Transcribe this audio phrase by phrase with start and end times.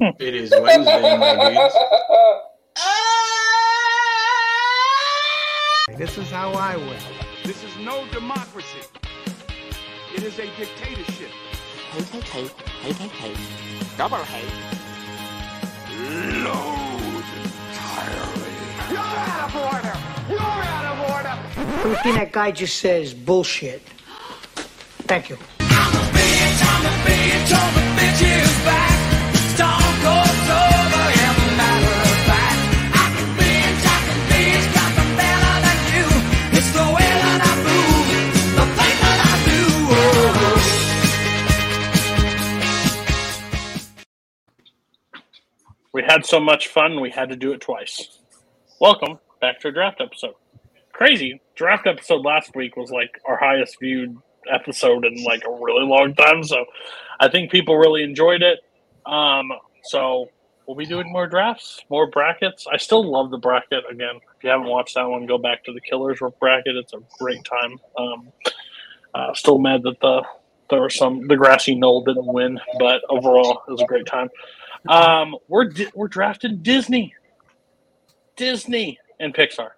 [0.00, 1.74] It is Wednesday, my dudes.
[2.78, 3.10] Ah!
[5.98, 6.96] This is how I win.
[7.44, 8.80] This is no democracy.
[10.14, 11.28] It is a dictatorship.
[11.92, 12.50] Hate, hate, hate,
[12.80, 13.98] hate, hate, hate.
[13.98, 14.48] Double hate.
[16.44, 18.54] Load entirely.
[18.88, 19.96] You're out of order.
[20.30, 21.36] You're out of order.
[21.84, 23.82] Everything that guy just says bullshit.
[25.06, 25.36] Thank you.
[28.56, 28.89] We
[46.10, 48.18] had so much fun, we had to do it twice.
[48.80, 50.34] Welcome back to a draft episode.
[50.92, 51.40] Crazy.
[51.54, 54.16] Draft episode last week was like our highest viewed
[54.52, 56.42] episode in like a really long time.
[56.42, 56.64] So
[57.20, 58.58] I think people really enjoyed it.
[59.06, 59.52] Um,
[59.84, 60.28] so
[60.66, 62.66] we'll be doing more drafts, more brackets.
[62.66, 63.84] I still love the bracket.
[63.88, 66.74] Again, if you haven't watched that one, go back to the Killers bracket.
[66.74, 67.78] It's a great time.
[67.96, 68.32] Um,
[69.14, 70.24] uh, still mad that the
[70.70, 74.28] there was some the grassy knoll didn't win, but overall it was a great time.
[74.88, 77.14] Um, we're we're drafting Disney,
[78.36, 79.70] Disney, and Pixar.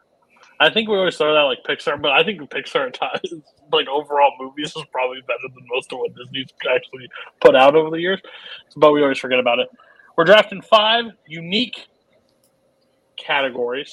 [0.61, 3.35] I think we always throw that like Pixar, but I think Pixar times,
[3.73, 7.09] like overall movies, is probably better than most of what Disney's actually
[7.41, 8.21] put out over the years.
[8.77, 9.69] But we always forget about it.
[10.17, 11.89] We're drafting five unique
[13.17, 13.93] categories.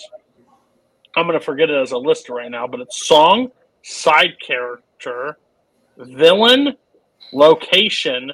[1.15, 3.49] I'm going to forget it as a list right now, but it's song,
[3.83, 5.39] side character,
[5.97, 6.75] villain,
[7.33, 8.31] location,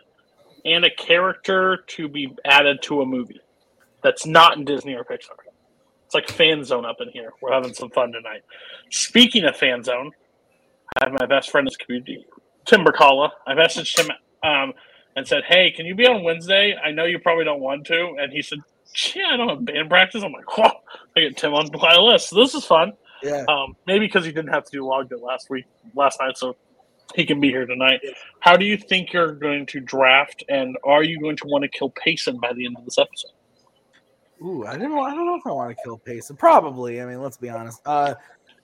[0.65, 3.39] and a character to be added to a movie
[4.01, 5.37] that's not in Disney or Pixar.
[6.05, 7.31] It's like fan zone up in here.
[7.41, 8.43] We're having some fun tonight.
[8.91, 10.11] Speaking of fan zone,
[10.97, 12.25] I have my best friend in this community,
[12.65, 13.29] Tim Bercala.
[13.47, 14.11] I messaged him
[14.43, 14.73] um,
[15.15, 16.75] and said, "Hey, can you be on Wednesday?
[16.75, 18.59] I know you probably don't want to." And he said,
[19.15, 20.69] "Yeah, I don't have band practice." I'm like, "Whoa!"
[21.17, 22.29] I get Tim on my list.
[22.29, 22.93] So this is fun.
[23.23, 23.43] Yeah.
[23.49, 25.65] Um, maybe because he didn't have to do logged it last week,
[25.95, 26.55] last night, so
[27.13, 28.01] he can be here tonight.
[28.39, 31.67] How do you think you're going to draft, and are you going to want to
[31.67, 33.31] kill Payson by the end of this episode?
[34.41, 35.01] Ooh, I don't know.
[35.01, 36.35] I don't know if I want to kill Payson.
[36.35, 37.01] Probably.
[37.01, 37.81] I mean, let's be honest.
[37.85, 38.15] Uh,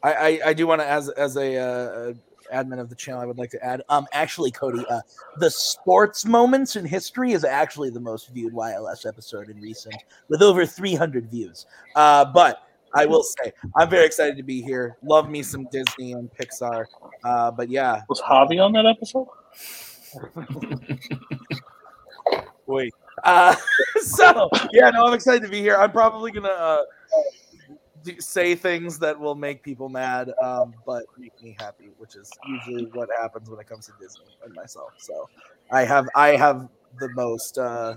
[0.03, 2.13] I, I, I do want to, as as a uh,
[2.53, 3.81] admin of the channel, I would like to add.
[3.89, 5.01] Um, actually, Cody, uh,
[5.37, 9.95] the sports moments in history is actually the most viewed YLS episode in recent,
[10.27, 11.65] with over 300 views.
[11.95, 14.97] Uh, but I will say, I'm very excited to be here.
[15.03, 16.85] Love me some Disney and Pixar.
[17.23, 19.27] Uh, but yeah, Was Javi on that episode?
[22.65, 22.93] Wait.
[23.23, 23.55] Uh,
[24.01, 25.77] so yeah, no, I'm excited to be here.
[25.77, 26.83] I'm probably gonna uh,
[28.03, 32.31] do, say things that will make people mad, um, but make me happy, which is
[32.47, 34.93] usually what happens when it comes to Disney and myself.
[34.97, 35.29] So
[35.71, 36.67] I have I have
[36.99, 37.95] the most uh,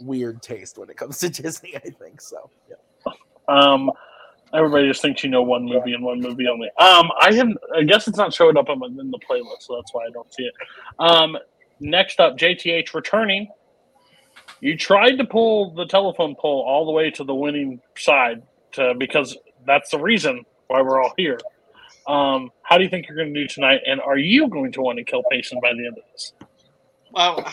[0.00, 1.76] weird taste when it comes to Disney.
[1.76, 2.50] I think so.
[2.68, 2.76] Yeah.
[3.48, 3.90] Um,
[4.54, 6.68] everybody just thinks you know one movie and one movie only.
[6.78, 7.48] Um, I have.
[7.74, 10.10] I guess it's not showing up on my- in the playlist, so that's why I
[10.10, 10.54] don't see it.
[10.98, 11.36] Um,
[11.80, 13.48] next up, JTH returning.
[14.60, 18.42] You tried to pull the telephone pole all the way to the winning side
[18.72, 19.36] to, because
[19.66, 21.38] that's the reason why we're all here.
[22.06, 23.80] Um, how do you think you're going to do tonight?
[23.86, 26.32] And are you going to want to kill Payson by the end of this?
[27.12, 27.44] Well,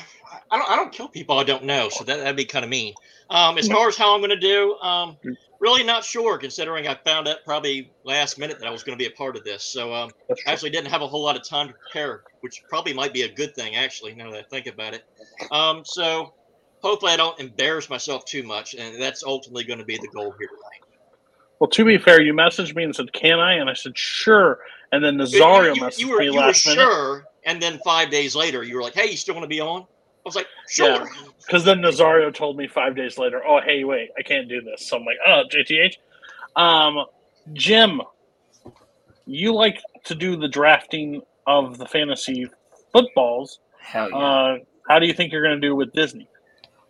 [0.51, 0.69] I don't.
[0.71, 2.93] I don't kill people I don't know, so that that'd be kind of mean.
[3.29, 5.17] Um, as far as how I'm going to do, um,
[5.63, 6.37] really not sure.
[6.37, 9.37] Considering I found out probably last minute that I was going to be a part
[9.37, 12.23] of this, so um, I actually didn't have a whole lot of time to prepare,
[12.41, 13.75] which probably might be a good thing.
[13.75, 15.05] Actually, now that I think about it,
[15.51, 16.33] um, so
[16.81, 20.35] hopefully I don't embarrass myself too much, and that's ultimately going to be the goal
[20.37, 20.83] here tonight.
[21.59, 24.59] Well, to be fair, you messaged me and said, "Can I?" And I said, "Sure."
[24.91, 26.81] And then Nazario you, you, messaged you were, me you were last minute.
[26.81, 29.61] sure, and then five days later, you were like, "Hey, you still want to be
[29.61, 29.87] on?"
[30.25, 31.09] I was like, "Sure."
[31.45, 34.87] Because then Nazario told me five days later, "Oh, hey, wait, I can't do this."
[34.87, 35.97] So I'm like, "Oh, JTH."
[36.55, 37.05] Um,
[37.53, 38.01] Jim,
[39.25, 42.47] you like to do the drafting of the fantasy
[42.91, 43.59] footballs.
[43.79, 44.17] Hell yeah.
[44.17, 44.57] Uh,
[44.87, 46.27] how do you think you're going to do with Disney?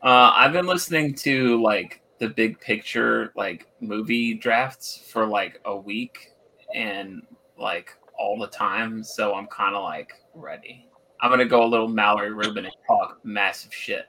[0.02, 5.76] Uh, I've been listening to like the big picture like movie drafts for like a
[5.76, 6.32] week
[6.76, 7.22] and
[7.58, 10.88] like all the time, so I'm kind of like ready.
[11.22, 14.06] I'm gonna go a little Mallory Rubin and talk massive shit,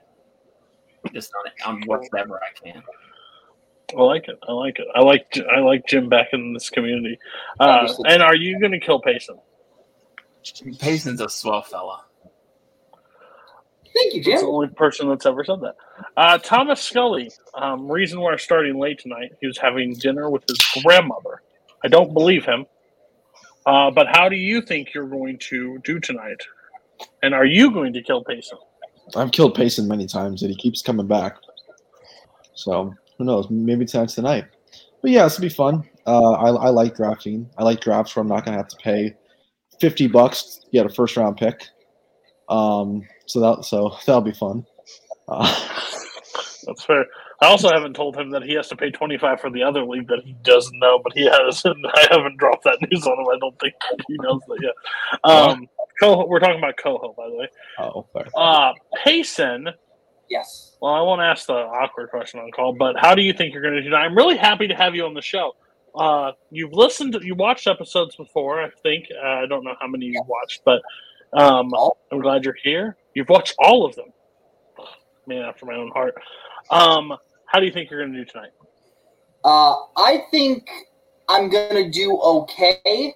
[1.13, 1.31] just
[1.65, 2.83] on, on whatever I can.
[3.97, 4.39] I like it.
[4.47, 4.87] I like it.
[4.95, 7.19] I like I like Jim back in this community.
[7.59, 9.37] Uh, and are you going to kill Payson?
[10.77, 12.03] Payson's a swell fella.
[13.93, 15.75] Thank you, That's the only person that's ever said that.
[16.17, 17.31] Uh, Thomas Scully.
[17.53, 19.31] Um, reason we're starting late tonight.
[19.39, 21.41] He was having dinner with his grandmother.
[21.83, 22.65] I don't believe him.
[23.65, 26.41] Uh, but how do you think you're going to do tonight?
[27.21, 28.57] And are you going to kill Payson?
[29.15, 31.37] I've killed Payson many times, and he keeps coming back.
[32.53, 33.49] So who knows?
[33.49, 34.45] Maybe tonight's the night.
[35.01, 35.87] But yeah, this will be fun.
[36.07, 37.49] Uh, I, I like drafting.
[37.57, 39.15] I like drafts where I'm not gonna have to pay
[39.79, 41.67] fifty bucks to get a first round pick.
[42.49, 44.65] Um, so that so that'll be fun.
[45.27, 45.45] Uh,
[46.65, 47.05] That's fair.
[47.41, 49.85] I also haven't told him that he has to pay twenty five for the other
[49.85, 51.63] league that he doesn't know, but he has.
[51.65, 53.27] And I haven't dropped that news on him.
[53.31, 53.73] I don't think
[54.07, 54.73] he knows that yet.
[55.23, 55.67] Um,
[55.99, 57.47] Coho, we're talking about Coho, by the way.
[57.79, 58.25] oh, fair.
[58.35, 59.69] Uh, Payson.
[60.29, 60.75] Yes.
[60.81, 63.61] Well, I won't ask the awkward question on call, but how do you think you're
[63.61, 64.05] going to do tonight?
[64.05, 65.55] I'm really happy to have you on the show.
[65.93, 69.07] Uh, you've listened, to, you watched episodes before, I think.
[69.23, 70.81] Uh, I don't know how many you've watched, but
[71.33, 71.71] um,
[72.11, 72.97] I'm glad you're here.
[73.13, 74.07] You've watched all of them.
[75.27, 76.15] Man after my own heart.
[76.69, 77.13] Um,
[77.45, 78.51] how do you think you're going to do tonight?
[79.45, 80.67] Uh, I think
[81.29, 83.13] I'm gonna do okay.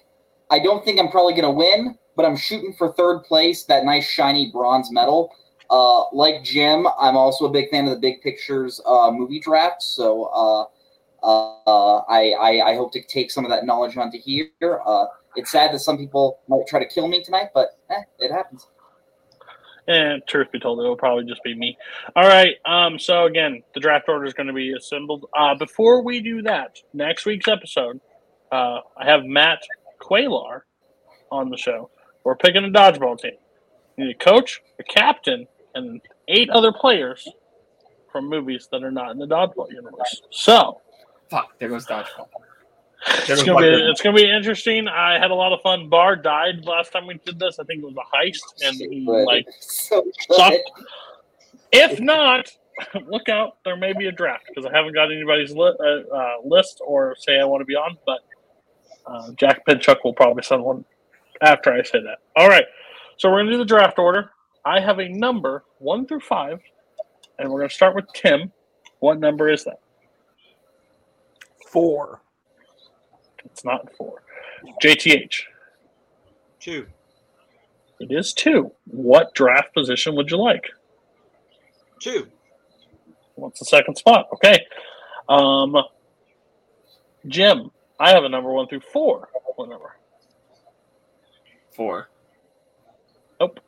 [0.50, 4.06] I don't think I'm probably gonna win, but I'm shooting for third place, that nice
[4.06, 5.34] shiny bronze medal.
[5.70, 9.82] Uh, like Jim, I'm also a big fan of the Big Pictures uh, movie draft,
[9.82, 14.50] so uh, uh, I, I I hope to take some of that knowledge onto here.
[14.84, 18.30] Uh, it's sad that some people might try to kill me tonight, but eh, it
[18.30, 18.66] happens.
[19.88, 21.78] And truth be told, it'll probably just be me.
[22.16, 22.56] All right.
[22.66, 22.98] Um.
[22.98, 25.24] So again, the draft order is going to be assembled.
[25.38, 27.98] Uh, before we do that, next week's episode,
[28.52, 29.62] uh, I have Matt
[30.02, 30.62] Quaylar
[31.32, 31.90] on the show.
[32.24, 33.32] We're picking a dodgeball team.
[33.96, 37.28] You need a coach, a captain, and eight other players
[38.12, 40.22] from movies that are not in the dodgeball universe.
[40.30, 40.80] So
[41.30, 42.28] Fuck, there goes dodgeball.
[43.06, 44.88] it's gonna be it's gonna be interesting.
[44.88, 45.88] I had a lot of fun.
[45.88, 47.58] Bar died last time we did this.
[47.58, 50.10] I think it was a heist, and he, But like so
[51.72, 52.50] If not,
[53.06, 53.58] look out.
[53.64, 57.16] There may be a draft because I haven't got anybody's li- uh, uh, list or
[57.18, 57.96] say I want to be on.
[58.04, 58.20] But
[59.06, 60.84] uh, Jack Pinchuk will probably send one
[61.42, 62.18] after I say that.
[62.36, 62.64] All right.
[63.16, 64.30] So we're going to do the draft order.
[64.64, 66.60] I have a number one through five,
[67.38, 68.52] and we're going to start with Tim.
[69.00, 69.80] What number is that?
[71.68, 72.22] Four.
[73.44, 74.22] It's not four.
[74.82, 75.42] JTH.
[76.60, 76.86] Two.
[78.00, 78.72] It is two.
[78.86, 80.64] What draft position would you like?
[82.00, 82.26] Two.
[83.34, 84.28] What's the second spot?
[84.34, 84.58] Okay.
[85.28, 85.76] Um,
[87.26, 89.28] Jim, I have a number one through four.
[89.56, 89.96] What number?
[91.74, 92.08] Four.
[93.38, 93.60] Nope.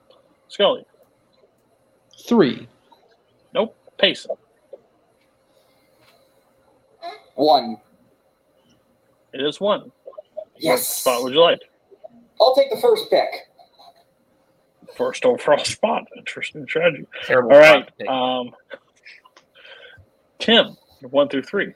[0.48, 0.84] Scully.
[2.26, 2.68] Three.
[3.54, 3.76] Nope.
[3.98, 4.36] Payson.
[7.34, 7.78] One.
[9.32, 9.90] It is one.
[10.34, 10.86] What Yes.
[10.86, 11.60] spot would you like?
[12.40, 13.28] I'll take the first pick.
[14.96, 16.04] First overall spot.
[16.16, 17.06] Interesting strategy.
[17.24, 17.52] Terrible.
[17.52, 17.86] All right.
[17.86, 18.08] spot to pick.
[18.08, 18.50] Um,
[20.38, 20.76] Tim,
[21.10, 21.72] one through three.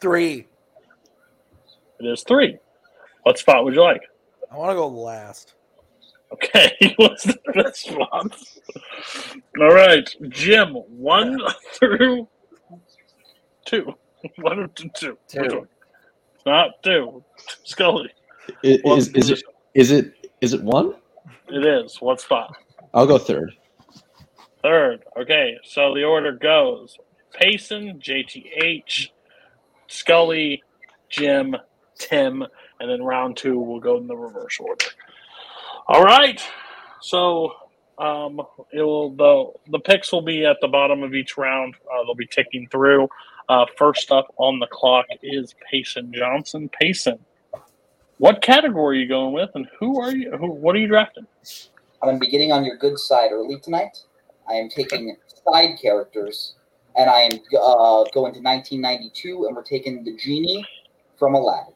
[0.00, 0.46] Three.
[1.98, 2.58] It is three.
[3.22, 4.02] What spot would you like?
[4.50, 5.54] I want to go last.
[6.32, 8.36] Okay, what's the best spot?
[9.60, 11.38] All right, Jim, one
[11.74, 12.28] through
[13.64, 13.94] two.
[14.36, 15.16] One to two.
[15.28, 15.40] Two.
[15.40, 15.68] Which?
[16.44, 17.24] Not two.
[17.64, 18.10] Scully.
[18.62, 19.48] I- What Is, is it position?
[19.74, 20.12] is it
[20.42, 20.94] is it one?
[21.48, 21.96] It is.
[22.02, 22.54] What spot?
[22.92, 23.50] I'll go third.
[24.62, 25.04] Third.
[25.18, 26.98] Okay, so the order goes
[27.32, 29.08] Payson, JTH,
[29.88, 30.62] Scully,
[31.08, 31.56] Jim,
[31.98, 32.44] Tim,
[32.80, 34.86] and then round two will go in the reverse order.
[35.86, 36.42] All right.
[37.02, 37.52] So
[37.98, 38.40] um,
[38.72, 41.74] it will the the picks will be at the bottom of each round.
[41.92, 43.08] Uh, they'll be ticking through.
[43.48, 46.70] Uh, first up on the clock is Payson Johnson.
[46.80, 47.18] Payson,
[48.18, 50.30] what category are you going with, and who are you?
[50.36, 50.52] Who?
[50.52, 51.26] What are you drafting?
[52.02, 53.98] I'm going to be getting on your good side early tonight.
[54.48, 56.54] I am taking side characters,
[56.96, 60.64] and I am uh, going to 1992, and we're taking the genie
[61.18, 61.74] from Aladdin.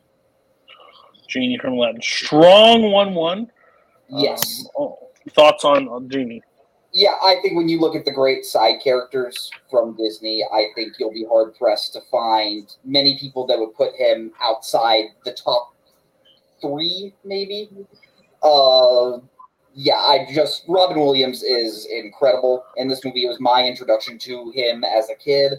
[1.28, 2.02] Genie from Aladdin.
[2.02, 3.50] Strong one-one.
[4.08, 4.64] Yes.
[4.78, 4.98] Um, oh,
[5.30, 6.42] thoughts on, on Genie?
[6.92, 10.94] Yeah, I think when you look at the great side characters from Disney, I think
[10.98, 15.74] you'll be hard pressed to find many people that would put him outside the top
[16.60, 17.68] three, maybe.
[18.44, 19.18] Uh,
[19.74, 23.24] yeah, I just Robin Williams is incredible in this movie.
[23.24, 25.54] It was my introduction to him as a kid.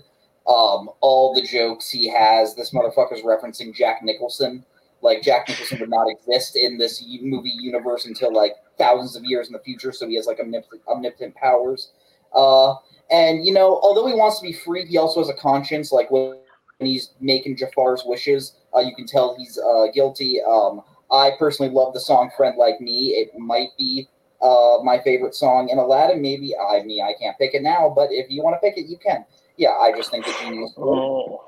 [0.47, 4.63] Um, all the jokes he has, this motherfucker's referencing Jack Nicholson.
[5.05, 9.47] Like Jack Nicholson would not exist in this movie universe until like thousands of years
[9.47, 11.91] in the future, so he has like omnipotent, omnipotent powers.
[12.33, 12.73] Uh,
[13.11, 15.91] and you know, although he wants to be free, he also has a conscience.
[15.91, 16.37] Like when
[16.79, 20.41] he's making Jafar's wishes, uh, you can tell he's uh, guilty.
[20.41, 20.81] Um,
[21.11, 24.09] I personally love the song "Friend Like Me." It might be
[24.41, 26.19] uh, my favorite song in Aladdin.
[26.19, 28.87] Maybe I mean I can't pick it now, but if you want to pick it,
[28.89, 29.23] you can.
[29.57, 30.33] Yeah, I just think the
[30.75, 31.41] cool.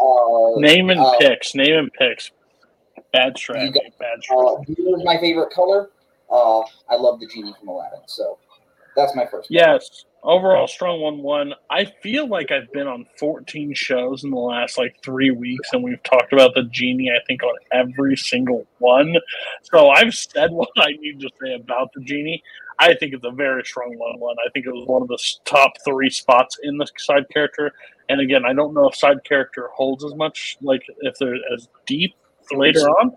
[0.00, 1.54] Oh, Uh, name and uh, picks.
[1.54, 2.30] Name and picks.
[3.12, 3.78] Bad strategy.
[3.98, 5.90] Bad Uh, blue is my favorite color.
[6.30, 8.38] Uh, I love the genie from Aladdin, so
[8.96, 9.50] that's my first.
[9.50, 11.54] Yes, overall strong one one.
[11.70, 15.82] I feel like I've been on 14 shows in the last like three weeks, and
[15.82, 17.10] we've talked about the genie.
[17.10, 19.16] I think on every single one.
[19.62, 22.42] So I've said what I need to say about the genie.
[22.80, 24.36] I think it's a very strong one one.
[24.46, 27.72] I think it was one of the top three spots in the side character.
[28.10, 31.68] And again, I don't know if side character holds as much, like if they're as
[31.86, 32.14] deep
[32.52, 33.16] later on.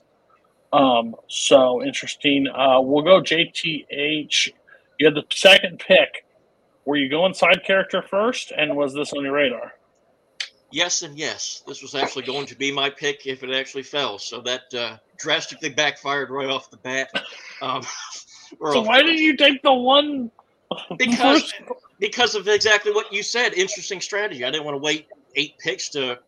[0.73, 2.47] Um, so interesting.
[2.47, 4.50] Uh, we'll go JTH.
[5.00, 6.25] You had the second pick.
[6.85, 9.73] Were you going side character first, and was this on your radar?
[10.71, 11.63] Yes and yes.
[11.67, 14.17] This was actually going to be my pick if it actually fell.
[14.17, 17.09] So that uh, drastically backfired right off the bat.
[17.61, 17.83] Um,
[18.59, 20.29] So off why to- did you take the one?
[20.97, 21.53] because
[22.00, 23.53] because of exactly what you said.
[23.53, 24.43] Interesting strategy.
[24.43, 26.19] I didn't want to wait eight picks to.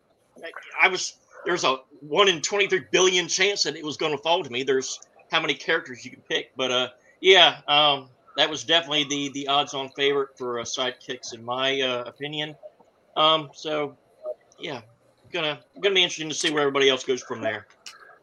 [0.81, 4.21] I was there's a one in twenty three billion chance that it was going to
[4.21, 4.63] fall to me.
[4.63, 4.99] There's
[5.31, 6.87] how many characters you can pick, but uh,
[7.21, 11.81] yeah, um, that was definitely the the odds on favorite for uh, sidekicks in my
[11.81, 12.55] uh, opinion.
[13.15, 13.95] Um, so
[14.59, 14.81] yeah,
[15.31, 17.67] gonna gonna be interesting to see where everybody else goes from there.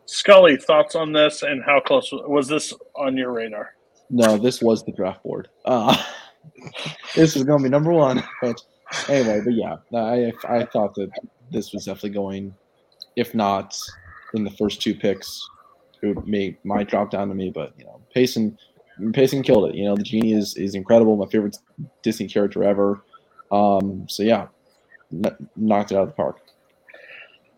[0.07, 3.75] Scully, thoughts on this, and how close was this on your radar?
[4.11, 5.49] No, this was the draft board.
[5.65, 5.97] Uh,
[7.15, 8.23] this was going to be number one.
[8.43, 8.61] But
[9.09, 11.11] anyway, but yeah, I I thought that
[11.53, 12.55] this was definitely going,
[13.17, 13.79] if not
[14.35, 15.49] in the first two picks,
[16.03, 17.51] it would make might drop down to me.
[17.51, 18.57] But you know, Payson
[19.13, 19.75] Payson killed it.
[19.75, 21.17] You know, the genie is is incredible.
[21.17, 21.57] My favorite
[22.03, 23.03] Disney character ever.
[23.51, 24.47] Um, so yeah,
[25.11, 26.41] kn- knocked it out of the park.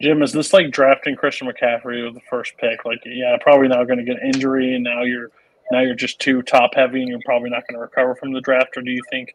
[0.00, 2.84] Jim, is this like drafting Christian McCaffrey with the first pick?
[2.84, 5.30] Like, yeah, probably not going to get an injury, and now you're
[5.70, 8.40] now you're just too top heavy, and you're probably not going to recover from the
[8.40, 8.76] draft.
[8.76, 9.34] Or do you think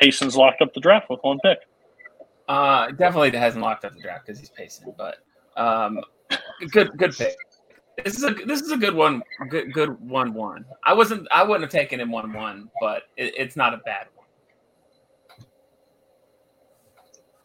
[0.00, 1.58] Payson's locked up the draft with one pick?
[2.48, 5.18] Uh, definitely hasn't locked up the draft because he's pacing, but
[5.58, 6.00] um,
[6.70, 7.36] good good pick.
[8.04, 9.22] This is a this is a good one.
[9.48, 10.64] Good good one one.
[10.84, 14.06] I wasn't I wouldn't have taken him one one, but it, it's not a bad
[14.14, 14.26] one.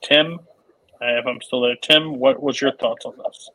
[0.04, 0.40] Tim,
[1.02, 3.50] uh, if I'm still there, Tim, what was your thoughts on this?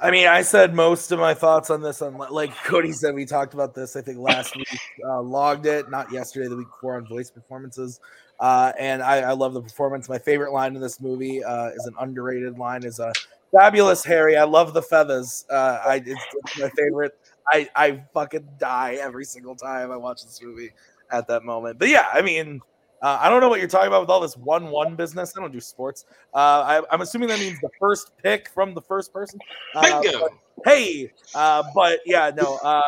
[0.00, 2.02] I mean, I said most of my thoughts on this.
[2.02, 3.96] On like Cody said, we talked about this.
[3.96, 4.68] I think last week,
[5.04, 7.98] uh, logged it, not yesterday, the week before on voice performances.
[8.38, 10.08] Uh, and I, I love the performance.
[10.08, 12.84] My favorite line in this movie uh, is an underrated line.
[12.84, 13.12] Is a
[13.52, 14.36] fabulous Harry.
[14.36, 15.44] I love the feathers.
[15.50, 17.18] Uh, I it's, it's my favorite.
[17.50, 20.70] I I fucking die every single time I watch this movie
[21.10, 21.78] at that moment.
[21.78, 22.60] But yeah, I mean,
[23.02, 25.32] uh, I don't know what you're talking about with all this one-one business.
[25.36, 26.04] I don't do sports.
[26.34, 29.38] Uh, I, I'm assuming that means the first pick from the first person.
[29.74, 30.20] Uh, Bingo.
[30.20, 30.32] but-
[30.66, 32.58] hey, uh, but yeah, no.
[32.62, 32.82] Uh,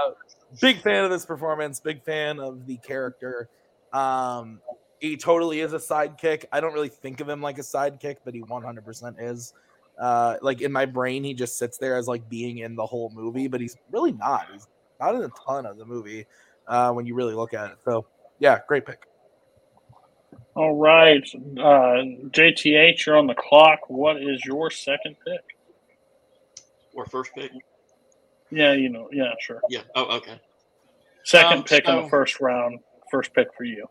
[0.60, 1.80] big fan of this performance.
[1.80, 3.48] Big fan of the character.
[3.92, 4.60] Um,
[5.00, 6.44] he totally is a sidekick.
[6.52, 9.54] I don't really think of him like a sidekick, but he 100% is.
[10.00, 13.12] Uh, like in my brain, he just sits there as like being in the whole
[13.14, 14.46] movie, but he's really not.
[14.50, 14.66] He's
[14.98, 16.26] not in a ton of the movie
[16.66, 17.76] uh, when you really look at it.
[17.84, 18.06] So
[18.38, 19.02] yeah, great pick.
[20.54, 21.22] All right,
[21.58, 22.02] uh,
[22.32, 23.88] JTH, you're on the clock.
[23.88, 25.40] What is your second pick?
[26.94, 27.52] Or first pick.
[28.50, 29.60] Yeah, you know, yeah, sure.
[29.68, 29.82] Yeah.
[29.94, 30.40] Oh, okay.
[31.24, 32.80] Second Um, pick in the first round.
[33.10, 33.86] First pick for you.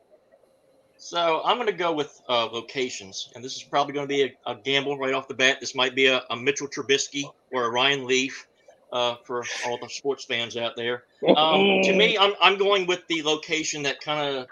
[1.01, 4.23] So I'm going to go with uh, locations, and this is probably going to be
[4.23, 5.61] a, a gamble right off the bat.
[5.61, 8.45] This might be a, a Mitchell Trubisky or a Ryan Leaf
[8.91, 11.03] uh, for all the sports fans out there.
[11.37, 14.47] Um, to me, I'm, I'm going with the location that kind of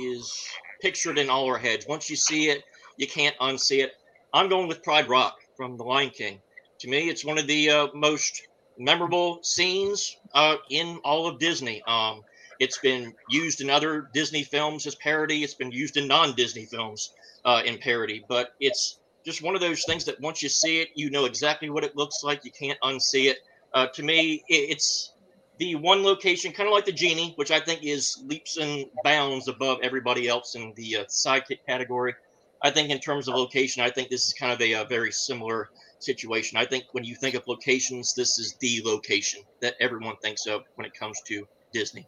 [0.00, 0.48] is
[0.80, 1.86] pictured in all our heads.
[1.86, 2.64] Once you see it,
[2.96, 3.92] you can't unsee it.
[4.32, 6.40] I'm going with Pride Rock from The Lion King.
[6.80, 8.48] To me, it's one of the uh, most
[8.78, 11.82] memorable scenes uh, in all of Disney.
[11.86, 12.22] Um,
[12.60, 15.42] it's been used in other Disney films as parody.
[15.42, 17.12] It's been used in non-Disney films
[17.44, 18.24] uh, in parody.
[18.28, 21.70] But it's just one of those things that once you see it, you know exactly
[21.70, 22.44] what it looks like.
[22.44, 23.38] You can't unsee it.
[23.72, 25.12] Uh, to me, it's
[25.58, 29.48] the one location, kind of like the genie, which I think is leaps and bounds
[29.48, 32.14] above everybody else in the uh, sidekick category.
[32.62, 35.12] I think in terms of location, I think this is kind of a, uh very
[35.12, 36.58] similar situation.
[36.58, 40.62] I think when you think of locations, this is the location that everyone thinks of
[40.76, 42.06] when it comes to Disney.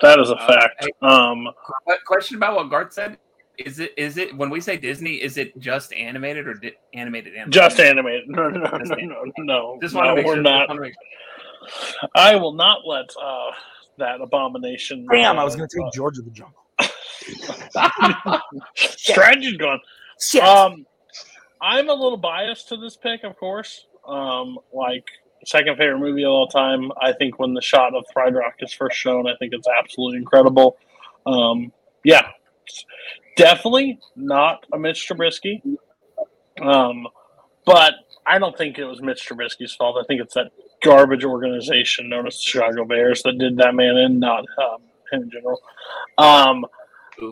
[0.00, 0.84] That is a Uh, fact.
[0.84, 1.48] hey, Um,
[2.06, 3.18] question about what Garth said.
[3.58, 5.14] Is it is it when we say Disney?
[5.22, 7.34] Is it just animated or di- animated?
[7.34, 7.52] animated?
[7.52, 8.28] just animated.
[8.28, 9.32] No, no, no, Just no, animated.
[9.38, 9.78] no, no.
[9.80, 10.42] Just want to make we're sure.
[10.42, 10.68] not.
[10.68, 10.98] Just
[12.16, 13.50] I will not let uh,
[13.98, 15.06] that abomination.
[15.10, 16.60] Damn, uh, I was gonna take George of the Jungle.
[18.74, 19.80] Strategy's gone.
[20.20, 20.42] Shit.
[20.42, 20.84] Um,
[21.60, 23.86] I'm a little biased to this pick, of course.
[24.06, 25.04] Um, like
[25.46, 26.90] second favorite movie of all time.
[27.00, 30.18] I think when the shot of Pride Rock is first shown, I think it's absolutely
[30.18, 30.76] incredible.
[31.26, 31.72] Um,
[32.04, 32.28] yeah,
[33.36, 35.60] definitely not a Mitch Trubisky.
[36.60, 37.06] Um,
[37.64, 37.94] but
[38.26, 39.96] I don't think it was Mitch Trubisky's fault.
[40.00, 43.96] I think it's that garbage organization known as the Chicago Bears that did that man
[43.96, 44.82] in, not um,
[45.12, 45.60] in general.
[46.18, 46.64] Um,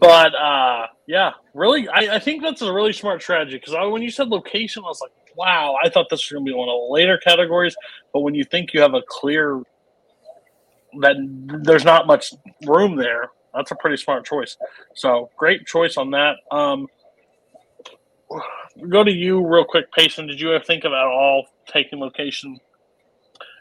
[0.01, 4.11] but uh, yeah, really, I, I think that's a really smart strategy because when you
[4.11, 6.75] said location, I was like, wow, I thought this was going to be one of
[6.75, 7.77] the later categories.
[8.13, 9.63] But when you think you have a clear
[11.01, 11.17] that
[11.65, 12.33] there's not much
[12.67, 14.57] room there, that's a pretty smart choice.
[14.95, 16.37] So great choice on that.
[16.51, 16.87] Um,
[18.89, 20.27] go to you real quick, Payson.
[20.27, 22.59] Did you ever think about all taking location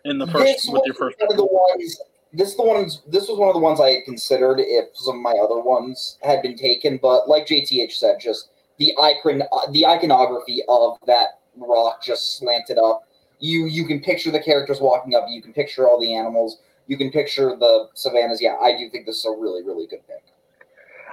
[0.05, 1.17] in the first This with your first?
[1.19, 1.99] one of the ones.
[2.33, 3.01] This is the ones.
[3.07, 6.17] This was one of the ones I had considered if some of my other ones
[6.21, 6.97] had been taken.
[7.01, 12.77] But like JTH said, just the icon, uh, the iconography of that rock just slanted
[12.77, 13.07] up.
[13.39, 15.25] You you can picture the characters walking up.
[15.29, 16.59] You can picture all the animals.
[16.87, 18.41] You can picture the savannas.
[18.41, 20.23] Yeah, I do think this is a really really good pick.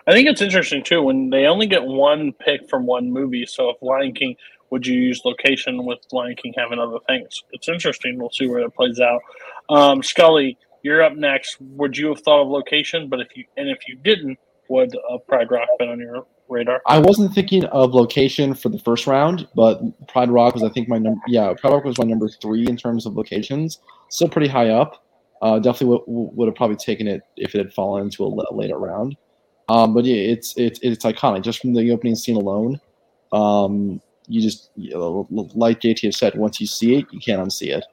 [0.07, 3.45] I think it's interesting too when they only get one pick from one movie.
[3.47, 4.37] So if Lion King,
[4.71, 7.43] would you use location with Lion King having other things?
[7.53, 8.19] It's interesting.
[8.19, 9.21] We'll see where it plays out.
[9.69, 11.61] Um, Scully, you're up next.
[11.61, 13.09] Would you have thought of location?
[13.09, 16.81] But if you and if you didn't, would uh, Pride Rock been on your radar?
[16.87, 20.89] I wasn't thinking of location for the first round, but Pride Rock was, I think,
[20.89, 21.21] my number.
[21.27, 23.81] Yeah, Pride Rock was my number three in terms of locations.
[24.09, 25.05] Still pretty high up.
[25.41, 28.79] Uh, definitely would, would have probably taken it if it had fallen into a later
[28.79, 29.17] round.
[29.69, 32.81] Um, but yeah, it's it's it's iconic just from the opening scene alone.
[33.33, 37.41] Um, you just you know, like JT has said, once you see it, you can't
[37.41, 37.85] unsee it.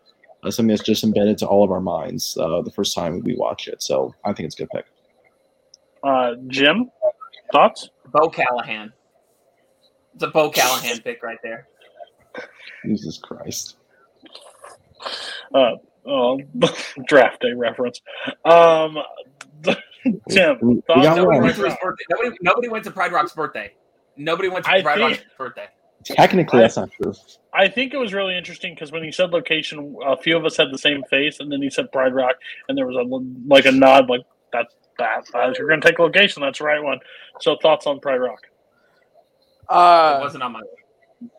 [0.44, 3.36] Uh, something that's just embedded to all of our minds uh, the first time we
[3.36, 3.82] watch it.
[3.82, 4.86] So I think it's a good pick.
[6.04, 6.92] Uh, Jim,
[7.56, 7.90] thoughts?
[8.12, 8.92] Bo Callahan.
[10.14, 11.68] It's a Bo Callahan pick right there.
[12.86, 13.78] Jesus Christ.
[15.54, 15.72] Uh,
[16.06, 16.40] oh,
[17.08, 18.02] draft day reference.
[18.44, 18.98] Um,
[20.30, 21.16] Tim, We- we thoughts?
[21.18, 22.04] Nobody went to his birthday.
[22.10, 23.72] Nobody, nobody went to Pride Rock's birthday.
[24.18, 25.66] Nobody went to I Pride think- Rock's birthday.
[26.04, 27.14] Technically, that's not true.
[27.52, 30.56] I think it was really interesting because when he said location, a few of us
[30.56, 32.36] had the same face, and then he said Pride Rock,
[32.70, 34.22] and there was a like a nod, like
[34.54, 35.26] that's that.
[35.34, 36.42] that you're going to take location.
[36.42, 37.00] That's the right one.
[37.42, 38.40] So thoughts on Pride Rock?
[38.44, 41.32] it Uh, wasn't on my list.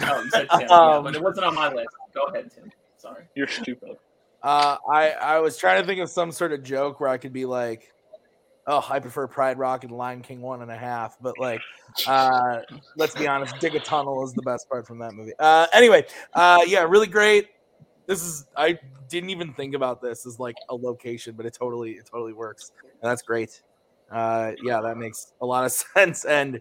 [0.00, 1.88] Oh, you said Tim, yeah, Um, but it wasn't on my list.
[2.14, 2.70] Go ahead, Tim.
[2.96, 3.24] Sorry.
[3.34, 3.96] You're stupid.
[4.42, 7.32] Uh, I I was trying to think of some sort of joke where I could
[7.32, 7.92] be like,
[8.66, 11.60] "Oh, I prefer Pride Rock and Lion King one and a half," but like,
[12.06, 12.60] uh,
[12.96, 15.32] let's be honest, Digga Tunnah is the best part from that movie.
[15.38, 17.48] Uh, anyway, uh, yeah, really great.
[18.06, 21.92] This is I didn't even think about this as like a location, but it totally
[21.92, 23.62] it totally works, and that's great.
[24.10, 26.60] Uh, yeah, that makes a lot of sense, and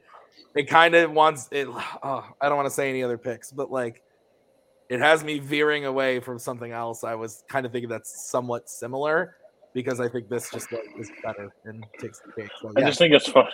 [0.55, 1.67] it kind of wants it.
[2.03, 4.03] Oh, I don't want to say any other picks, but like
[4.89, 7.03] it has me veering away from something else.
[7.03, 9.37] I was kind of thinking that's somewhat similar
[9.73, 12.51] because I think this just like, is better and takes the cake.
[12.61, 13.47] So, I just think it's fun.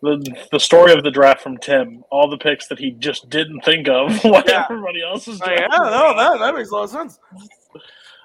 [0.00, 3.62] The, the story of the draft from Tim, all the picks that he just didn't
[3.64, 4.64] think of, while Yeah.
[4.70, 5.66] everybody else is drafting.
[5.70, 7.18] yeah, no, that, that makes a lot of sense.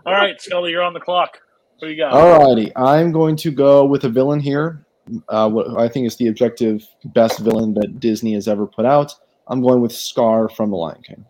[0.06, 1.40] All right, Scully, you're on the clock.
[1.80, 2.14] What do you got?
[2.14, 4.86] Alrighty, I'm going to go with a villain here.
[5.28, 9.14] Uh, what I think is the objective best villain that Disney has ever put out.
[9.48, 11.26] I'm going with Scar from The Lion King.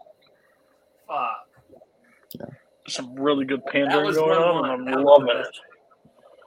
[1.07, 1.47] Fuck.
[2.87, 5.47] Some really good That pandering going on, and I'm loving the it.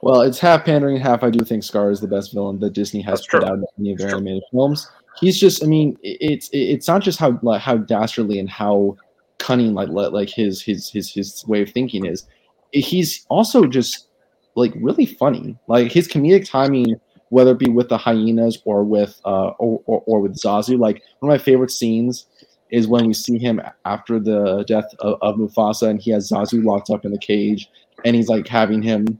[0.01, 3.01] Well, it's half pandering, half I do think Scar is the best villain that Disney
[3.01, 3.49] has That's put true.
[3.49, 4.19] out in any of their That's true.
[4.19, 4.89] animated films.
[5.19, 8.95] He's just, I mean, it's it's not just how like, how dastardly and how
[9.39, 12.25] cunning like like like his his his his way of thinking is.
[12.71, 14.07] He's also just
[14.55, 15.57] like really funny.
[15.67, 20.03] Like his comedic timing, whether it be with the hyenas or with uh or, or,
[20.05, 20.77] or with Zazu.
[20.77, 22.27] Like one of my favorite scenes
[22.69, 26.63] is when we see him after the death of, of Mufasa and he has Zazu
[26.63, 27.69] locked up in the cage
[28.03, 29.19] and he's like having him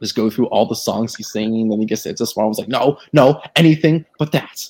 [0.00, 1.72] just go through all the songs he's singing.
[1.72, 4.68] And he gets it's a smart was like, no, no, anything but that.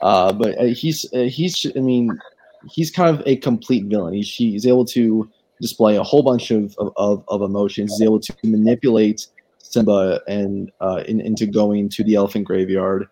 [0.00, 2.18] Uh, but uh, he's uh, he's I mean
[2.70, 4.14] he's kind of a complete villain.
[4.14, 5.28] He's, he's able to
[5.60, 7.92] display a whole bunch of, of, of, emotions.
[7.92, 9.26] He's able to manipulate
[9.58, 13.08] Simba and uh, in, into going to the elephant graveyard.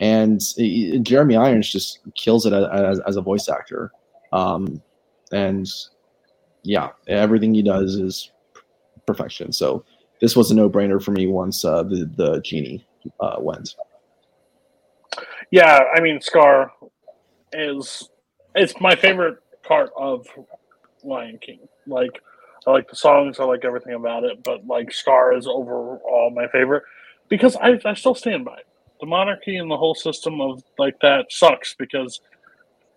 [0.00, 3.90] And uh, Jeremy Irons just kills it as, as a voice actor.
[4.32, 4.82] Um,
[5.32, 5.68] and
[6.62, 8.30] yeah, everything he does is
[9.06, 9.52] perfection.
[9.52, 9.84] So
[10.20, 12.86] this was a no-brainer for me once uh, the the genie
[13.20, 13.74] uh, went.
[15.50, 16.72] Yeah, I mean, Scar
[17.52, 18.08] is
[18.54, 20.26] it's my favorite part of
[21.02, 21.60] Lion King.
[21.86, 22.20] Like,
[22.66, 26.48] I like the songs, I like everything about it, but like Scar is overall my
[26.48, 26.82] favorite
[27.28, 28.66] because I, I still stand by it.
[29.00, 32.20] The monarchy and the whole system of like that sucks because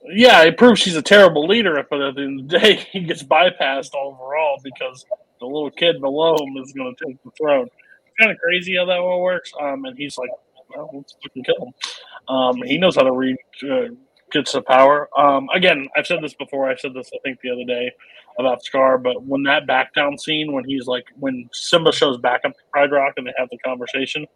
[0.10, 3.02] yeah, it proves she's a terrible leader, but at the end of the day, he
[3.02, 5.06] gets bypassed overall because
[5.40, 7.68] the little kid below him is going to take the throne.
[7.68, 9.52] It's kind of crazy how that all works.
[9.60, 10.30] Um, and he's like,
[10.76, 12.36] well, let's fucking kill him.
[12.36, 13.38] Um, he knows how to read,
[13.70, 13.94] uh,
[14.32, 15.10] gets the power.
[15.18, 16.70] Um, again, I've said this before.
[16.70, 17.92] I said this, I think, the other day.
[18.40, 22.42] about Scar, but when that back down scene, when he's like, when Simba shows back
[22.46, 24.28] up to Pride Rock and they have the conversation,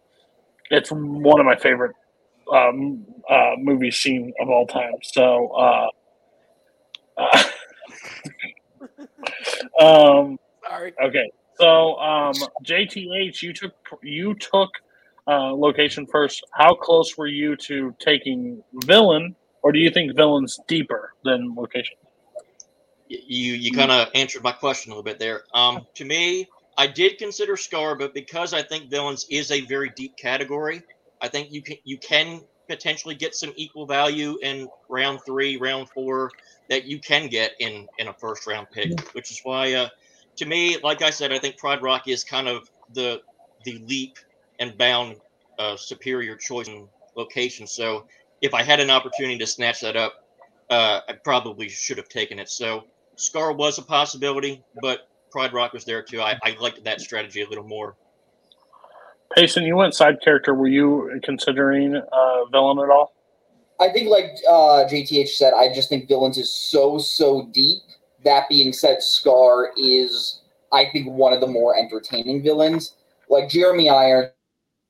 [0.72, 1.96] it's one of my favorite
[2.52, 4.94] um, uh, movie scene of all time.
[5.04, 5.88] So, uh,
[7.18, 7.44] uh,
[9.86, 10.40] um,
[10.72, 10.94] Sorry.
[11.04, 11.32] okay.
[11.56, 14.70] So, um, JTH, you took you took
[15.28, 16.44] uh, location first.
[16.54, 21.98] How close were you to taking villain, or do you think villain's deeper than location?
[23.10, 25.44] You you kind of answered my question a little bit there.
[25.54, 29.92] Um, to me, I did consider Scar, but because I think villains is a very
[29.96, 30.82] deep category,
[31.22, 35.90] I think you can you can potentially get some equal value in round three, round
[35.90, 36.32] four
[36.70, 39.90] that you can get in in a first round pick, which is why, uh,
[40.38, 43.22] to me, like I said, I think Pride Rock is kind of the
[43.64, 44.18] the leap
[44.60, 45.18] and bound
[45.60, 47.68] uh, superior choice in location.
[47.68, 48.06] So
[48.42, 50.26] if I had an opportunity to snatch that up,
[50.70, 52.50] uh, I probably should have taken it.
[52.50, 56.22] So Scar was a possibility, but Pride Rock was there too.
[56.22, 57.96] I, I liked that strategy a little more.
[59.36, 60.54] Payson, you went side character.
[60.54, 63.14] Were you considering uh, villain at all?
[63.80, 67.82] I think, like uh, JTH said, I just think villains is so so deep.
[68.24, 72.96] That being said, Scar is, I think, one of the more entertaining villains.
[73.30, 74.32] Like Jeremy Irons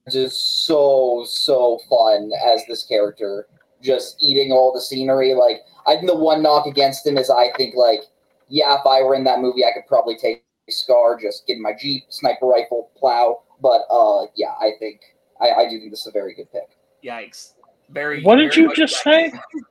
[0.08, 3.48] is so so fun as this character,
[3.82, 5.34] just eating all the scenery.
[5.34, 8.02] Like I think the one knock against him is I think like,
[8.50, 11.62] yeah, if I were in that movie, I could probably take Scar, just get in
[11.62, 13.44] my Jeep, sniper rifle, plow.
[13.62, 15.02] But uh, yeah, I think
[15.40, 16.78] I, I do think this is a very good pick.
[17.04, 17.54] Yikes.
[17.90, 18.24] Very.
[18.24, 19.32] What did very you just say?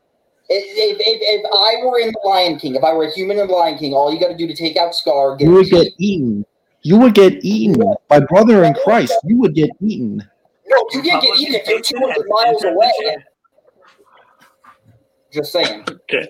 [0.52, 3.38] If, if, if, if I were in the Lion King, if I were a human
[3.38, 5.52] in the Lion King, all you got to do to take out Scar, get You
[5.54, 6.44] would get eaten.
[6.82, 7.80] You would get eaten.
[8.08, 10.28] My brother in Christ, you would get eaten.
[10.66, 12.90] No, you can't get eaten if you're 200 miles away.
[15.32, 15.84] Just saying.
[15.88, 16.28] Okay.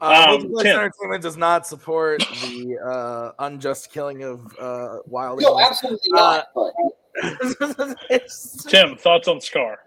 [0.00, 5.58] Uh, Um, Multiplex Entertainment does not support the uh, unjust killing of uh, wild No,
[5.58, 5.70] animals.
[5.70, 6.48] absolutely not.
[6.54, 6.74] But
[8.68, 9.78] Tim, thoughts on Scar?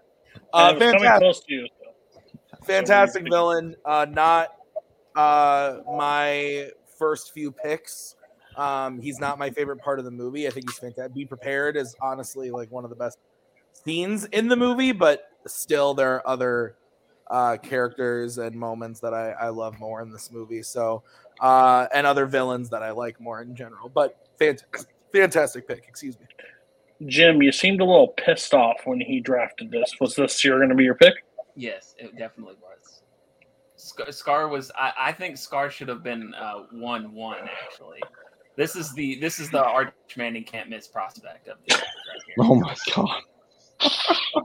[0.52, 1.68] Uh, And it was coming close to you.
[2.68, 3.74] Fantastic villain.
[3.84, 4.48] Uh, not
[5.16, 8.16] uh, my first few picks.
[8.56, 10.46] Um, he's not my favorite part of the movie.
[10.46, 11.14] I think he's fantastic.
[11.14, 13.18] Be prepared is honestly like one of the best
[13.72, 16.76] scenes in the movie, but still there are other
[17.30, 20.62] uh, characters and moments that I, I love more in this movie.
[20.62, 21.02] So
[21.40, 23.88] uh, and other villains that I like more in general.
[23.88, 25.84] But fantastic, fantastic pick.
[25.88, 26.26] Excuse me.
[27.06, 29.94] Jim, you seemed a little pissed off when he drafted this.
[30.00, 31.14] Was this you're going to be your pick?
[31.58, 33.02] Yes, it definitely was.
[33.74, 34.70] Scar, Scar was.
[34.78, 38.00] I, I think Scar should have been uh, one one actually.
[38.54, 41.84] This is the this is the Arch Manning can't miss prospect of the right
[42.26, 42.34] here.
[42.40, 44.44] Oh my god.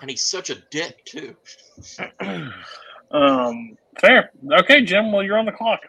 [0.00, 1.36] And he's such a dick too.
[3.10, 4.32] Um, fair.
[4.52, 5.10] Okay, Jim.
[5.12, 5.80] Well, you're on the clock.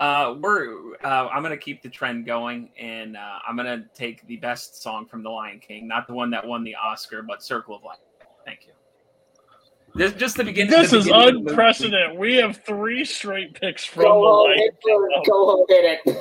[0.00, 0.96] Uh, we're.
[1.04, 5.06] Uh, I'm gonna keep the trend going, and uh, I'm gonna take the best song
[5.06, 7.98] from The Lion King, not the one that won the Oscar, but "Circle of Life."
[8.44, 8.72] Thank you.
[9.96, 10.70] This just the beginning.
[10.70, 12.18] This the is beginning of unprecedented.
[12.18, 16.00] We have three straight picks from go the home, Lion hit it, go home, hit
[16.06, 16.18] it.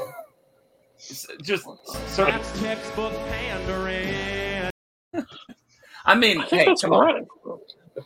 [0.97, 1.65] S- Just
[2.07, 2.31] circle.
[2.31, 4.71] That's textbook pandering.
[6.05, 7.27] I mean, I hey, that's come on.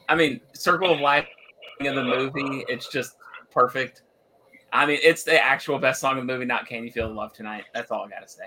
[0.07, 1.27] I mean, Circle of Life
[1.81, 3.15] in the movie, it's just
[3.51, 4.01] perfect.
[4.73, 7.13] I mean, it's the actual best song in the movie, not Can You Feel the
[7.13, 7.65] Love Tonight.
[7.73, 8.45] That's all I gotta say.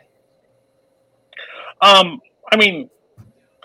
[1.80, 2.90] Um, I mean,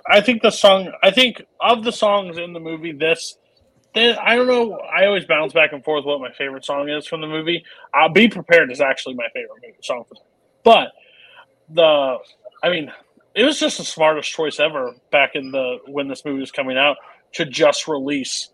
[0.07, 0.91] I think the song.
[1.01, 3.37] I think of the songs in the movie, this.
[3.97, 4.77] I don't know.
[4.77, 7.63] I always bounce back and forth what my favorite song is from the movie.
[7.93, 10.05] I'll be prepared is actually my favorite movie song
[10.63, 10.91] But
[11.69, 12.17] the,
[12.63, 12.91] I mean,
[13.35, 16.77] it was just the smartest choice ever back in the when this movie was coming
[16.77, 16.97] out
[17.33, 18.49] to just release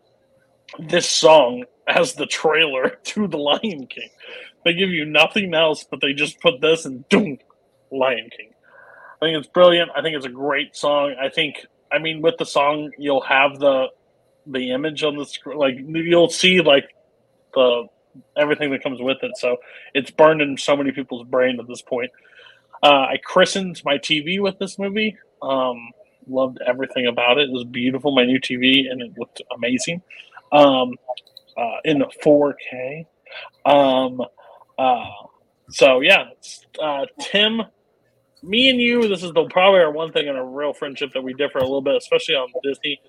[0.80, 4.10] this song as the trailer to the Lion King.
[4.66, 7.38] They give you nothing else, but they just put this and doom,
[7.92, 8.52] Lion King.
[9.22, 9.92] I think it's brilliant.
[9.96, 11.16] I think it's a great song.
[11.22, 13.88] I think, I mean, with the song, you'll have the
[14.46, 15.58] the image on the screen.
[15.58, 16.86] Like you'll see like
[17.54, 17.88] the
[18.38, 19.32] everything that comes with it.
[19.38, 19.58] So
[19.94, 22.12] it's burned in so many people's brain at this point.
[22.82, 25.18] Uh, I christened my TV with this movie.
[25.42, 25.78] Um,
[26.28, 27.50] loved everything about it.
[27.50, 30.02] It was beautiful, my new TV, and it looked amazing.
[30.52, 30.94] Um,
[31.58, 33.06] uh, in the 4K.
[33.66, 34.22] Um,
[34.78, 35.06] uh,
[35.70, 36.26] so yeah,
[36.82, 37.62] uh, Tim,
[38.42, 41.24] me and you, this is the probably our one thing in a real friendship that
[41.24, 43.00] we differ a little bit, especially on Disney.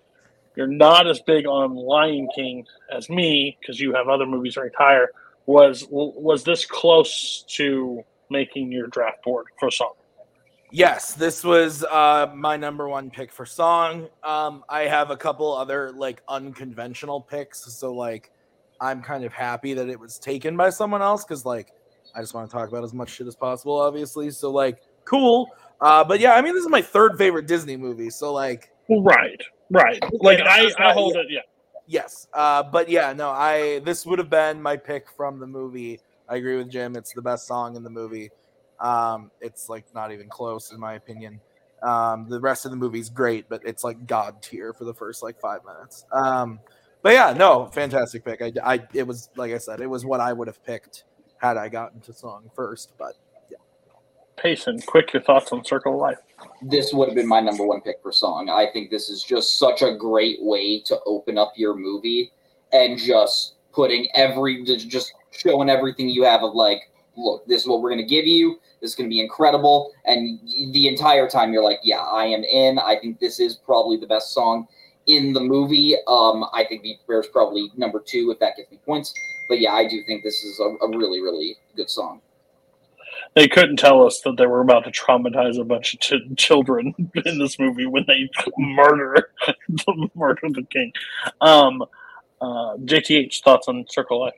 [0.57, 4.77] You're not as big on Lion King as me because you have other movies ranked
[4.77, 5.09] higher.
[5.47, 9.93] Was was this close to making your draft board for song?
[10.71, 14.09] Yes, this was uh, my number one pick for song.
[14.25, 18.33] Um, I have a couple other like unconventional picks, so like
[18.81, 21.73] I'm kind of happy that it was taken by someone else because like
[22.14, 24.31] I just want to talk about as much shit as possible, obviously.
[24.31, 25.49] So like, cool.
[25.81, 28.11] Uh, but yeah, I mean, this is my third favorite Disney movie.
[28.11, 30.03] So like, right, right.
[30.20, 31.27] Like I, I hold it.
[31.31, 31.40] Yeah.
[31.87, 32.29] Yes.
[32.33, 36.00] Uh, but yeah, no, I this would have been my pick from the movie.
[36.29, 36.96] I agree with Jim.
[36.96, 38.31] It's the best song in the movie.
[38.81, 41.40] Um, it's like not even close in my opinion.
[41.83, 45.22] Um, the rest of the movie's great, but it's like god tier for the first
[45.22, 46.07] like five minutes.
[46.12, 46.61] Um,
[47.03, 48.40] but yeah, no, fantastic pick.
[48.40, 51.05] I, I, it was like I said, it was what I would have picked
[51.37, 52.92] had I gotten to song first.
[52.98, 53.12] But
[54.37, 56.18] Payson, quick, your thoughts on Circle of Life?
[56.62, 58.49] this would have been my number one pick for song.
[58.49, 62.33] I think this is just such a great way to open up your movie
[62.73, 67.83] and just putting every just showing everything you have of like, look, this is what
[67.83, 68.61] we're gonna give you.
[68.81, 70.38] This is gonna be incredible, and
[70.73, 72.79] the entire time you're like, yeah, I am in.
[72.79, 74.66] I think this is probably the best song
[75.07, 75.97] in the movie.
[76.07, 79.12] Um, I think Be Prepared is probably number two if that gets me points.
[79.49, 82.23] But yeah, I do think this is a, a really, really good song.
[83.35, 86.94] They couldn't tell us that they were about to traumatize a bunch of ch- children
[87.25, 89.31] in this movie when they murder
[90.14, 90.92] murder the king.
[91.40, 91.83] Um,
[92.40, 94.35] uh, JTH thoughts on Circle Life?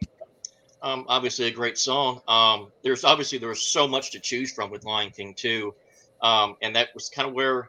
[0.82, 2.20] Um, obviously a great song.
[2.28, 5.74] Um, there's obviously there was so much to choose from with Lion King too,
[6.22, 7.68] um, and that was kind of where,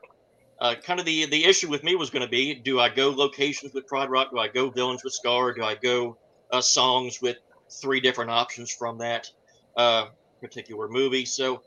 [0.59, 3.09] uh, kind of the the issue with me was going to be: do I go
[3.09, 4.31] locations with Pride Rock?
[4.31, 5.53] Do I go villains with Scar?
[5.53, 6.17] Do I go
[6.51, 7.37] uh, songs with
[7.69, 9.31] three different options from that
[9.75, 10.07] uh,
[10.39, 11.25] particular movie?
[11.25, 11.61] So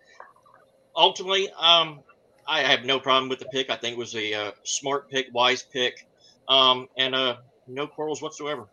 [0.96, 2.00] ultimately, um,
[2.46, 3.70] I have no problem with the pick.
[3.70, 6.06] I think it was a uh, smart pick, wise pick,
[6.48, 7.36] um, and uh,
[7.68, 8.66] no quarrels whatsoever.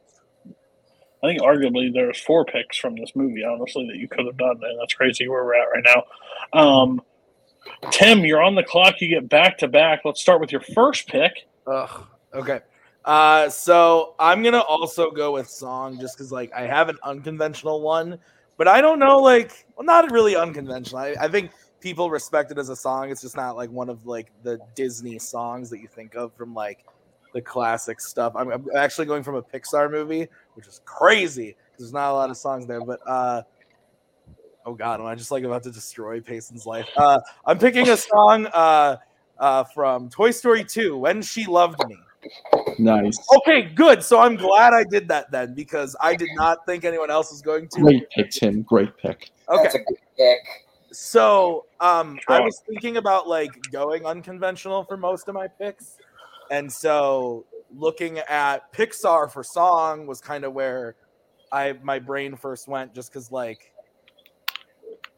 [1.24, 4.60] I think arguably there's four picks from this movie, honestly, that you could have done,
[4.62, 6.60] and that's crazy where we're at right now.
[6.60, 7.02] Um,
[7.92, 9.02] Tim, you're on the clock.
[9.02, 10.02] You get back to back.
[10.06, 11.48] Let's start with your first pick.
[11.66, 12.06] Ugh.
[12.34, 12.60] Okay.
[13.04, 17.82] Uh, so I'm gonna also go with song just because like I have an unconventional
[17.82, 18.20] one,
[18.58, 21.00] but I don't know like well not really unconventional.
[21.00, 23.12] I, I think people respect it as a song.
[23.12, 26.54] It's just not like one of like the Disney songs that you think of from
[26.54, 26.84] like
[27.34, 28.34] the classic stuff.
[28.36, 32.14] I'm, I'm actually going from a Pixar movie, which is crazy because there's not a
[32.14, 32.82] lot of songs there.
[32.82, 33.44] But uh,
[34.66, 36.88] oh god, am I just like about to destroy Payson's life?
[36.96, 38.98] Uh, I'm picking a song uh,
[39.38, 41.98] uh, from Toy Story 2, "When She Loved Me."
[42.80, 43.18] Nice.
[43.38, 44.04] Okay, good.
[44.04, 47.42] So I'm glad I did that then because I did not think anyone else was
[47.42, 47.82] going to.
[47.82, 48.62] Great pick, Tim.
[48.64, 49.32] Great pick.
[49.50, 49.64] Okay.
[49.64, 50.40] That's a good pick.
[50.92, 55.98] So um I was thinking about like going unconventional for most of my picks.
[56.52, 60.96] And so looking at Pixar for song was kind of where
[61.52, 63.74] I my brain first went just cuz like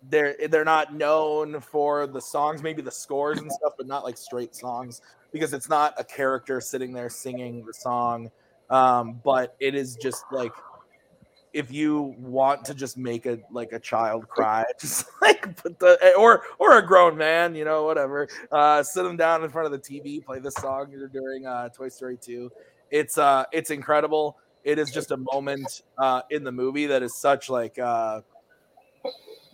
[0.09, 4.17] they're they're not known for the songs, maybe the scores and stuff, but not like
[4.17, 8.31] straight songs because it's not a character sitting there singing the song.
[8.69, 10.53] Um, but it is just like
[11.53, 16.13] if you want to just make a like a child cry, just like put the
[16.17, 18.27] or or a grown man, you know, whatever.
[18.51, 21.69] Uh, sit them down in front of the TV, play this song you're during uh,
[21.69, 22.51] Toy Story Two.
[22.91, 24.37] It's uh, it's incredible.
[24.63, 28.21] It is just a moment uh, in the movie that is such like uh,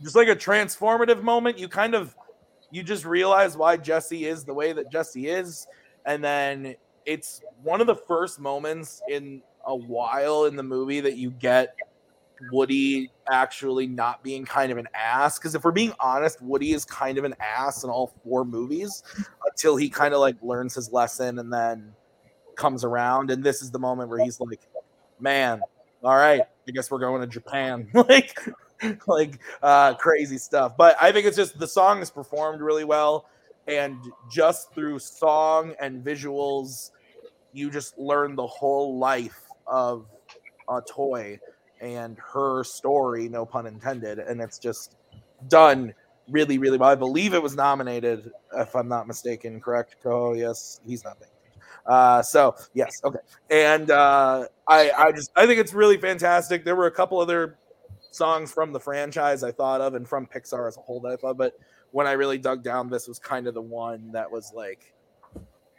[0.01, 1.57] just like a transformative moment.
[1.57, 2.15] You kind of
[2.71, 5.67] you just realize why Jessie is the way that Jessie is,
[6.05, 11.17] and then it's one of the first moments in a while in the movie that
[11.17, 11.75] you get
[12.51, 15.39] Woody actually not being kind of an ass.
[15.39, 19.03] Because if we're being honest, Woody is kind of an ass in all four movies
[19.45, 21.93] until he kind of like learns his lesson and then
[22.55, 23.31] comes around.
[23.31, 24.61] And this is the moment where he's like,
[25.19, 25.61] man,
[26.03, 27.87] all right, I guess we're going to Japan.
[27.93, 28.39] like,
[29.07, 30.75] like uh crazy stuff.
[30.77, 33.25] But I think it's just the song is performed really well.
[33.67, 33.97] And
[34.31, 36.91] just through song and visuals,
[37.53, 40.05] you just learn the whole life of
[40.69, 41.39] a toy
[41.81, 44.19] and her story, no pun intended.
[44.19, 44.95] And it's just
[45.47, 45.93] done
[46.29, 46.89] really, really well.
[46.89, 49.59] I believe it was nominated, if I'm not mistaken.
[49.61, 49.95] Correct?
[50.05, 51.29] Oh, yes, he's not there.
[51.85, 53.19] Uh, so yes, okay.
[53.49, 56.65] And uh, I, I just, I think it's really fantastic.
[56.65, 57.57] There were a couple other
[58.15, 61.15] songs from the franchise I thought of, and from Pixar as a whole that I
[61.15, 61.37] thought.
[61.37, 61.53] But
[61.91, 64.93] when I really dug down, this was kind of the one that was like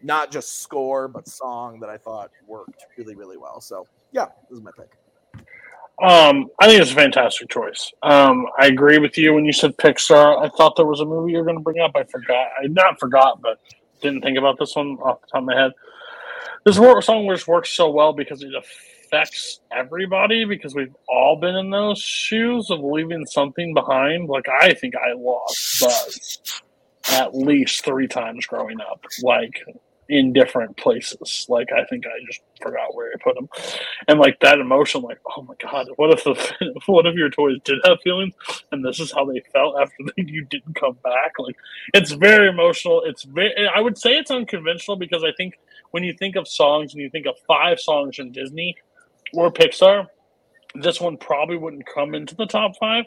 [0.03, 3.61] not just score but song that I thought worked really, really well.
[3.61, 4.91] So yeah, this is my pick.
[6.03, 7.91] Um, I think it's a fantastic choice.
[8.03, 10.45] Um, I agree with you when you said Pixar.
[10.45, 11.93] I thought there was a movie you were going to bring up.
[11.95, 12.49] I forgot.
[12.63, 13.59] I not forgot, but
[14.03, 15.73] didn't think about this one off the top of my head.
[16.65, 18.51] This song just works so well because it
[19.07, 24.29] affects everybody because we've all been in those shoes of leaving something behind.
[24.29, 26.63] Like I think I lost Buzz
[27.11, 29.05] at least three times growing up.
[29.23, 29.63] Like
[30.09, 31.47] in different places.
[31.49, 33.49] Like I think I just forgot where I put them,
[34.09, 37.59] and like that emotion, like oh my god, what if the what if your toys
[37.65, 38.35] did have feelings,
[38.73, 41.33] and this is how they felt after you didn't come back?
[41.39, 41.57] Like
[41.95, 43.03] it's very emotional.
[43.05, 45.59] It's very I would say it's unconventional because I think
[45.91, 48.77] when you think of songs and you think of five songs in Disney
[49.33, 50.07] or Pixar,
[50.75, 53.05] this one probably wouldn't come into the top five,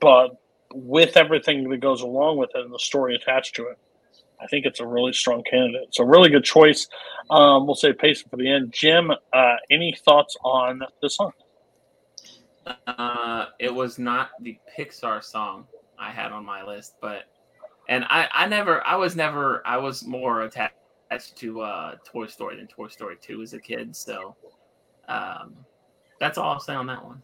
[0.00, 0.36] but
[0.72, 3.78] with everything that goes along with it and the story attached to it,
[4.40, 5.84] I think it's a really strong candidate.
[5.88, 6.88] It's a really good choice.
[7.30, 8.72] Um, we'll say pacing for the end.
[8.72, 11.32] Jim, uh, any thoughts on this song?
[12.86, 15.66] Uh, it was not the Pixar song
[15.98, 17.24] I had on my list, but
[17.88, 22.56] and I, I never, I was never, I was more attached to uh, Toy Story
[22.56, 23.94] than Toy Story Two as a kid.
[23.94, 24.34] So
[25.08, 25.54] um,
[26.20, 27.22] that's all I'll say on that one.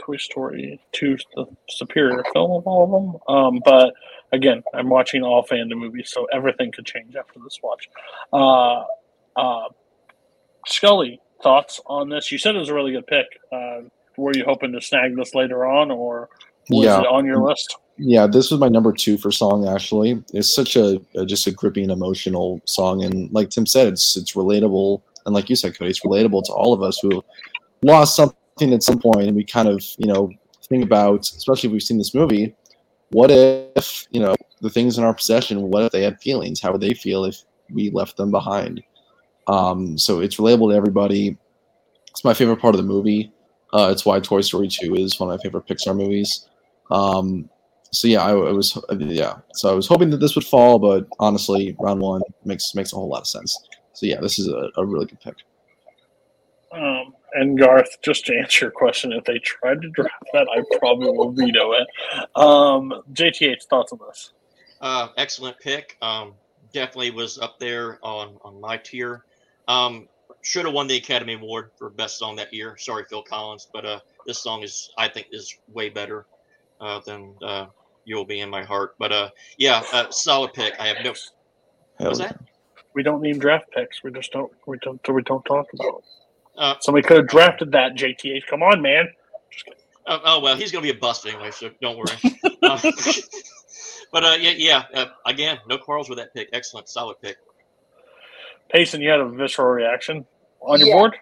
[0.00, 3.34] Toy Story 2 the superior film of all of them.
[3.36, 3.92] Um, but
[4.32, 7.88] again, I'm watching all fandom movies, so everything could change after this watch.
[8.32, 8.84] Uh,
[9.36, 9.68] uh,
[10.66, 12.30] Scully, thoughts on this?
[12.30, 13.26] You said it was a really good pick.
[13.52, 13.80] Uh,
[14.16, 16.28] were you hoping to snag this later on, or
[16.70, 17.00] was Yeah.
[17.00, 17.76] it on your list?
[17.98, 19.66] Yeah, this was my number two for song.
[19.66, 24.16] Actually, it's such a, a just a gripping, emotional song, and like Tim said, it's
[24.16, 27.22] it's relatable, and like you said, Cody, it's relatable to all of us who
[27.82, 30.30] lost something at some point, and we kind of you know
[30.68, 32.54] think about, especially if we've seen this movie,
[33.10, 35.62] what if you know the things in our possession?
[35.62, 36.60] What if they had feelings?
[36.60, 38.82] How would they feel if we left them behind?
[39.46, 41.36] Um, so it's relatable to everybody.
[42.10, 43.32] It's my favorite part of the movie.
[43.72, 46.48] Uh, it's why Toy Story 2 is one of my favorite Pixar movies.
[46.90, 47.50] Um,
[47.92, 49.34] so yeah, I, I was yeah.
[49.54, 52.96] So I was hoping that this would fall, but honestly, round one makes makes a
[52.96, 53.56] whole lot of sense.
[53.96, 55.36] So yeah, this is a, a really good pick.
[56.70, 60.62] Um, and Garth, just to answer your question, if they tried to draft that, I
[60.78, 61.86] probably will veto it.
[62.34, 64.32] Um, JTH, thoughts on this?
[64.82, 65.96] Uh, excellent pick.
[66.02, 66.34] Um,
[66.74, 69.24] definitely was up there on on my tier.
[69.66, 70.08] Um,
[70.42, 72.76] should have won the Academy Award for best song that year.
[72.76, 76.26] Sorry, Phil Collins, but uh, this song is I think is way better
[76.82, 77.66] uh, than uh,
[78.04, 80.74] "You'll Be in My Heart." But uh, yeah, uh, solid pick.
[80.78, 81.14] I have no.
[81.96, 82.38] What was that?
[82.96, 84.02] We don't name draft picks.
[84.02, 84.50] We just don't.
[84.66, 84.98] We don't.
[85.06, 85.98] We don't talk about.
[85.98, 86.04] It.
[86.56, 87.92] Uh, Somebody could have drafted that.
[87.94, 89.06] JTH, come on, man.
[90.06, 92.16] Oh, oh well, he's gonna be a bust anyway, so don't worry.
[92.62, 92.80] Uh,
[94.12, 94.82] but uh, yeah, yeah.
[94.94, 96.48] Uh, again, no quarrels with that pick.
[96.54, 97.36] Excellent, solid pick.
[98.72, 100.24] Payson, you had a visceral reaction
[100.62, 100.94] on your Yeah.
[100.94, 101.16] board.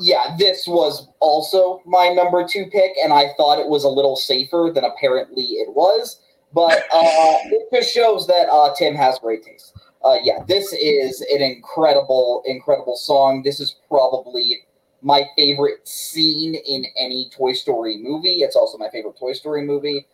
[0.00, 4.16] Yeah, this was also my number two pick, and I thought it was a little
[4.16, 6.20] safer than apparently it was.
[6.52, 9.72] But uh, it just shows that uh, Tim has great taste.
[10.04, 13.42] Uh, yeah, this is an incredible, incredible song.
[13.42, 14.60] This is probably
[15.00, 18.42] my favorite scene in any Toy Story movie.
[18.42, 20.06] It's also my favorite Toy Story movie.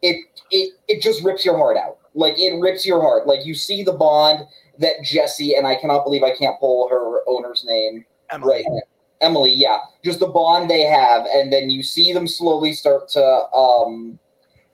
[0.00, 0.16] It
[0.50, 1.98] it it just rips your heart out.
[2.14, 3.26] Like it rips your heart.
[3.26, 4.46] Like you see the bond
[4.78, 8.54] that Jessie and I cannot believe I can't pull her owner's name Emily.
[8.54, 8.80] right now.
[9.22, 13.24] Emily, yeah, just the bond they have, and then you see them slowly start to
[13.54, 14.18] um,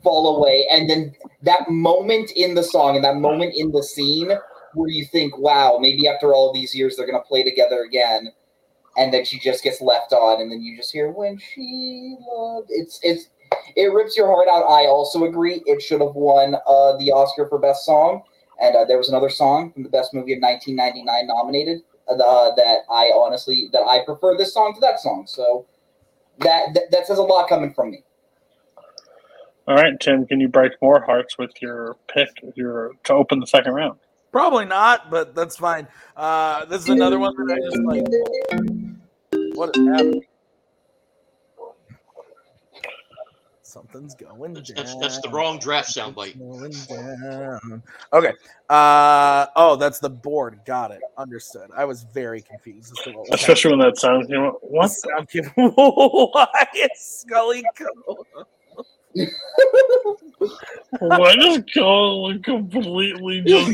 [0.02, 4.30] fall away, and then that moment in the song and that moment in the scene
[4.78, 8.32] where you think, "Wow, maybe after all these years they're gonna play together again,"
[8.96, 12.68] and then she just gets left on, and then you just hear "When she loved."
[12.70, 13.28] It's it's
[13.76, 14.64] it rips your heart out.
[14.64, 18.22] I also agree it should have won uh, the Oscar for best song,
[18.60, 22.80] and uh, there was another song from the best movie of 1999 nominated uh, that
[22.90, 25.26] I honestly that I prefer this song to that song.
[25.26, 25.66] So
[26.40, 28.04] that that, that says a lot coming from me.
[29.66, 32.30] All right, Tim, can you break more hearts with your pick?
[32.54, 33.98] Your to open the second round.
[34.30, 35.88] Probably not, but that's fine.
[36.16, 39.54] Uh, this is another one that I just like.
[39.56, 40.24] What is happening?
[43.62, 44.64] Something's going down.
[44.74, 46.38] That's, that's the wrong draft soundbite.
[46.38, 47.82] Going down.
[48.12, 48.32] Okay.
[48.68, 50.60] Uh, oh, that's the board.
[50.64, 51.00] Got it.
[51.18, 51.70] Understood.
[51.76, 52.92] I was very confused.
[52.98, 54.90] As to what was Especially when that sounds, you know, what?
[55.16, 55.50] happening.
[55.54, 58.46] Why is Scully go?
[61.00, 63.70] Why does Cole look completely just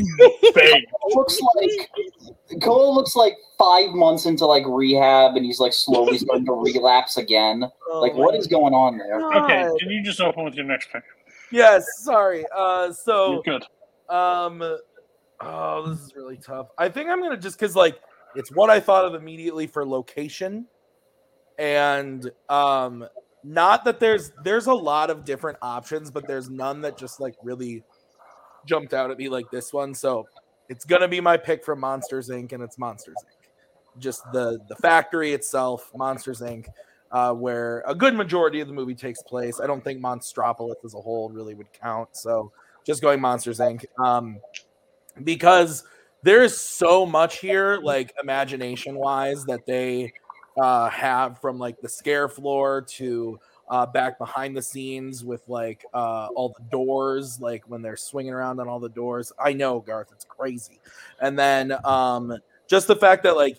[0.55, 0.87] fake?
[1.15, 6.47] looks like Cole looks like five months into like rehab, and he's like slowly starting
[6.47, 7.65] to relapse again.
[7.93, 9.21] Like, what is going on there?
[9.43, 11.05] Okay, can you just open with your next pick?
[11.51, 11.87] Yes.
[11.99, 12.45] Sorry.
[12.55, 13.65] Uh, so You're good.
[14.15, 14.79] Um,
[15.41, 16.69] oh, this is really tough.
[16.77, 18.01] I think I'm gonna just because like
[18.35, 20.67] it's what I thought of immediately for location,
[21.59, 23.07] and um,
[23.45, 27.35] not that there's there's a lot of different options, but there's none that just like
[27.43, 27.83] really
[28.67, 29.95] jumped out at me like this one.
[29.95, 30.27] So
[30.69, 32.53] it's gonna be my pick from Monsters Inc.
[32.53, 34.01] and it's Monsters Inc.
[34.01, 36.67] Just the the factory itself, Monsters Inc.
[37.13, 39.61] Uh, where a good majority of the movie takes place.
[39.61, 42.09] I don't think Monstropolis as a whole really would count.
[42.17, 42.51] So
[42.85, 43.85] just going Monsters Inc.
[44.05, 44.39] Um,
[45.23, 45.85] because
[46.25, 50.13] there is so much here, like imagination wise, that they
[50.57, 53.39] uh, have from like the scare floor to
[53.69, 58.33] uh, back behind the scenes with like uh, all the doors, like when they're swinging
[58.33, 59.33] around on all the doors.
[59.39, 60.81] I know, Garth, it's crazy.
[61.21, 62.37] And then um,
[62.67, 63.59] just the fact that like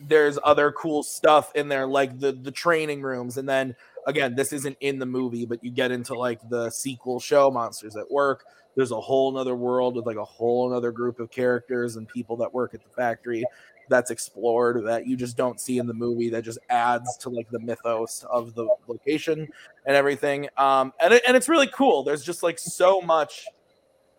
[0.00, 3.74] there's other cool stuff in there, like the the training rooms, and then
[4.06, 7.96] again, this isn't in the movie, but you get into like the sequel show, Monsters
[7.96, 8.44] at Work.
[8.74, 12.36] There's a whole another world with like a whole another group of characters and people
[12.38, 13.44] that work at the factory
[13.88, 17.48] that's explored that you just don't see in the movie that just adds to like
[17.50, 19.48] the mythos of the location
[19.86, 20.48] and everything.
[20.56, 22.02] Um and, it, and it's really cool.
[22.02, 23.46] There's just like so much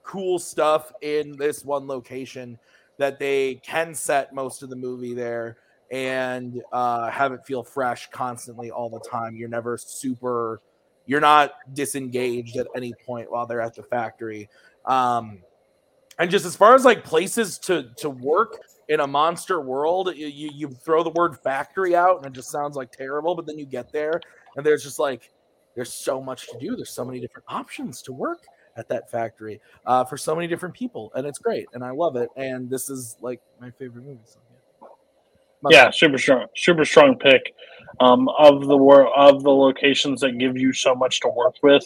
[0.04, 2.60] cool stuff in this one location
[2.98, 5.58] that they can set most of the movie there
[5.92, 9.36] and uh have it feel fresh constantly all the time.
[9.36, 10.62] You're never super
[11.06, 14.50] you're not disengaged at any point while they're at the factory.
[14.86, 15.40] Um
[16.20, 18.60] and just as far as like places to to work
[18.94, 22.76] in a monster world you, you throw the word factory out and it just sounds
[22.76, 24.22] like terrible but then you get there
[24.56, 25.32] and there's just like
[25.76, 28.44] there's so much to do there's so many different options to work
[28.78, 32.16] at that factory uh, for so many different people and it's great and i love
[32.16, 34.88] it and this is like my favorite movie so, yeah.
[35.64, 37.56] My yeah, super strong, super strong pick.
[38.02, 41.86] Um, of the wor- of the locations that give you so much to work with,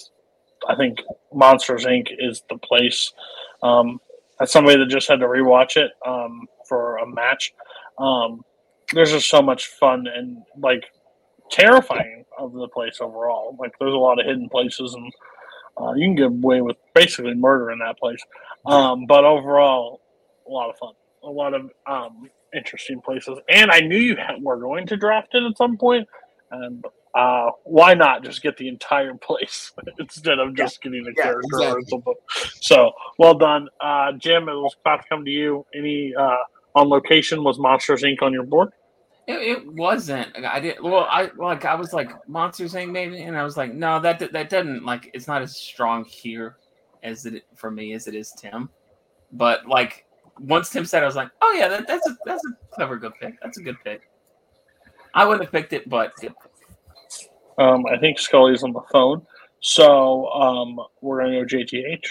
[0.67, 0.97] I think
[1.31, 2.07] Monsters Inc.
[2.17, 3.13] is the place.
[3.61, 4.01] Um,
[4.39, 7.53] as somebody that just had to rewatch it um, for a match,
[7.99, 8.41] um,
[8.93, 10.83] there's just so much fun and like
[11.51, 13.55] terrifying of the place overall.
[13.59, 15.13] Like there's a lot of hidden places, and
[15.81, 18.19] uh, you can get away with basically murder in that place.
[18.65, 20.01] Um, but overall,
[20.47, 20.93] a lot of fun,
[21.23, 23.39] a lot of um, interesting places.
[23.49, 26.07] And I knew you had, were going to draft it at some point,
[26.51, 26.83] and
[27.15, 31.57] uh, why not just get the entire place instead of just getting a Yeah, character
[31.61, 32.15] or something?
[32.61, 34.49] So well done, uh, Jim.
[34.49, 35.65] It was about to come to you.
[35.75, 36.37] Any uh,
[36.77, 38.21] on location was Monsters Inc.
[38.21, 38.69] on your board?
[39.27, 40.29] It, it wasn't.
[40.45, 40.81] I did.
[40.81, 41.65] Well, I like.
[41.65, 42.91] I was like Monsters Inc.
[42.91, 45.09] maybe, and I was like, no, that that doesn't like.
[45.13, 46.57] It's not as strong here
[47.03, 48.69] as it for me as it is Tim.
[49.33, 50.05] But like
[50.39, 53.13] once Tim said, I was like, oh yeah, that, that's a that's a clever, good
[53.19, 53.39] pick.
[53.41, 54.09] That's a good pick.
[55.13, 56.33] I wouldn't have picked it, but it,
[57.57, 59.25] Um, I think Scully's on the phone,
[59.61, 62.05] so um, we're gonna go JTH.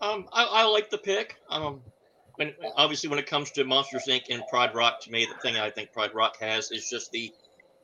[0.00, 1.36] Um, I, I like the pick.
[1.48, 1.80] Um,
[2.36, 4.22] when obviously when it comes to Monsters Inc.
[4.30, 7.32] and Pride Rock, to me, the thing I think Pride Rock has is just the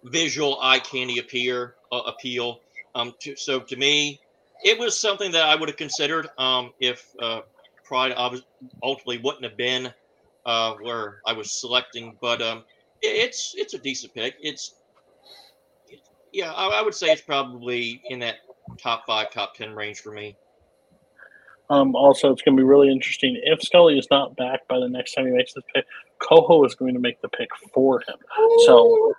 [0.05, 2.61] visual eye candy appear uh, appeal.
[2.95, 4.21] Um, to, so to me,
[4.65, 7.41] it was something that I would have considered um, if uh,
[7.85, 8.13] Pride
[8.83, 9.93] ultimately wouldn't have been
[10.47, 12.17] uh, where I was selecting.
[12.21, 12.65] But um,
[13.03, 14.35] it- it's it's a decent pick.
[14.41, 14.75] It's
[16.33, 18.37] yeah, I, I would say it's probably in that
[18.81, 20.37] top five, top ten range for me.
[21.71, 23.41] Um, also, it's going to be really interesting.
[23.45, 25.87] If Scully is not back by the next time he makes this pick,
[26.19, 28.17] Coho is going to make the pick for him.
[28.67, 29.15] So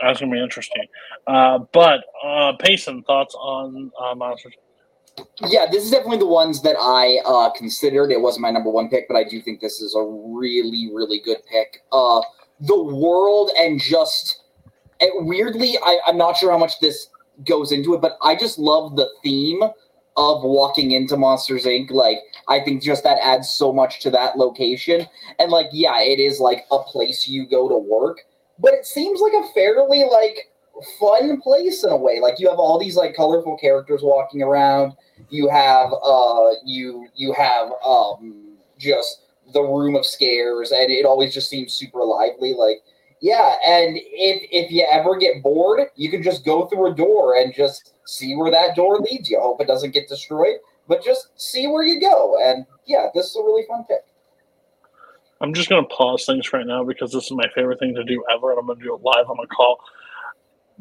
[0.00, 0.86] that's going to be interesting.
[1.26, 4.54] Uh, but uh, Payson, thoughts on uh, Monsters?
[5.46, 8.12] Yeah, this is definitely the ones that I uh, considered.
[8.12, 11.20] It wasn't my number one pick, but I do think this is a really, really
[11.24, 11.82] good pick.
[11.90, 12.20] Uh,
[12.60, 14.42] the world and just
[15.00, 17.08] and weirdly, I, I'm not sure how much this
[17.46, 19.60] goes into it, but I just love the theme
[20.18, 21.90] of walking into Monsters Inc.
[21.90, 25.06] Like, I think just that adds so much to that location.
[25.38, 28.18] And like, yeah, it is like a place you go to work,
[28.58, 30.50] but it seems like a fairly like
[30.98, 32.20] fun place in a way.
[32.20, 34.94] Like you have all these like colorful characters walking around.
[35.30, 41.32] You have uh you you have um just the room of scares and it always
[41.32, 42.82] just seems super lively like
[43.20, 47.34] yeah and if if you ever get bored you can just go through a door
[47.36, 50.56] and just see where that door leads you hope it doesn't get destroyed
[50.88, 54.00] but just see where you go and yeah this is a really fun pick
[55.40, 58.02] I'm just going to pause things right now because this is my favorite thing to
[58.02, 59.78] do ever, and I'm going to do it live on the call.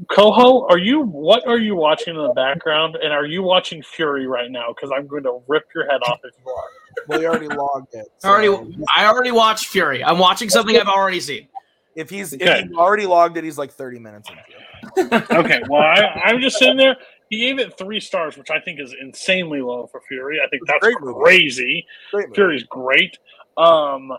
[0.10, 1.02] Coho, are you?
[1.02, 2.96] What are you watching in the background?
[2.96, 4.70] And are you watching Fury right now?
[4.70, 6.64] Because I'm going to rip your head off if you are.
[7.08, 8.08] Well, you already logged it.
[8.24, 10.04] I already, I already watched Fury.
[10.04, 11.48] I'm watching something I've already seen.
[11.96, 12.46] If he's Okay.
[12.62, 15.32] if he's already logged it, he's like 30 minutes into it.
[15.32, 16.96] okay, well, I, I'm just sitting there.
[17.30, 20.40] He gave it three stars, which I think is insanely low for Fury.
[20.40, 21.86] I think that's great crazy.
[22.12, 22.36] Great movie.
[22.36, 23.18] Fury's great.
[23.58, 24.14] Um,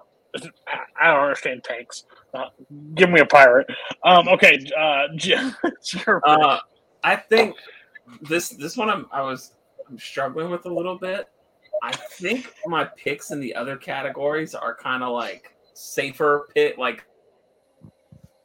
[1.00, 2.04] I don't understand tanks.
[2.34, 2.48] Uh,
[2.94, 3.66] give me a pirate.
[4.04, 6.38] Um, okay, uh, Jim, it's your pick.
[6.38, 6.58] uh,
[7.02, 7.56] I think
[8.22, 9.54] this this one I'm, I was
[9.88, 11.28] I'm struggling with a little bit.
[11.82, 17.04] I think my picks in the other categories are kind of like safer pit like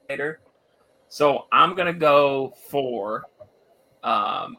[0.09, 0.39] later.
[1.09, 3.25] So I'm gonna go for
[4.03, 4.57] um,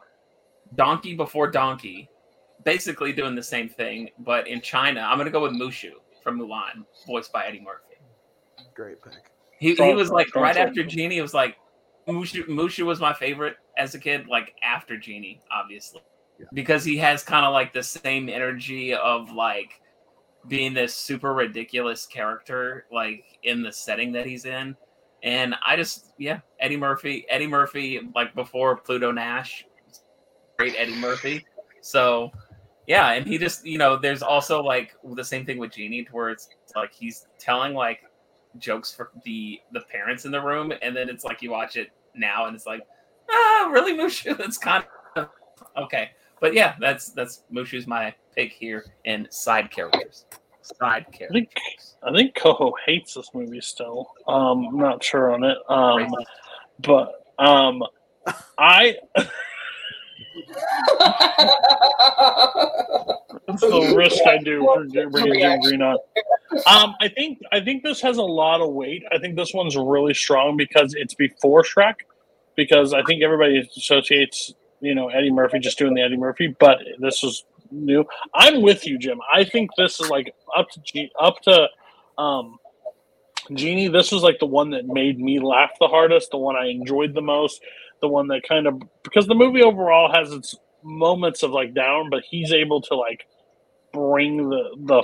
[0.75, 2.09] Donkey Before Donkey,
[2.63, 5.01] basically doing the same thing, but in China.
[5.01, 5.91] I'm gonna go with Mushu
[6.23, 7.95] from Mulan, voiced by Eddie Murphy.
[8.73, 9.31] Great pick.
[9.59, 10.67] He, he was like strong right choice.
[10.67, 11.17] after Genie.
[11.17, 11.55] It was like
[12.07, 12.45] Mushu.
[12.47, 14.27] Mushu was my favorite as a kid.
[14.27, 16.01] Like after Genie, obviously,
[16.53, 19.79] because he has kind of like the same energy of like
[20.47, 24.75] being this super ridiculous character, like in the setting that he's in.
[25.25, 29.65] And I just, yeah, Eddie Murphy, Eddie Murphy, like before Pluto Nash,
[30.57, 31.43] great Eddie Murphy.
[31.81, 32.31] So,
[32.85, 36.29] yeah, and he just, you know, there's also like the same thing with Genie, where
[36.29, 38.01] it's like he's telling like
[38.59, 41.89] jokes for the the parents in the room, and then it's like you watch it
[42.13, 42.81] now, and it's like,
[43.31, 44.37] ah, really, Mushu?
[44.37, 45.29] That's kind of
[45.75, 46.11] okay.
[46.39, 50.25] But yeah, that's that's Mushu's my pick here in side characters.
[50.65, 51.49] Side I think
[52.03, 54.11] I think Coho hates this movie still.
[54.27, 55.57] Um, I'm not sure on it.
[55.69, 56.13] Um,
[56.79, 57.83] but um,
[58.57, 58.95] I
[63.47, 65.97] That's the risk I do for bringing Jim Green on.
[66.67, 69.03] Um, I think I think this has a lot of weight.
[69.11, 71.95] I think this one's really strong because it's before Shrek.
[72.55, 76.79] Because I think everybody associates, you know, Eddie Murphy just doing the Eddie Murphy, but
[76.99, 78.05] this is new.
[78.33, 79.19] I'm with you, Jim.
[79.33, 81.67] I think this is like up to G- up to
[82.17, 82.57] um,
[83.53, 83.87] Genie.
[83.87, 87.13] This was like the one that made me laugh the hardest, the one I enjoyed
[87.13, 87.61] the most,
[88.01, 92.09] the one that kind of because the movie overall has its moments of like down,
[92.09, 93.25] but he's able to like
[93.93, 95.03] bring the the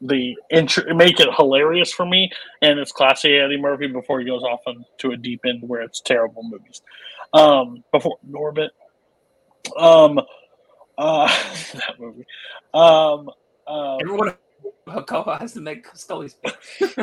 [0.00, 2.30] the intro, make it hilarious for me,
[2.62, 6.00] and it's classy Eddie Murphy before he goes off into a deep end where it's
[6.00, 6.82] terrible movies.
[7.32, 8.70] Um, before Norbit,
[9.76, 10.20] um,
[10.98, 11.26] uh,
[11.74, 12.26] that movie,
[12.74, 13.30] um,
[13.66, 14.34] uh, Everyone
[15.06, 16.56] Coho has to make Scully's pick.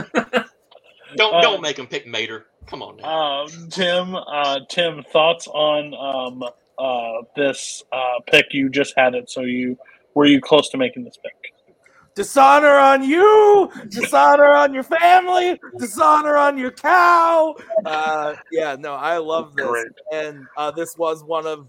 [1.17, 2.47] Don't Uh, don't make him pick Mater.
[2.65, 3.43] Come on now.
[3.43, 6.43] Um, Tim, uh, Tim, thoughts on um,
[6.77, 8.47] uh, this uh, pick?
[8.51, 9.77] You just had it, so you
[10.13, 11.33] were you close to making this pick?
[12.15, 17.55] Dishonor on you, dishonor on your family, dishonor on your cow.
[17.85, 19.87] Uh, yeah, no, I love this, Great.
[20.13, 21.67] and uh, this was one of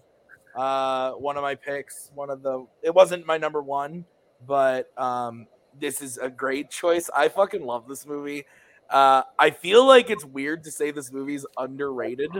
[0.56, 2.10] uh, one of my picks.
[2.14, 4.04] One of the, it wasn't my number one,
[4.46, 5.46] but um,
[5.78, 7.10] this is a great choice.
[7.14, 8.44] I fucking love this movie.
[8.88, 12.30] Uh, I feel like it's weird to say this movie's underrated,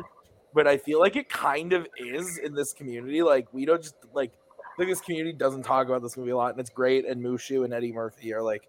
[0.55, 3.23] but I feel like it kind of is in this community.
[3.23, 4.33] Like we don't just like
[4.77, 7.07] think this community doesn't talk about this movie a lot, and it's great.
[7.07, 8.69] And Mushu and Eddie Murphy are like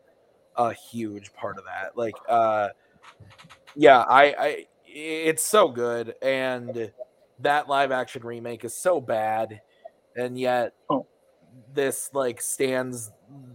[0.56, 1.96] a huge part of that.
[1.96, 2.70] Like, uh,
[3.76, 6.92] yeah, I, I, it's so good, and
[7.40, 9.62] that live action remake is so bad,
[10.16, 10.74] and yet
[11.74, 13.12] this like stands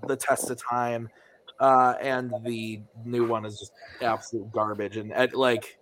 [0.06, 1.08] the test of time.
[1.60, 5.78] Uh, and the new one is just absolute garbage, and, and like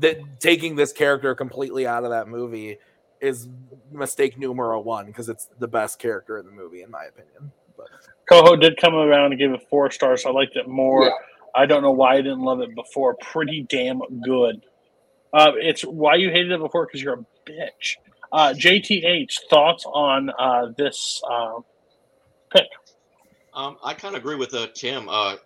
[0.00, 2.78] that taking this character completely out of that movie
[3.20, 3.48] is
[3.90, 7.50] mistake numero one because it's the best character in the movie, in my opinion.
[7.76, 7.88] But
[8.28, 10.24] Coho did come around and give it four stars.
[10.26, 11.04] I liked it more.
[11.04, 11.10] Yeah.
[11.56, 13.16] I don't know why I didn't love it before.
[13.16, 14.64] Pretty damn good.
[15.32, 17.96] Uh, it's why you hated it before because you're a bitch.
[18.32, 21.60] Uh, JTH, thoughts on uh, this uh,
[22.52, 22.66] pick?
[23.54, 25.08] Um, I kind of agree with uh, Tim.
[25.08, 25.36] Uh,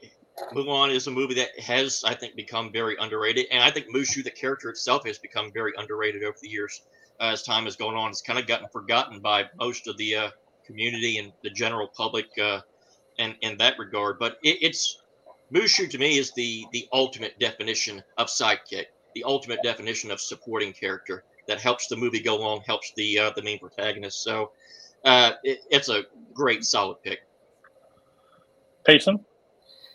[0.55, 4.25] Mulan is a movie that has, I think, become very underrated, and I think Mushu,
[4.25, 6.83] the character itself, has become very underrated over the years
[7.21, 8.11] uh, as time has gone on.
[8.11, 10.31] It's kind of gotten forgotten by most of the uh,
[10.65, 12.61] community and the general public, uh,
[13.19, 14.19] and in that regard.
[14.19, 15.03] But it, it's
[15.53, 20.73] Mushu to me is the the ultimate definition of sidekick, the ultimate definition of supporting
[20.73, 24.23] character that helps the movie go along, helps the uh, the main protagonist.
[24.23, 24.53] So
[25.05, 27.21] uh, it, it's a great, solid pick.
[28.85, 29.25] Payson?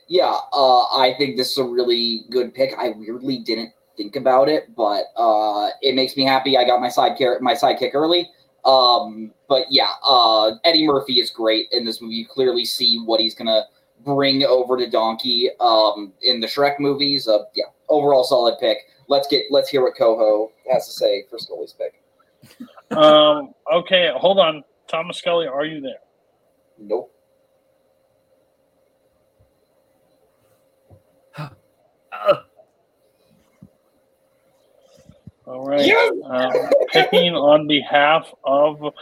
[0.08, 2.74] Yeah, uh, I think this is a really good pick.
[2.78, 6.58] I weirdly didn't think about it, but uh, it makes me happy.
[6.58, 8.30] I got my side car- my sidekick early.
[8.66, 12.16] Um, but yeah, uh, Eddie Murphy is great in this movie.
[12.16, 13.64] You clearly see what he's gonna
[14.04, 17.28] bring over to Donkey um, in the Shrek movies.
[17.28, 18.80] Uh, yeah, overall solid pick.
[19.08, 22.02] Let's get let's hear what Coho has to say for Scully's pick.
[22.98, 24.64] um, okay, hold on.
[24.88, 26.00] Thomas Scully, are you there?
[26.78, 27.12] Nope.
[35.46, 35.92] All right.
[36.26, 36.52] Um,
[36.92, 38.94] picking on behalf of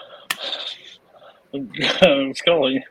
[2.36, 2.84] Scully.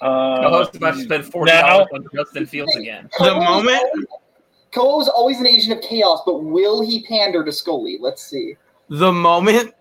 [0.00, 3.08] Uh, Coho's about to spend forty now, dollars on Justin Fields again.
[3.18, 3.82] The moment
[4.72, 7.98] Coho's always an agent of chaos, but will he pander to Scully?
[8.00, 8.56] Let's see.
[8.88, 9.74] the moment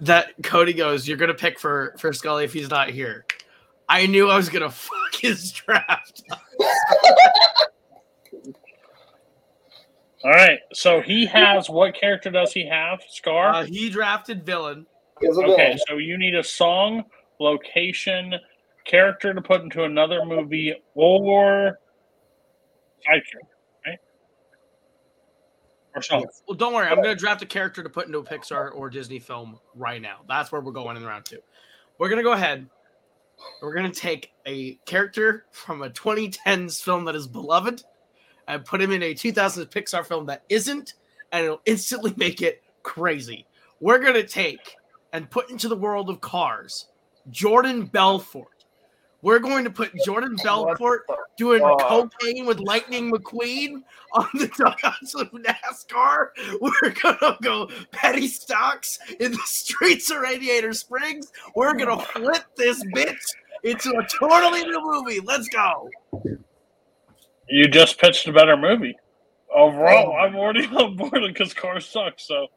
[0.00, 3.24] that Cody goes, you're gonna pick for for Scully if he's not here.
[3.88, 6.22] I knew I was gonna fuck his draft.
[10.24, 10.58] All right.
[10.72, 13.00] So he has what character does he have?
[13.08, 13.54] Scar.
[13.54, 14.86] Uh, he drafted villain.
[15.24, 17.04] Okay, so you need a song,
[17.40, 18.34] location,
[18.84, 21.78] character to put into another movie, or
[23.04, 23.55] side character,
[26.02, 26.24] so.
[26.46, 26.88] Well, don't worry.
[26.88, 30.00] I'm going to draft a character to put into a Pixar or Disney film right
[30.00, 30.18] now.
[30.28, 31.40] That's where we're going in round two.
[31.98, 32.68] We're going to go ahead.
[33.60, 37.82] We're going to take a character from a 2010s film that is beloved
[38.48, 40.94] and put him in a 2000s Pixar film that isn't,
[41.32, 43.46] and it'll instantly make it crazy.
[43.80, 44.76] We're going to take
[45.12, 46.88] and put into the world of cars
[47.30, 48.55] Jordan Belfort.
[49.22, 51.06] We're going to put Jordan Belfort
[51.36, 56.28] doing cocaine with Lightning McQueen on the dugouts of NASCAR.
[56.60, 61.32] We're gonna go petty stocks in the streets of Radiator Springs.
[61.54, 63.16] We're gonna flip this bitch
[63.64, 65.20] into a totally new movie.
[65.20, 65.90] Let's go.
[67.48, 68.96] You just pitched a better movie.
[69.54, 72.48] Overall, I'm already on board because cars suck, so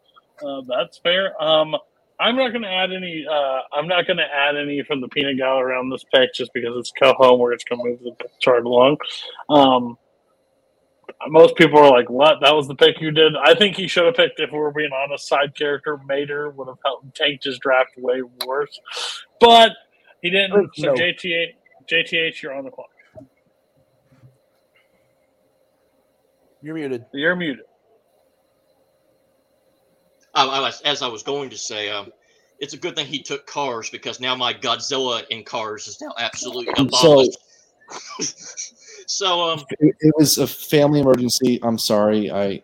[0.45, 1.41] uh, that's fair.
[1.41, 1.75] Um,
[2.19, 3.25] I'm not going to add any.
[3.29, 6.51] Uh, I'm not going to add any from the peanut gallery around this pick just
[6.53, 8.97] because it's Coho where it's going to move the chart along.
[9.49, 9.97] Um,
[11.27, 12.39] most people are like, "What?
[12.41, 14.39] That was the pick you did?" I think he should have picked.
[14.39, 18.21] If we were being honest, side character Mater would have helped tanked his draft way
[18.45, 18.79] worse,
[19.39, 19.71] but
[20.21, 20.75] he didn't.
[20.75, 20.93] So No.
[20.93, 21.55] JTA,
[21.89, 22.89] JTH, you're on the clock.
[26.61, 27.05] You're muted.
[27.13, 27.65] You're muted.
[30.35, 32.11] I, I was, as I was going to say, um,
[32.59, 36.13] it's a good thing he took Cars because now my Godzilla in Cars is now
[36.17, 37.37] absolutely So- abolished.
[39.07, 41.59] so, um, It, it was a family emergency.
[41.63, 42.29] I'm sorry.
[42.31, 42.61] I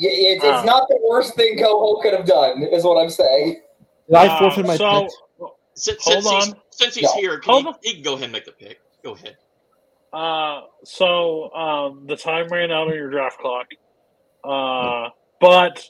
[0.00, 0.06] Y-
[0.36, 3.62] It's, it's not the worst thing Coho could have done, is what I'm saying.
[4.08, 5.10] did I forfeit my so, pick?
[5.74, 6.60] since, Hold since he's, on.
[6.70, 7.20] since he's No.
[7.20, 8.80] here, can he, he can go ahead and make the pick.
[9.02, 9.36] Go ahead.
[10.12, 13.66] Uh, so um, the time ran out on your draft clock.
[14.44, 15.10] Uh,
[15.40, 15.88] but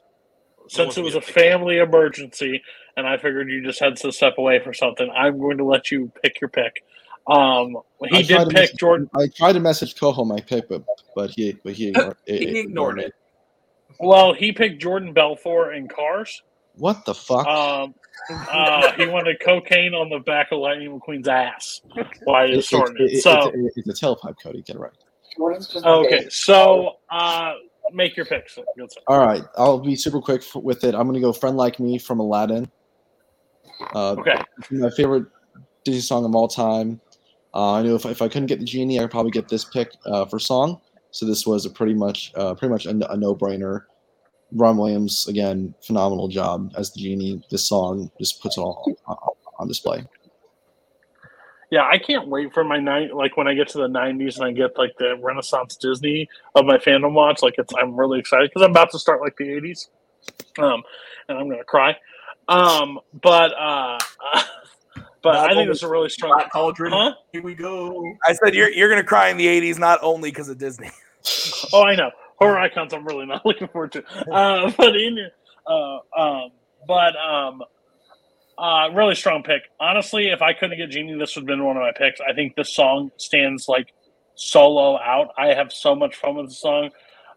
[0.69, 2.63] since it was a family emergency,
[2.97, 5.91] and I figured you just had to step away for something, I'm going to let
[5.91, 6.85] you pick your pick.
[7.27, 7.77] Um,
[8.09, 9.11] he I did pick message- Jordan.
[9.15, 10.83] I tried to message Coho my pick, but
[11.15, 13.13] but he but he ignored, He ignored it.
[14.01, 16.43] Well, he picked Jordan Belfort in Cars.
[16.77, 17.47] What the fuck?
[17.47, 17.95] Um,
[18.31, 21.81] uh, he wanted cocaine on the back of Lightning McQueen's ass
[22.25, 23.13] while he It- was it- sorting it- it.
[23.17, 24.63] it- So, it's, a, it's a tailpipe, Cody.
[24.63, 24.93] Get it right.
[25.85, 27.53] Okay, so uh,
[27.93, 28.59] make your picks.
[29.07, 30.95] All right, I'll be super quick f- with it.
[30.95, 32.71] I'm gonna go "Friend Like Me" from Aladdin.
[33.95, 34.41] Uh, Okay.
[34.71, 35.27] my favorite
[35.85, 37.01] Disney song of all time.
[37.55, 39.65] Uh, I knew if, if I couldn't get the genie, I could probably get this
[39.65, 40.81] pick uh, for song.
[41.11, 43.85] So this was a pretty much uh, pretty much a, a no brainer.
[44.53, 47.43] Robin Williams again, phenomenal job as the genie.
[47.51, 49.17] This song just puts it all on,
[49.59, 50.05] on display.
[51.71, 53.15] Yeah, I can't wait for my night.
[53.15, 56.65] Like when I get to the '90s and I get like the Renaissance Disney of
[56.65, 57.43] my fandom watch.
[57.43, 59.89] Like it's, I'm really excited because I'm about to start like the '80s,
[60.59, 60.83] um,
[61.29, 61.97] and I'm gonna cry.
[62.49, 63.99] Um, but uh,
[65.23, 66.33] but I think it's a really strong.
[66.33, 66.93] Black Cauldron.
[66.93, 67.15] Huh?
[67.33, 68.15] Here we go.
[68.25, 70.91] I said you're you're gonna cry in the '80s, not only because of Disney.
[71.75, 72.95] Oh, I know horror icons.
[72.95, 74.05] I'm really not looking forward to.
[74.33, 75.29] Uh, but in
[75.67, 76.51] uh, um,
[76.87, 77.63] but um,
[78.59, 79.63] uh, really strong pick.
[79.81, 82.21] Honestly, if I couldn't get Genie, this would have been one of my picks.
[82.21, 83.95] I think this song stands like
[84.35, 85.29] solo out.
[85.39, 86.91] I have so much fun with the song,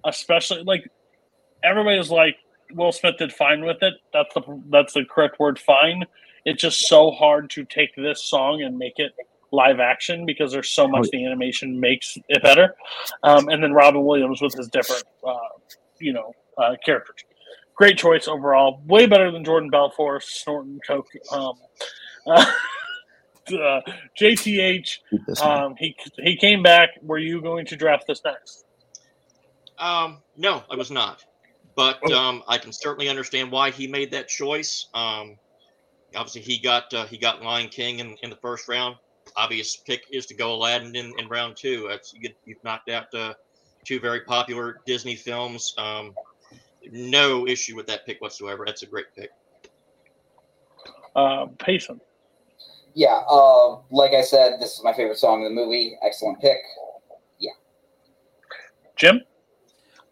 [0.06, 0.90] especially like
[1.64, 2.38] everybody's like
[2.74, 3.94] Will Smith did fine with it.
[4.14, 5.60] That's the that's the correct word.
[5.60, 6.06] Fine.
[6.46, 9.14] It's just so hard to take this song and make it
[9.52, 12.74] live action because there's so much the animation makes it better.
[13.22, 15.36] Um, and then Robin Williams with his different, uh,
[16.00, 17.24] you know, uh, characters.
[17.76, 18.82] Great choice overall.
[18.86, 21.08] Way better than Jordan Belfort snorting coke.
[21.32, 21.54] Um,
[22.28, 22.46] uh,
[23.52, 23.82] uh,
[24.20, 25.64] JTH, Keep this one.
[25.64, 26.90] um, he he came back.
[27.02, 28.66] Were you going to draft this next?
[29.80, 31.26] Um, no, I was not.
[31.76, 34.88] But um, I can certainly understand why he made that choice.
[34.94, 35.38] Um,
[36.16, 38.96] obviously, he got uh, he got Lion King in, in the first round.
[39.36, 41.88] Obvious pick is to go Aladdin in, in round two.
[41.90, 43.34] That's you get, you've knocked out uh,
[43.86, 45.74] two very popular Disney films.
[45.78, 46.14] Um,
[46.92, 48.64] no issue with that pick whatsoever.
[48.66, 49.32] That's a great pick.
[51.16, 52.00] Uh, Payson.
[52.94, 55.98] Yeah, uh, like I said, this is my favorite song in the movie.
[56.04, 56.58] Excellent pick.
[57.40, 57.52] Yeah.
[58.98, 59.22] Jim.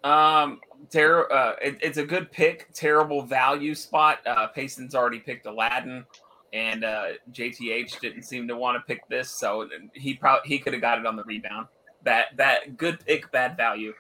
[0.04, 2.72] Um, ter- uh, it, it's a good pick.
[2.74, 4.20] Terrible value spot.
[4.26, 6.06] Uh, Payson's already picked Aladdin,
[6.54, 10.74] and uh, JTH didn't seem to want to pick this, so he probably he could
[10.74, 11.68] have got it on the rebound.
[12.04, 13.94] That bad, good pick, bad value.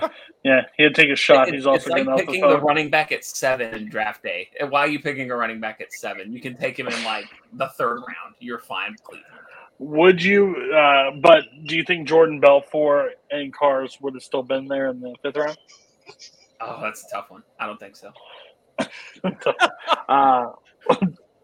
[0.44, 1.46] Yeah, he'd take a shot.
[1.48, 2.64] It- He's it's also like getting off the picking the phone.
[2.64, 4.48] running back at seven in draft day.
[4.58, 6.32] And Why are you picking a running back at seven?
[6.32, 8.34] You can take him in like the third round.
[8.40, 9.26] You're fine, Cleveland.
[9.78, 10.56] Would you?
[10.74, 15.00] Uh, but do you think Jordan Belfort and Cars would have still been there in
[15.00, 15.56] the fifth round?
[16.60, 17.44] Oh, that's a tough one.
[17.60, 18.12] I don't think so.
[20.08, 20.46] uh,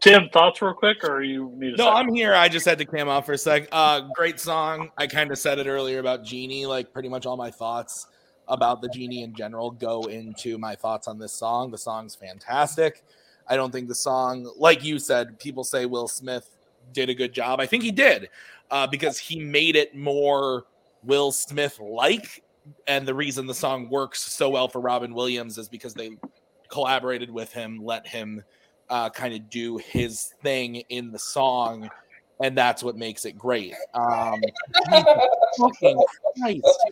[0.01, 1.97] Tim, thoughts real quick, or you need a No, second?
[1.97, 2.35] I'm here.
[2.35, 3.69] I just had to cam out for a sec.
[3.73, 4.91] Uh, great song.
[4.97, 6.67] I kind of said it earlier about Genie.
[6.67, 8.07] Like pretty much all my thoughts
[8.49, 11.71] about the Genie in general go into my thoughts on this song.
[11.71, 13.05] The song's fantastic.
[13.47, 16.51] I don't think the song, like you said, people say Will Smith
[16.93, 17.61] did a good job.
[17.61, 18.29] I think he did
[18.71, 20.65] uh, because he made it more
[21.03, 22.43] Will Smith like.
[22.87, 26.19] And the reason the song works so well for Robin Williams is because they
[26.69, 28.43] collaborated with him, let him
[28.91, 31.89] uh, kind of do his thing in the song,
[32.43, 33.75] and that's what makes it great.
[33.95, 34.41] Um,
[35.59, 36.03] fucking
[36.39, 36.85] Christ.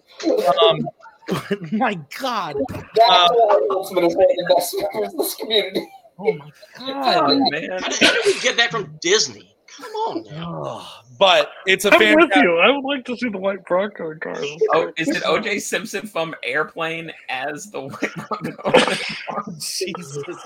[0.62, 0.88] Um,
[1.28, 2.56] but my God.
[2.94, 5.88] That's why Will Smith is one of the best members of this community.
[6.18, 7.50] Oh my How God.
[7.50, 9.54] did, how did we get that from Disney?
[9.66, 10.86] Come on now.
[11.18, 12.58] But it's a I'm with you.
[12.58, 14.46] I would like to see the white Bronco cars.
[14.74, 19.50] Oh, is it OJ Simpson from Airplane as the white Bronco?
[19.58, 20.36] Jesus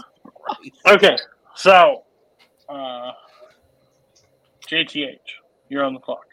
[0.86, 1.16] Okay,
[1.56, 2.04] so
[2.68, 3.12] uh,
[4.68, 5.18] JTH,
[5.68, 6.24] you're on the clock.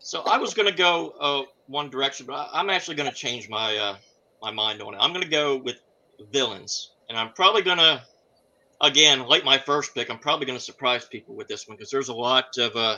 [0.00, 3.14] So I was going to go uh, one direction, but I, I'm actually going to
[3.14, 3.96] change my uh,
[4.42, 4.98] my mind on it.
[5.00, 5.76] I'm going to go with
[6.32, 8.02] villains, and I'm probably going to,
[8.80, 11.90] again, like my first pick, I'm probably going to surprise people with this one because
[11.90, 12.96] there's a lot of uh,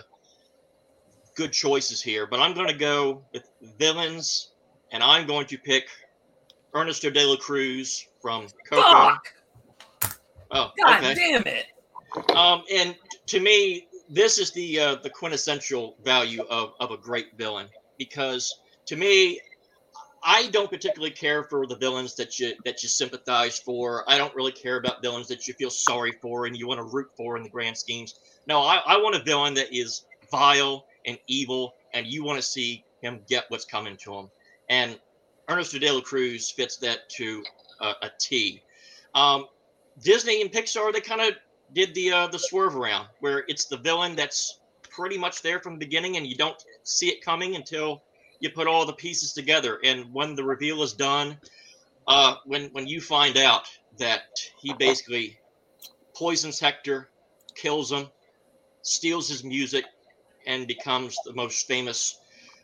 [1.36, 2.26] good choices here.
[2.26, 3.44] But I'm going to go with
[3.78, 4.52] villains,
[4.90, 5.84] and I'm going to pick
[6.74, 8.82] Ernesto de la Cruz from Coco.
[8.82, 9.34] Fuck!
[10.50, 11.14] Oh, God okay.
[11.14, 11.66] damn it!
[12.36, 12.94] Um, and
[13.26, 17.68] to me, this is the uh, the quintessential value of, of a great villain
[17.98, 18.60] because
[18.93, 19.40] to me,
[20.22, 24.05] I don't particularly care for the villains that you that you sympathize for.
[24.07, 26.84] I don't really care about villains that you feel sorry for and you want to
[26.84, 28.20] root for in the grand schemes.
[28.47, 32.43] No, I, I want a villain that is vile and evil, and you want to
[32.47, 34.30] see him get what's coming to him.
[34.68, 35.01] And
[35.51, 37.43] Ernesto de la Cruz fits that to
[37.80, 38.62] a T.
[39.14, 39.47] Um,
[40.05, 41.34] Disney and Pixar, they kind of
[41.72, 44.59] did the uh, the swerve around where it's the villain that's
[44.90, 48.03] pretty much there from the beginning, and you don't see it coming until
[48.43, 49.80] you put all the pieces together.
[49.84, 51.40] And when the reveal is done,
[52.09, 53.66] uh, when when you find out
[53.99, 54.22] that
[54.61, 55.38] he basically
[56.16, 57.11] poisons Hector,
[57.57, 58.09] kills him,
[58.82, 59.86] steals his music,
[60.47, 62.18] and becomes the most famous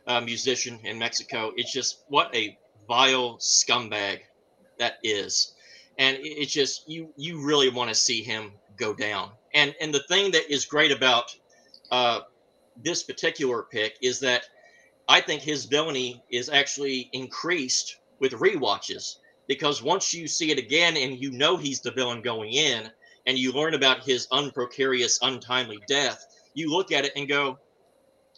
[0.07, 2.59] uh, musician in Mexico, it's just what a
[2.89, 4.21] vile scumbag
[4.79, 5.55] that is
[5.99, 9.95] and it- it's just you you really want to see him go down and and
[9.95, 11.37] the thing that is great about
[11.91, 12.21] uh
[12.77, 14.49] this particular pick is that
[15.09, 20.97] i think his villainy is actually increased with rewatches because once you see it again
[20.97, 22.91] and you know he's the villain going in
[23.27, 27.59] and you learn about his unprecarious untimely death you look at it and go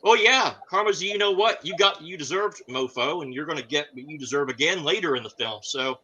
[0.04, 1.64] oh yeah karma's you know what?
[1.64, 5.16] You got you deserved mofo and you're going to get what you deserve again later
[5.16, 5.60] in the film.
[5.62, 5.98] So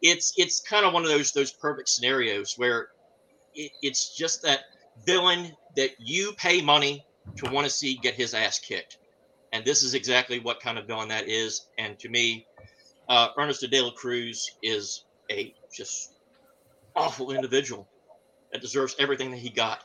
[0.00, 2.88] it's it's kind of one of those those perfect scenarios where
[3.54, 4.60] it, it's just that
[5.06, 7.04] villain that you pay money
[7.36, 8.98] to want to see get his ass kicked
[9.52, 12.46] and this is exactly what kind of villain that is and to me
[13.08, 16.14] uh, ernesto de la cruz is a just
[16.96, 17.88] awful individual
[18.52, 19.80] that deserves everything that he got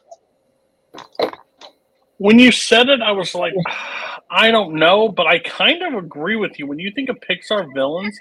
[2.17, 3.53] When you said it, I was like,
[4.29, 6.67] I don't know, but I kind of agree with you.
[6.67, 8.19] When you think of Pixar villains,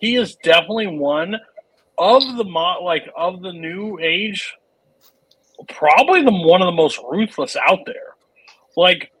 [0.00, 1.36] he is definitely one
[1.98, 4.54] of the mo- like of the new age,
[5.68, 8.14] probably the one of the most ruthless out there.
[8.76, 9.12] Like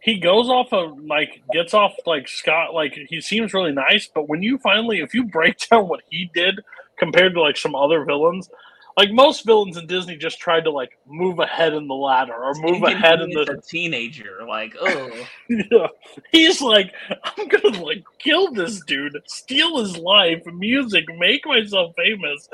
[0.00, 4.28] he goes off of like gets off like Scott like he seems really nice, but
[4.28, 6.60] when you finally if you break down what he did
[6.98, 8.48] compared to like some other villains,
[8.96, 12.54] like most villains in Disney just tried to like move ahead in the ladder or
[12.54, 15.10] move ahead in the teenager, like oh,
[15.48, 15.86] yeah.
[16.32, 16.92] He's like,
[17.22, 22.48] I'm gonna like kill this dude, steal his life, music, make myself famous,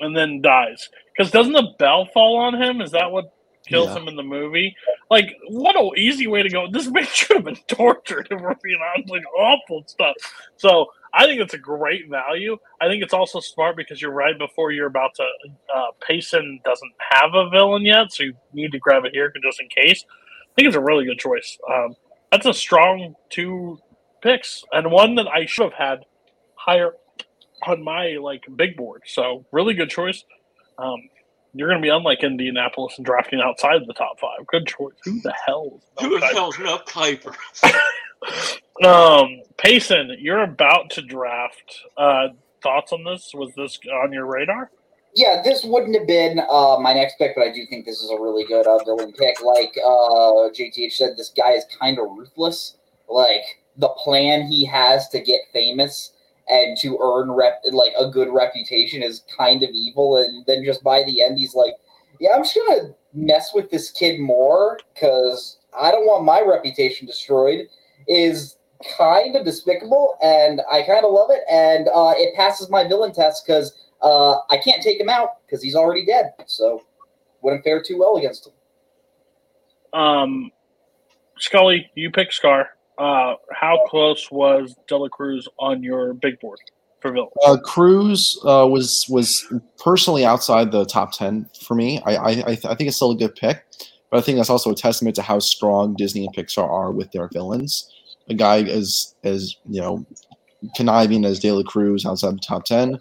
[0.00, 0.88] and then dies.
[1.16, 2.80] Because doesn't the bell fall on him?
[2.80, 3.32] Is that what
[3.72, 3.98] kills Yeah.
[4.02, 4.74] him in the movie?
[5.10, 6.66] Like, what a easy way to go.
[6.70, 10.14] This man should have been tortured if we're being honest, like awful stuff.
[10.56, 12.56] So I think it's a great value.
[12.80, 15.24] I think it's also smart because you're right before you're about to.
[15.74, 19.60] Uh, Payson doesn't have a villain yet, so you need to grab it here just
[19.60, 20.04] in case.
[20.08, 21.58] I think it's a really good choice.
[21.70, 21.94] Um,
[22.30, 23.78] that's a strong two
[24.22, 25.98] picks and one that I should have had
[26.54, 26.92] higher
[27.66, 29.02] on my like big board.
[29.06, 30.24] So really good choice.
[30.78, 30.96] Um,
[31.54, 34.46] you're going to be unlike Indianapolis and drafting outside the top five.
[34.46, 34.94] Good choice.
[35.04, 35.80] Who the hell?
[35.98, 37.34] Is who the hell's no kuiper
[38.84, 41.82] Um, Payson, you're about to draft.
[41.96, 42.28] Uh,
[42.62, 43.32] thoughts on this?
[43.34, 44.70] Was this on your radar?
[45.14, 48.10] Yeah, this wouldn't have been uh, my next pick, but I do think this is
[48.10, 49.42] a really good uh, villain pick.
[49.42, 52.76] Like uh, JTH said, this guy is kind of ruthless.
[53.08, 53.44] Like
[53.76, 56.12] the plan he has to get famous
[56.52, 60.82] and to earn rep like a good reputation is kind of evil, and then just
[60.84, 61.74] by the end, he's like,
[62.20, 67.06] yeah, I'm just gonna mess with this kid more because I don't want my reputation
[67.06, 67.66] destroyed.
[68.08, 68.56] Is
[68.98, 73.12] kind of despicable, and I kind of love it, and uh, it passes my villain
[73.12, 73.72] test because
[74.02, 76.32] uh, I can't take him out because he's already dead.
[76.46, 76.82] So
[77.42, 80.00] wouldn't fare too well against him.
[80.00, 80.50] Um,
[81.38, 82.70] Scully, you pick Scar.
[82.98, 86.58] Uh, how close was de la Cruz on your big board
[87.00, 87.32] for villains?
[87.44, 89.46] Uh, Cruz uh, was was
[89.78, 92.00] personally outside the top ten for me.
[92.04, 93.64] I I, I, I think it's still a good pick,
[94.10, 97.12] but I think that's also a testament to how strong Disney and Pixar are with
[97.12, 97.90] their villains.
[98.28, 100.06] A guy as as you know
[100.76, 102.98] conniving as De La Cruz outside the top ten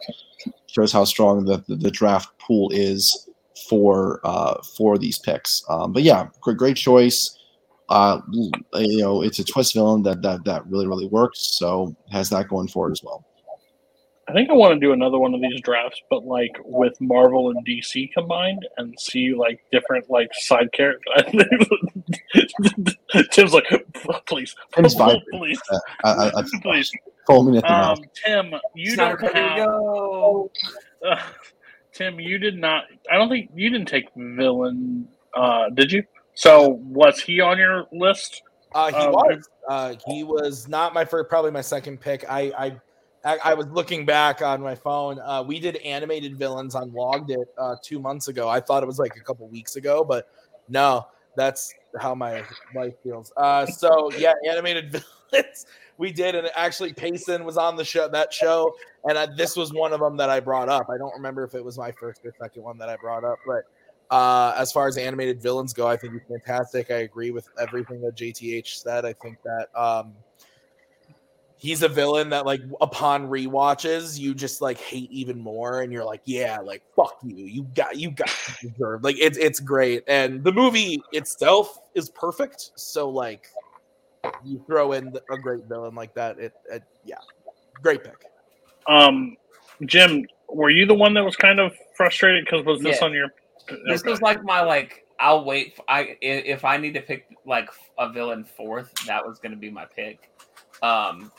[0.68, 3.30] shows how strong the, the, the draft pool is
[3.70, 5.64] for uh, for these picks.
[5.70, 7.38] Um, but yeah, great, great choice.
[7.92, 8.22] Uh,
[8.76, 11.40] you know, it's a twist villain that that that really really works.
[11.60, 13.26] So has that going for it as well.
[14.30, 17.50] I think I want to do another one of these drafts, but like with Marvel
[17.50, 21.34] and DC combined, and see like different like side characters.
[23.32, 23.66] Tim's like,
[24.28, 25.20] please, Tim's fine.
[25.34, 25.60] please,
[26.06, 26.90] I, I, I, please.
[27.28, 27.98] foaming at Um.
[28.26, 29.68] Tim, you Snyder don't Cut, here we have.
[29.68, 30.52] go.
[31.06, 31.22] Uh,
[31.92, 32.86] Tim, you did not.
[33.12, 35.08] I don't think you didn't take villain.
[35.36, 36.04] Uh, did you?
[36.34, 38.44] So was he on your list?
[38.74, 39.50] Uh, he Um, was.
[39.68, 42.26] Uh, he was not my first, probably my second pick.
[42.30, 42.80] I,
[43.24, 45.20] I, I, was looking back on my phone.
[45.20, 48.50] Uh, we did animated villains on Logged It uh, two months ago.
[48.50, 50.30] I thought it was like a couple weeks ago, but
[50.68, 51.06] no,
[51.36, 53.32] that's how my life feels.
[53.38, 54.92] Uh, so yeah, animated
[55.32, 55.66] villains
[56.02, 58.74] we did, and actually Payson was on the show that show,
[59.08, 60.90] and I, this was one of them that I brought up.
[60.90, 63.38] I don't remember if it was my first or second one that I brought up,
[63.46, 63.66] but
[64.12, 66.92] uh, as far as animated villains go, I think he's fantastic.
[66.92, 69.06] I agree with everything that JTH said.
[69.06, 70.14] I think that um,
[71.56, 76.04] he's a villain that, like, upon rewatches, you just like hate even more, and you're
[76.04, 79.02] like, yeah, like fuck you, you got, you got to deserve.
[79.04, 82.72] Like, it's it's great, and the movie itself is perfect.
[82.76, 83.48] So like,
[84.44, 87.16] you throw in a great villain like that, it, it yeah,
[87.82, 88.26] great pick.
[88.88, 89.38] Um,
[89.86, 93.06] Jim, were you the one that was kind of frustrated because was this Yeah.
[93.06, 93.30] on your?
[93.88, 95.06] This was like my like.
[95.20, 95.76] I'll wait.
[95.76, 99.58] For, I if I need to pick like a villain fourth, that was going to
[99.58, 100.32] be my pick.
[100.82, 101.32] Um,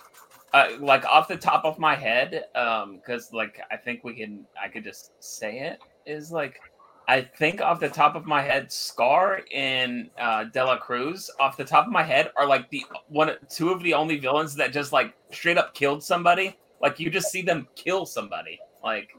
[0.54, 4.46] uh, like off the top of my head, um, because like I think we can.
[4.62, 6.60] I could just say it is like.
[7.08, 11.56] I think off the top of my head, Scar and uh, de la Cruz, off
[11.56, 14.72] the top of my head, are like the one, two of the only villains that
[14.72, 16.56] just like straight up killed somebody.
[16.80, 19.10] Like you just see them kill somebody, like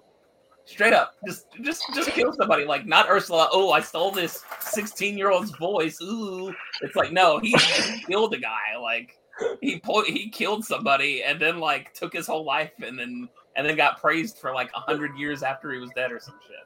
[0.66, 2.66] straight up, just just just kill somebody.
[2.66, 3.50] Like not Ursula.
[3.52, 6.00] Oh, I stole this sixteen-year-old's voice.
[6.02, 8.78] Ooh, it's like no, he, he killed a guy.
[8.82, 9.18] Like
[9.62, 13.68] he po- he killed somebody and then like took his whole life and then and
[13.68, 16.58] then got praised for like a hundred years after he was dead or some shit.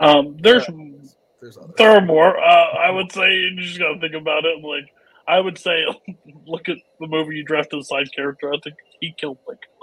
[0.00, 0.64] Um, there's
[1.40, 1.72] There's other.
[1.76, 2.38] there are more.
[2.38, 4.62] Uh, I would say you just gotta think about it.
[4.62, 4.92] Like
[5.26, 5.84] I would say,
[6.46, 8.52] look at the movie you drafted a side character.
[8.52, 9.58] I think he killed like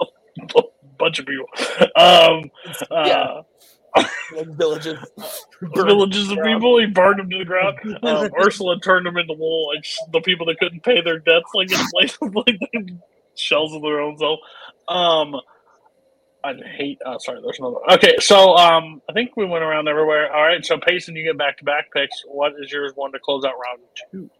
[0.56, 0.62] a
[0.98, 1.46] bunch of people.
[1.96, 2.50] Um,
[2.90, 3.42] uh,
[4.50, 4.98] villages,
[5.74, 6.78] villages of people.
[6.78, 7.78] He burned them to the ground.
[8.02, 11.50] Um, Ursula turned them into wool, like sh- the people that couldn't pay their debts,
[11.54, 12.58] like in place of like
[13.34, 14.40] shells of their own self.
[14.88, 15.40] Um,
[16.44, 16.98] I hate.
[17.04, 17.76] Uh, sorry, there's another.
[17.92, 20.32] Okay, so um, I think we went around everywhere.
[20.32, 22.22] All right, so Payson, you get back to back picks.
[22.26, 23.80] What is yours one to close out round
[24.10, 24.30] two?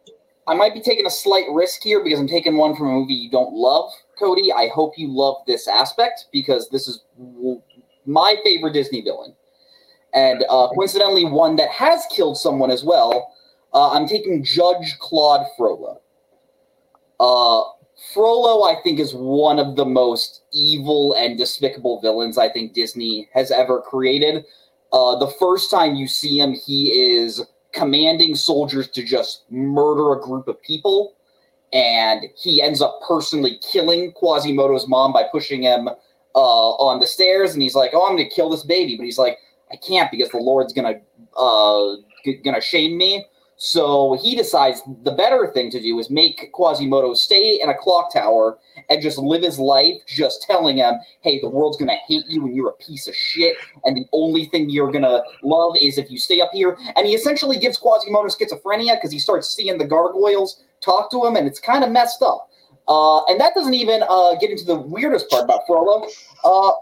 [0.46, 3.14] I might be taking a slight risk here because I'm taking one from a movie
[3.14, 4.52] you don't love, Cody.
[4.52, 7.04] I hope you love this aspect because this is
[8.06, 9.34] my favorite Disney villain.
[10.14, 13.34] And uh, coincidentally, one that has killed someone as well.
[13.74, 16.00] Uh, I'm taking Judge Claude Frollo.
[17.20, 17.62] Uh,
[18.12, 23.28] Frollo, I think, is one of the most evil and despicable villains I think Disney
[23.32, 24.44] has ever created.
[24.92, 27.42] Uh, the first time you see him, he is
[27.72, 31.16] commanding soldiers to just murder a group of people.
[31.72, 37.54] And he ends up personally killing Quasimodo's mom by pushing him uh, on the stairs.
[37.54, 39.38] And he's like, "Oh, I'm going to kill this baby," but he's like,
[39.72, 41.00] "I can't because the Lord's gonna
[41.36, 43.26] uh, g- gonna shame me."
[43.58, 48.12] So he decides the better thing to do is make Quasimodo stay in a clock
[48.12, 48.58] tower
[48.90, 52.54] and just live his life, just telling him, "Hey, the world's gonna hate you and
[52.54, 56.18] you're a piece of shit, and the only thing you're gonna love is if you
[56.18, 60.62] stay up here." And he essentially gives Quasimodo schizophrenia because he starts seeing the gargoyles
[60.86, 62.48] talk to him, and it's kind of messed up.
[62.88, 66.06] Uh, and that doesn't even uh, get into the weirdest part about Frollo.
[66.44, 66.72] Uh,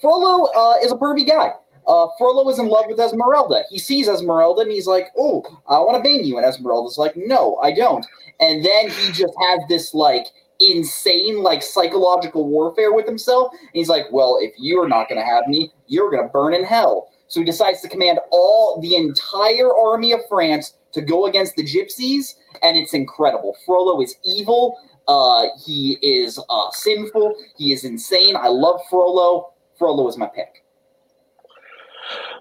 [0.00, 1.52] Frollo uh, is a pervy guy.
[1.86, 3.62] Uh, Frollo is in love with Esmeralda.
[3.70, 7.14] He sees Esmeralda and he's like, "Oh, I want to bang you." And Esmeralda's like,
[7.16, 8.06] "No, I don't."
[8.40, 10.26] And then he just has this like
[10.60, 13.52] insane like psychological warfare with himself.
[13.52, 16.54] And he's like, "Well, if you're not going to have me, you're going to burn
[16.54, 21.26] in hell." So he decides to command all the entire army of France to go
[21.26, 23.56] against the gypsies, and it's incredible.
[23.66, 24.78] Frollo is evil.
[25.06, 27.34] Uh, he is uh, sinful.
[27.58, 28.36] He is insane.
[28.36, 29.52] I love Frollo.
[29.78, 30.64] Frollo is my pick.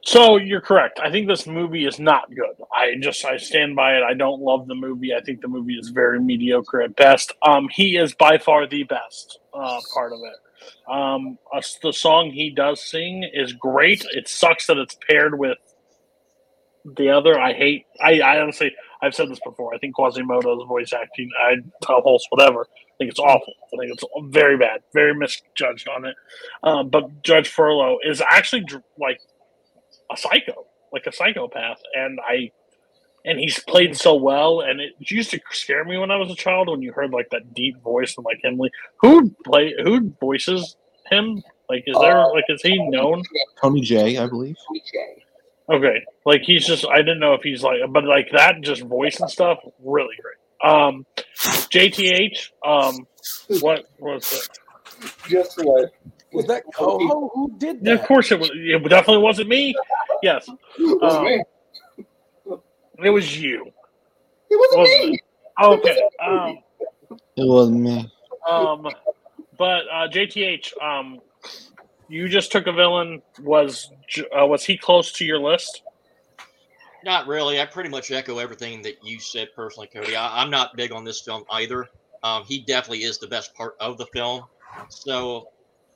[0.06, 1.00] So you're correct.
[1.02, 2.56] I think this movie is not good.
[2.74, 4.04] I just I stand by it.
[4.04, 5.14] I don't love the movie.
[5.14, 7.32] I think the movie is very mediocre at best.
[7.42, 10.92] Um, he is by far the best uh, part of it.
[10.92, 14.06] Um, us- the song he does sing is great.
[14.12, 15.58] It sucks that it's paired with
[16.86, 17.40] the other.
[17.40, 17.86] I hate.
[18.02, 19.74] I, I honestly, I've said this before.
[19.74, 22.62] I think Quasimodo's voice acting, I Tom Hulce, whatever.
[22.62, 23.54] I think it's awful.
[23.74, 24.04] I think it's
[24.34, 26.16] very bad, very misjudged on it.
[26.64, 28.66] Um, but Judge Frollo is actually
[29.00, 29.20] like
[30.12, 32.52] a psycho, like a psychopath, and I
[33.26, 36.36] and he's played so well, and it used to scare me when I was a
[36.36, 38.58] child when you heard like that deep voice and like him.
[38.58, 38.72] Like,
[39.02, 40.76] who play who voices
[41.10, 41.42] him?
[41.70, 43.24] Like, is there like is he known?
[43.62, 44.58] Tony Jay, I believe.
[45.70, 49.20] Okay, like he's just I didn't know if he's like, but like that just voice
[49.20, 50.72] and stuff, really great.
[50.72, 51.06] Um,
[51.38, 53.08] JTH, um,
[53.62, 55.10] what was it?
[55.30, 55.92] Just what?
[56.34, 57.30] Was that Coho?
[57.34, 58.50] Who did Yeah, of course it was.
[58.54, 59.74] It definitely wasn't me.
[60.22, 60.56] Yes, it
[61.02, 61.44] was Um, me.
[63.06, 63.66] it was you.
[64.50, 65.20] It wasn't Wasn't me.
[65.62, 66.02] Okay.
[66.20, 66.58] Um,
[67.36, 68.12] It wasn't me.
[68.50, 68.88] um,
[69.58, 71.20] but uh, JTH, um,
[72.08, 73.22] you just took a villain.
[73.42, 73.92] Was
[74.38, 75.84] uh, was he close to your list?
[77.04, 77.60] Not really.
[77.60, 80.16] I pretty much echo everything that you said personally, Cody.
[80.16, 81.88] I, I'm not big on this film either.
[82.24, 84.46] Um, he definitely is the best part of the film.
[84.90, 85.50] So,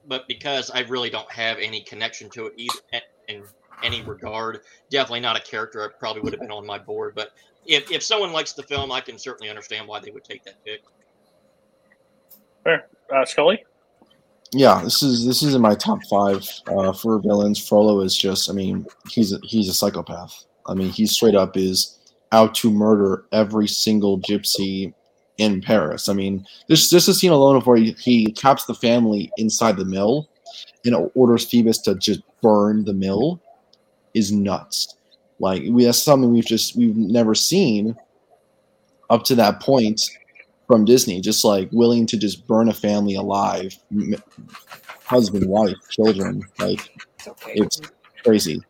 [0.08, 3.44] but because I really don't have any connection to it either in
[3.84, 7.14] any regard, definitely not a character I probably would have been on my board.
[7.16, 7.32] But
[7.66, 10.64] if, if someone likes the film, I can certainly understand why they would take that
[10.66, 10.82] pick.
[12.64, 13.64] Fair, uh, Scully.
[14.54, 17.60] Yeah, this is this is in my top five uh, for villains.
[17.66, 20.46] Frollo is just, I mean, he's a, he's a psychopath.
[20.66, 21.98] I mean, he straight up is
[22.32, 24.94] out to murder every single gypsy
[25.38, 26.10] in Paris.
[26.10, 29.78] I mean, this this is scene alone of where he, he traps the family inside
[29.78, 30.30] the mill
[30.86, 33.42] and orders Phoebus to just burn the mill
[34.14, 34.96] is nuts.
[35.40, 37.96] Like we that's something we've just we've never seen
[39.10, 40.02] up to that point
[40.68, 44.16] from Disney, just like willing to just burn a family alive, m-
[45.06, 46.44] husband, wife, children.
[46.60, 46.90] Like
[47.48, 47.82] it's
[48.24, 48.62] crazy.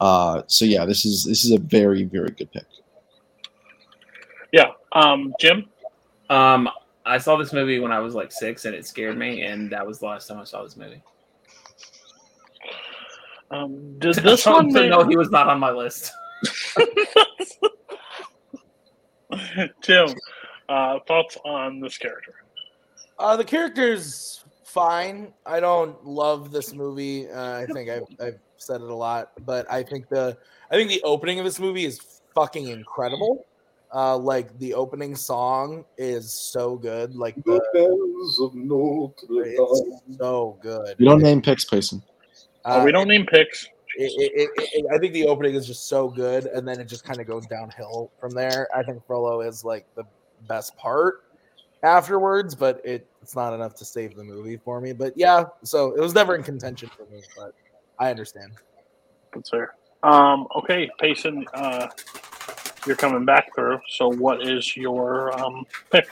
[0.00, 2.66] Uh, so yeah, this is this is a very very good pick.
[4.52, 4.72] Yeah.
[4.92, 5.66] Um, Jim.
[6.30, 6.68] Um,
[7.06, 9.86] I saw this movie when I was like six, and it scared me, and that
[9.86, 11.02] was the last time I saw this movie.
[13.50, 14.70] Um, does this one?
[14.70, 16.12] so make- no, he was not on my list.
[19.82, 20.08] Jim,
[20.68, 22.34] uh, thoughts on this character?
[23.18, 25.32] Uh, the character's fine.
[25.46, 27.28] I don't love this movie.
[27.30, 30.36] Uh, I think I've, I've said it a lot, but I think the
[30.70, 33.46] I think the opening of this movie is fucking incredible.
[33.94, 37.14] Uh, like the opening song is so good.
[37.14, 39.12] Like the bells of Notre
[39.44, 40.96] it's so good.
[40.98, 42.02] We don't name picks, Payson.
[42.64, 43.66] Oh, we don't name picks.
[43.96, 46.88] It, it, it, it- I think the opening is just so good, and then it
[46.88, 48.66] just kind of goes downhill from there.
[48.74, 50.02] I think Frollo is like the
[50.46, 51.24] best part
[51.82, 54.92] afterwards, but it, it's not enough to save the movie for me.
[54.92, 57.54] But yeah, so it was never in contention for me, but
[57.98, 58.52] I understand.
[59.34, 59.74] That's fair.
[60.02, 61.88] Um, okay, Payson, uh,
[62.86, 63.80] you're coming back through.
[63.88, 66.08] So, what is your um, pick?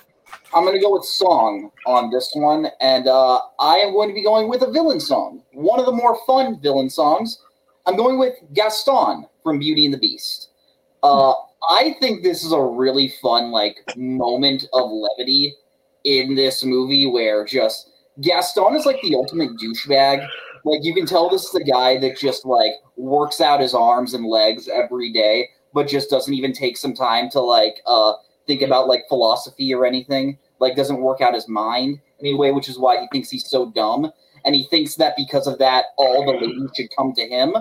[0.54, 4.14] I'm going to go with song on this one, and uh, I am going to
[4.14, 5.42] be going with a villain song.
[5.52, 7.38] One of the more fun villain songs.
[7.84, 10.50] I'm going with Gaston from Beauty and the Beast.
[11.02, 11.32] Uh,
[11.68, 15.54] I think this is a really fun like moment of levity
[16.04, 17.90] in this movie where just
[18.20, 20.26] Gaston is like the ultimate douchebag.
[20.64, 24.14] Like you can tell this is the guy that just like works out his arms
[24.14, 28.14] and legs every day, but just doesn't even take some time to like uh
[28.46, 30.38] think about like philosophy or anything.
[30.58, 34.10] Like doesn't work out his mind anyway, which is why he thinks he's so dumb.
[34.44, 37.54] And he thinks that because of that, all the ladies should come to him.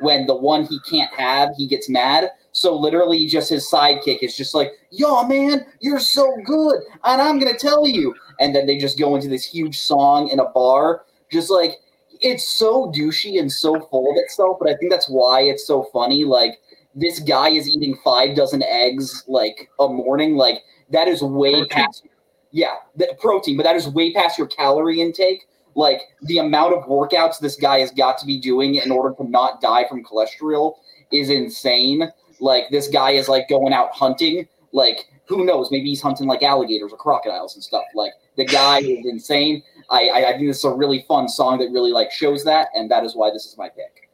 [0.00, 2.30] When the one he can't have, he gets mad.
[2.52, 7.38] So literally, just his sidekick is just like, "Yo, man, you're so good, and I'm
[7.38, 11.04] gonna tell you." And then they just go into this huge song in a bar,
[11.30, 11.80] just like
[12.20, 14.58] it's so douchey and so full of itself.
[14.60, 16.24] But I think that's why it's so funny.
[16.24, 16.60] Like
[16.94, 20.36] this guy is eating five dozen eggs like a morning.
[20.36, 22.06] Like that is way past.
[22.50, 25.46] Yeah, the protein, but that is way past your calorie intake.
[25.74, 29.24] Like the amount of workouts this guy has got to be doing in order to
[29.28, 30.74] not die from cholesterol
[31.10, 32.12] is insane.
[32.42, 34.48] Like this guy is like going out hunting.
[34.72, 35.70] Like who knows?
[35.70, 37.84] Maybe he's hunting like alligators or crocodiles and stuff.
[37.94, 39.62] Like the guy is insane.
[39.88, 42.68] I, I I think this is a really fun song that really like shows that,
[42.74, 44.10] and that is why this is my pick.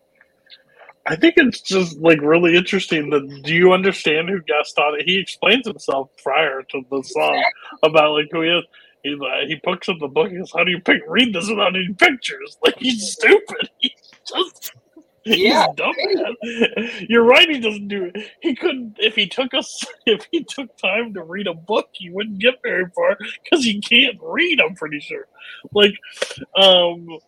[1.06, 5.00] I think it's just like really interesting that do you understand who Gaston?
[5.06, 7.42] He explains himself prior to the song
[7.82, 8.64] about like who he is.
[9.04, 10.30] He uh, he picks up the book.
[10.30, 12.58] Goes, "How do you pick read this without any pictures?
[12.62, 13.70] Like he's stupid.
[13.78, 13.92] He's
[14.26, 14.72] just
[15.36, 15.66] Yeah.
[15.76, 15.94] dumb.
[17.08, 17.48] You're right.
[17.48, 18.30] He doesn't do it.
[18.40, 21.88] He couldn't if he took us if he took time to read a book.
[21.92, 24.60] He wouldn't get very far because he can't read.
[24.60, 25.26] I'm pretty sure.
[25.72, 25.94] Like,
[26.56, 27.18] um,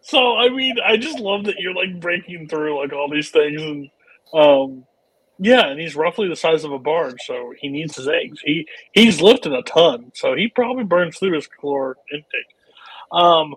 [0.00, 3.60] so I mean, I just love that you're like breaking through like all these things
[3.62, 3.90] and
[4.32, 4.84] um
[5.42, 8.40] yeah, and he's roughly the size of a barge, so he needs his eggs.
[8.44, 12.54] He he's lifting a ton, so he probably burns through his caloric intake.
[13.12, 13.54] Um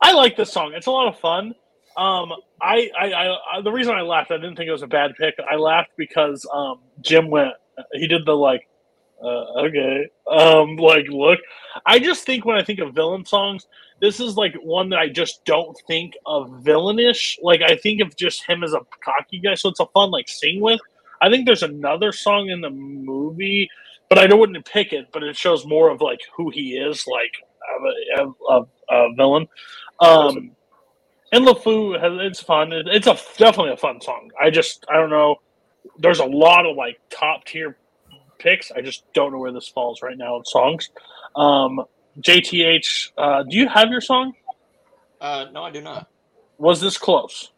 [0.00, 0.72] I like this song.
[0.74, 1.54] It's a lot of fun.
[1.96, 5.12] Um I, I, I, the reason I laughed, I didn't think it was a bad
[5.18, 5.34] pick.
[5.50, 7.54] I laughed because um Jim went
[7.92, 8.68] he did the like
[9.22, 10.08] uh, okay.
[10.26, 11.38] Um, like, look,
[11.86, 13.66] I just think when I think of villain songs,
[14.00, 17.38] this is like one that I just don't think of villainish.
[17.40, 20.28] Like, I think of just him as a cocky guy, so it's a fun like
[20.28, 20.80] sing with.
[21.20, 23.70] I think there's another song in the movie,
[24.08, 25.06] but I wouldn't pick it.
[25.12, 27.32] But it shows more of like who he is, like
[28.18, 29.46] a, a, a, a villain.
[30.00, 30.50] Um,
[31.32, 32.72] and LeFou has it's fun.
[32.72, 34.30] It's a definitely a fun song.
[34.40, 35.36] I just I don't know.
[35.98, 37.76] There's a lot of like top tier
[38.38, 38.70] picks.
[38.70, 40.90] I just don't know where this falls right now in songs.
[41.34, 41.82] Um,
[42.20, 44.34] JTH, uh, do you have your song?
[45.20, 46.08] Uh, no, I do not.
[46.58, 47.50] Was this close?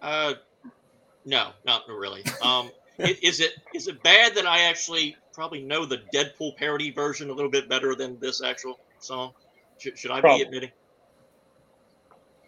[0.00, 0.34] Uh,
[1.24, 2.24] no, not really.
[2.42, 7.30] Um, is it is it bad that I actually probably know the Deadpool parody version
[7.30, 9.32] a little bit better than this actual song?
[9.78, 10.40] Should, should I Probably.
[10.40, 10.70] be admitting?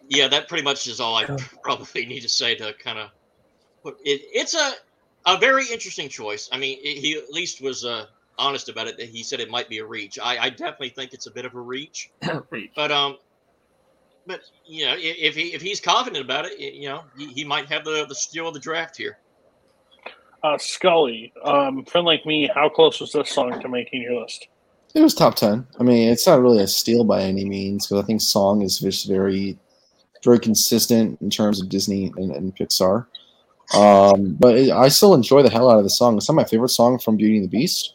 [0.09, 1.25] Yeah, that pretty much is all I
[1.63, 3.09] probably need to say to kind of
[3.83, 4.21] put it.
[4.33, 4.73] It's a
[5.27, 6.49] a very interesting choice.
[6.51, 8.05] I mean, i- he at least was uh,
[8.37, 8.97] honest about it.
[8.97, 10.19] That he said it might be a reach.
[10.21, 12.11] I, I definitely think it's a bit of a reach.
[12.51, 12.71] Reach.
[12.75, 13.17] But um,
[14.27, 17.67] but you know, if he if he's confident about it, you know, he, he might
[17.71, 19.17] have the the steal of the draft here.
[20.43, 24.47] Uh, Scully, um, friend like me, how close was this song to making your list?
[24.93, 25.67] It was top ten.
[25.79, 28.79] I mean, it's not really a steal by any means, because I think song is
[28.79, 29.57] just very,
[30.25, 33.05] very consistent in terms of Disney and, and Pixar.
[33.73, 36.17] Um, but it, I still enjoy the hell out of the song.
[36.17, 37.93] It's not my favorite song from Beauty and the Beast,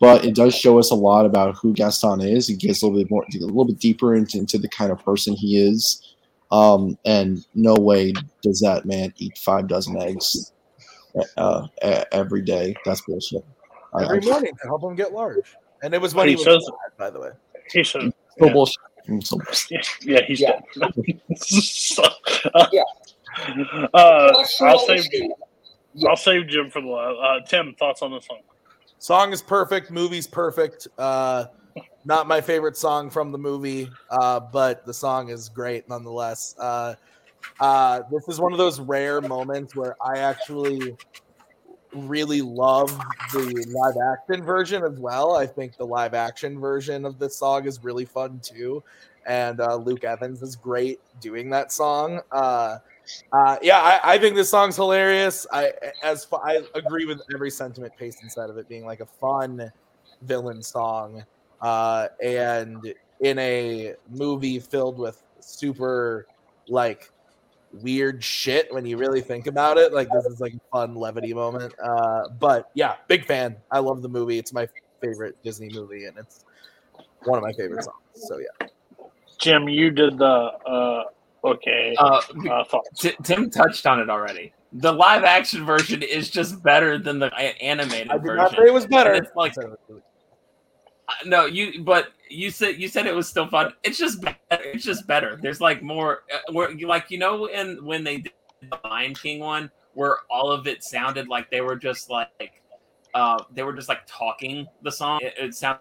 [0.00, 2.48] but it does show us a lot about who Gaston is.
[2.48, 5.04] It gets a little bit more, a little bit deeper into, into the kind of
[5.04, 6.14] person he is.
[6.52, 8.12] Um, and no way
[8.42, 10.52] does that man eat five dozen eggs
[11.36, 11.66] uh,
[12.12, 12.74] every day.
[12.84, 13.44] That's bullshit.
[14.00, 15.54] Every I- morning to help him get large.
[15.82, 17.30] And it was when He he, was says- alive, by the way.
[17.72, 18.52] He said, So yeah.
[18.52, 18.76] bullshit.
[19.20, 19.38] So
[20.02, 20.60] yeah, he's Yeah.
[20.76, 20.92] dead.
[21.36, 22.02] so,
[22.54, 22.82] uh, Yeah.
[23.94, 25.30] uh, I'll save we see.
[26.08, 27.16] I'll save Jim for the last.
[27.20, 28.38] Uh, Tim, thoughts on this song?
[28.98, 29.90] Song is perfect.
[29.90, 30.86] Movie's perfect.
[30.98, 31.46] Uh,
[32.04, 36.54] not my favorite song from the movie, uh, but the song is great nonetheless.
[36.58, 36.94] Uh,
[37.60, 40.96] uh, this is one of those rare moments where I actually
[41.92, 42.90] really love
[43.32, 45.36] the live action version as well.
[45.36, 48.82] I think the live action version of this song is really fun too.
[49.26, 52.20] And uh, Luke Evans is great doing that song.
[52.32, 52.78] Uh,
[53.32, 55.46] uh, yeah, I, I think this song's hilarious.
[55.52, 55.72] I
[56.02, 59.70] as I agree with every sentiment Payson said of it being like a fun
[60.22, 61.24] villain song,
[61.60, 66.26] uh, and in a movie filled with super
[66.68, 67.10] like
[67.72, 69.92] weird shit when you really think about it.
[69.92, 71.72] Like this is like a fun levity moment.
[71.82, 73.56] Uh, but yeah, big fan.
[73.70, 74.38] I love the movie.
[74.38, 74.68] It's my
[75.00, 76.44] favorite Disney movie, and it's
[77.24, 77.96] one of my favorite songs.
[78.14, 78.66] So yeah.
[79.38, 81.04] Jim, you did the uh,
[81.44, 82.20] okay Uh,
[82.50, 82.64] uh.
[82.96, 84.52] T- Tim touched on it already.
[84.72, 88.36] The live action version is just better than the a- animated I did version.
[88.36, 89.12] not say it was better.
[89.14, 89.54] And It's like
[91.24, 93.72] no, you but you said you said it was still fun.
[93.82, 94.36] It's just better.
[94.50, 95.38] It's just better.
[95.40, 98.32] There's like more uh, where like you know in when they did
[98.62, 102.62] the Lion King one where all of it sounded like they were just like
[103.14, 105.20] uh they were just like talking the song.
[105.22, 105.80] It, it sounded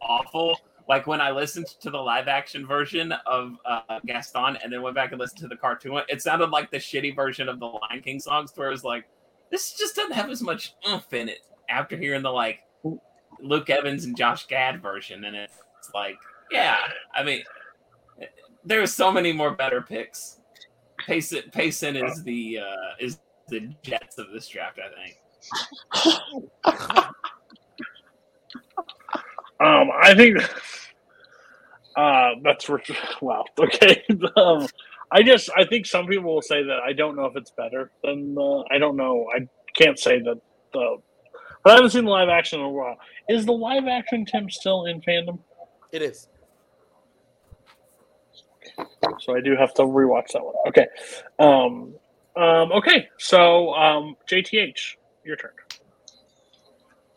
[0.00, 0.56] awful.
[0.88, 4.96] Like when I listened to the live action version of uh, Gaston and then went
[4.96, 7.66] back and listened to the cartoon one, it sounded like the shitty version of the
[7.66, 9.04] Lion King songs where it was like,
[9.50, 12.60] this just doesn't have as much oomph in it after hearing the like
[13.42, 15.24] Luke Evans and Josh Gad version.
[15.24, 15.58] And it's
[15.94, 16.16] like,
[16.50, 16.76] yeah,
[17.14, 17.42] I mean,
[18.64, 20.38] there's so many more better picks.
[21.06, 25.18] Payson, Payson is the uh, is the Jets of this draft, I think.
[29.62, 30.38] Um, I think
[31.94, 32.82] uh, that's re-
[33.20, 33.44] wow.
[33.60, 34.02] Okay,
[34.36, 34.66] um,
[35.12, 37.90] I just I think some people will say that I don't know if it's better
[38.02, 38.64] than the.
[38.72, 39.28] I don't know.
[39.34, 39.46] I
[39.76, 40.40] can't say that
[40.72, 40.96] the.
[41.62, 42.96] But I haven't seen the live action in a while.
[43.28, 45.38] Is the live action Tim still in fandom?
[45.92, 46.28] It is.
[49.20, 50.54] So I do have to rewatch that one.
[50.68, 50.86] Okay.
[51.38, 51.94] Um,
[52.34, 55.50] Um, okay, so um, JTH, your turn.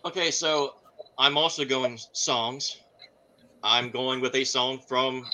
[0.03, 0.75] Okay, so
[1.17, 2.81] I'm also going songs.
[3.63, 5.25] I'm going with a song from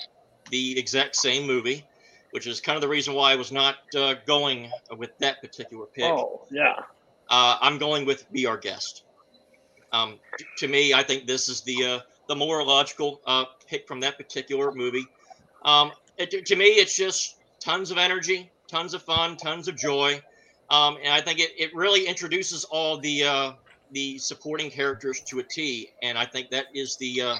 [0.50, 1.84] the exact same movie,
[2.30, 5.86] which is kind of the reason why I was not uh, going with that particular
[5.86, 6.04] pick.
[6.04, 6.74] Oh, yeah.
[7.28, 9.02] Uh, I'm going with "Be Our Guest."
[9.92, 10.18] Um,
[10.58, 11.98] to me, I think this is the uh,
[12.28, 15.06] the more logical uh, pick from that particular movie.
[15.64, 20.20] Um, it, to me, it's just tons of energy, tons of fun, tons of joy,
[20.70, 23.52] um, and I think it, it really introduces all the uh,
[23.92, 25.90] the supporting characters to a T.
[26.02, 27.36] And I think that is the uh,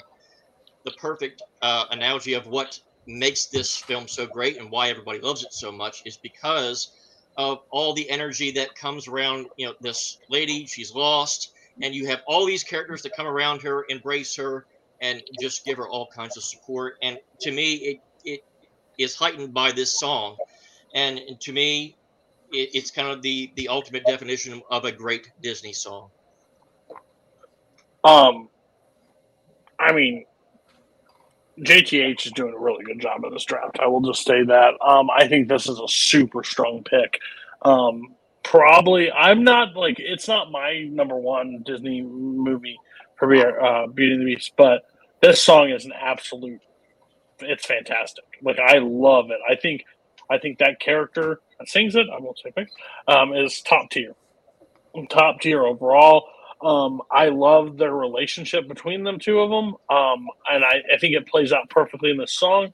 [0.85, 5.43] the perfect uh, analogy of what makes this film so great and why everybody loves
[5.43, 6.93] it so much is because
[7.37, 12.07] of all the energy that comes around you know this lady she's lost and you
[12.07, 14.67] have all these characters that come around her embrace her
[15.01, 18.45] and just give her all kinds of support and to me it, it
[18.99, 20.37] is heightened by this song
[20.95, 21.97] and to me
[22.53, 26.11] it, it's kind of the the ultimate definition of a great disney song
[28.05, 28.49] Um,
[29.79, 30.25] I mean,
[31.61, 33.79] JTH is doing a really good job of this draft.
[33.81, 34.75] I will just say that.
[34.87, 37.21] Um, I think this is a super strong pick.
[37.63, 42.79] Um, probably, I'm not like it's not my number one Disney movie
[43.17, 43.33] for
[43.65, 44.83] uh, Beauty and the Beast, but
[45.21, 46.61] this song is an absolute.
[47.41, 48.25] It's fantastic.
[48.43, 49.39] Like I love it.
[49.49, 49.85] I think,
[50.31, 52.07] I think that character that sings it.
[52.13, 52.69] I won't say pick.
[53.09, 54.15] Um, is top tier,
[55.11, 56.29] top tier overall.
[56.65, 61.17] Um, I love their relationship between them two of them, um, and I, I think
[61.17, 62.73] it plays out perfectly in this song.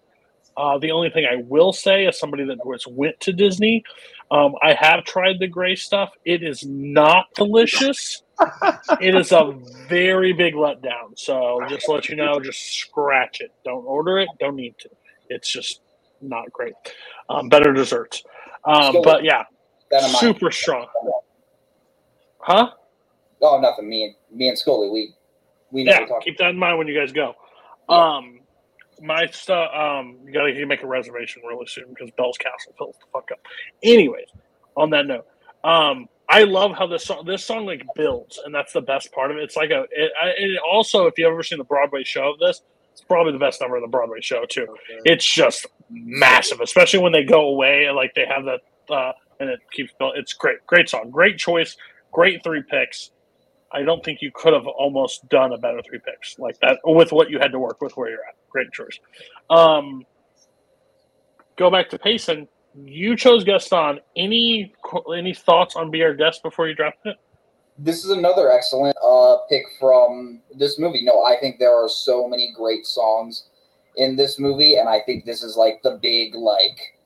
[0.58, 3.84] Uh, the only thing I will say, as somebody that was went to Disney,
[4.30, 6.10] um, I have tried the gray stuff.
[6.24, 8.22] It is not delicious.
[9.00, 9.52] it is a
[9.88, 11.16] very big letdown.
[11.16, 13.52] So just to let you know, just scratch it.
[13.64, 14.28] Don't order it.
[14.38, 14.90] Don't need to.
[15.28, 15.80] It's just
[16.20, 16.74] not great.
[17.28, 18.22] Um, better desserts.
[18.64, 19.44] Um, but yeah,
[19.90, 20.18] That am I.
[20.18, 20.86] super strong.
[22.40, 22.70] Huh?
[23.42, 23.88] Oh, nothing.
[23.88, 25.14] Me and me and Scully, we
[25.70, 26.22] we never yeah, talk.
[26.22, 27.34] keep that in mind when you guys go.
[27.88, 28.37] Um,
[29.00, 29.70] my stuff.
[29.74, 33.30] Um, you gotta you make a reservation really soon because Bell's Castle fills the fuck
[33.32, 33.38] up.
[33.82, 34.28] Anyways,
[34.76, 35.26] on that note,
[35.64, 39.30] um, I love how this song this song like builds, and that's the best part
[39.30, 39.42] of it.
[39.44, 39.84] It's like a.
[39.90, 42.62] It, I- it also, if you've ever seen the Broadway show of this,
[42.92, 44.66] it's probably the best number of the Broadway show too.
[45.04, 48.60] It's just massive, especially when they go away and like they have that,
[48.94, 50.20] uh, and it keeps building.
[50.20, 51.76] It's great, great song, great choice,
[52.12, 53.10] great three picks.
[53.72, 57.12] I don't think you could have almost done a better three picks like that with
[57.12, 58.34] what you had to work with where you're at.
[58.48, 58.98] Great choice.
[59.50, 60.06] Um,
[61.56, 62.48] go back to Payson.
[62.74, 64.00] You chose Gaston.
[64.16, 64.72] Any
[65.14, 67.16] any thoughts on Be Our Guest before you drafted it?
[67.76, 71.04] This is another excellent uh, pick from this movie.
[71.04, 73.48] No, I think there are so many great songs
[73.96, 76.97] in this movie, and I think this is like the big like,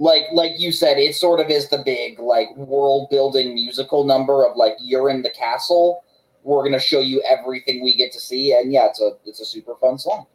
[0.00, 4.46] like like you said, it sort of is the big like world building musical number
[4.46, 6.02] of like you're in the castle.
[6.42, 9.44] We're gonna show you everything we get to see, and yeah, it's a it's a
[9.44, 10.26] super fun song.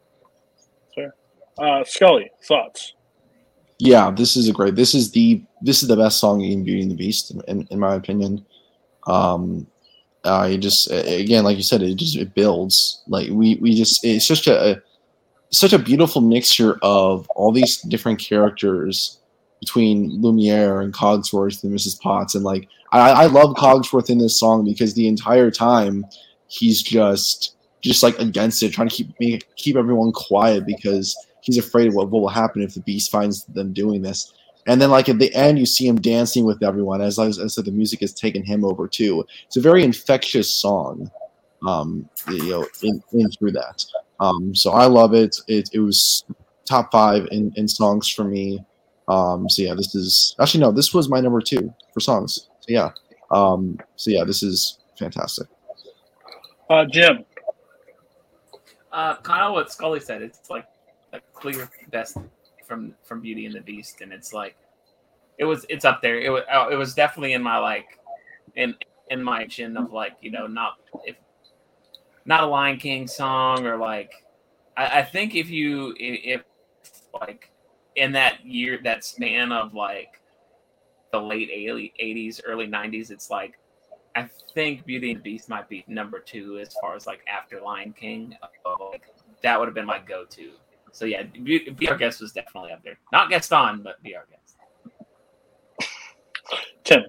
[0.94, 1.16] Sure.
[1.58, 2.94] Uh, Scully, thoughts?
[3.80, 4.76] Yeah, this is a great.
[4.76, 7.80] This is the this is the best song in Beauty and the Beast, in, in
[7.80, 8.46] my opinion.
[9.08, 9.66] Um,
[10.24, 13.02] I just again, like you said, it just it builds.
[13.08, 14.82] Like we we just it's just a, a
[15.50, 19.20] such a beautiful mixture of all these different characters
[19.66, 22.00] between Lumiere and Cogsworth and Mrs.
[22.00, 26.06] Potts, and like I, I love Cogsworth in this song because the entire time
[26.48, 31.58] he's just just like against it, trying to keep me keep everyone quiet because he's
[31.58, 34.34] afraid of what, what will happen if the beast finds them doing this.
[34.68, 37.56] And then, like at the end, you see him dancing with everyone as as, as
[37.56, 39.26] the music has taken him over too.
[39.46, 41.12] It's a very infectious song,
[41.68, 43.86] um, you know, in, in through that.
[44.20, 45.38] Um, so I love it.
[45.48, 46.24] It, it was
[46.66, 48.64] top five in, in songs for me.
[49.07, 52.49] Um, so yeah, this is actually no, this was my number two for songs.
[52.61, 52.91] So yeah,
[53.32, 55.48] um, so yeah, this is fantastic.
[56.69, 57.26] Uh, Jim.
[58.91, 60.22] Uh, kind of what Scully said.
[60.22, 60.65] It's like
[61.14, 62.18] a clear best
[62.65, 64.56] from from Beauty and the Beast, and it's like
[65.38, 65.65] it was.
[65.69, 66.19] It's up there.
[66.19, 66.44] It was.
[66.52, 67.99] uh, It was definitely in my like
[68.56, 68.73] in
[69.11, 71.15] in my chin of like you know not if
[72.26, 74.11] not a Lion King song or like
[74.77, 77.52] I, I think if you if, if like
[77.95, 80.22] in that year that span of like
[81.11, 83.57] the late 80s early 90s it's like
[84.15, 87.61] i think beauty and the beast might be number two as far as like after
[87.61, 88.35] lion king
[88.65, 89.03] Uh, like,
[89.41, 90.51] that would have been my go-to.
[90.91, 92.97] So yeah be, be our guest was definitely up there.
[93.11, 94.57] Not gaston but be our guest.
[96.84, 97.03] Tim.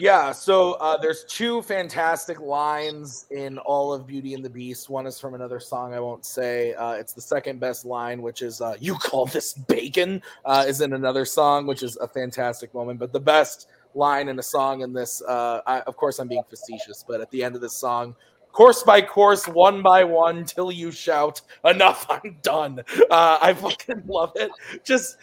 [0.00, 4.88] Yeah, so uh, there's two fantastic lines in all of Beauty and the Beast.
[4.88, 6.72] One is from another song I won't say.
[6.72, 10.80] Uh, it's the second best line, which is uh, "You call this bacon," uh, is
[10.80, 12.98] in another song, which is a fantastic moment.
[12.98, 16.44] But the best line in a song in this, uh, I, of course, I'm being
[16.48, 18.16] facetious, but at the end of this song,
[18.52, 22.06] course by course, one by one, till you shout, "Enough!
[22.08, 24.50] I'm done." Uh, I fucking love it.
[24.82, 25.18] Just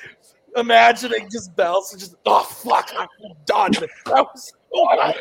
[0.58, 3.08] imagining just bells and just oh fuck i'm
[3.46, 3.72] done.
[3.72, 5.14] That was oh,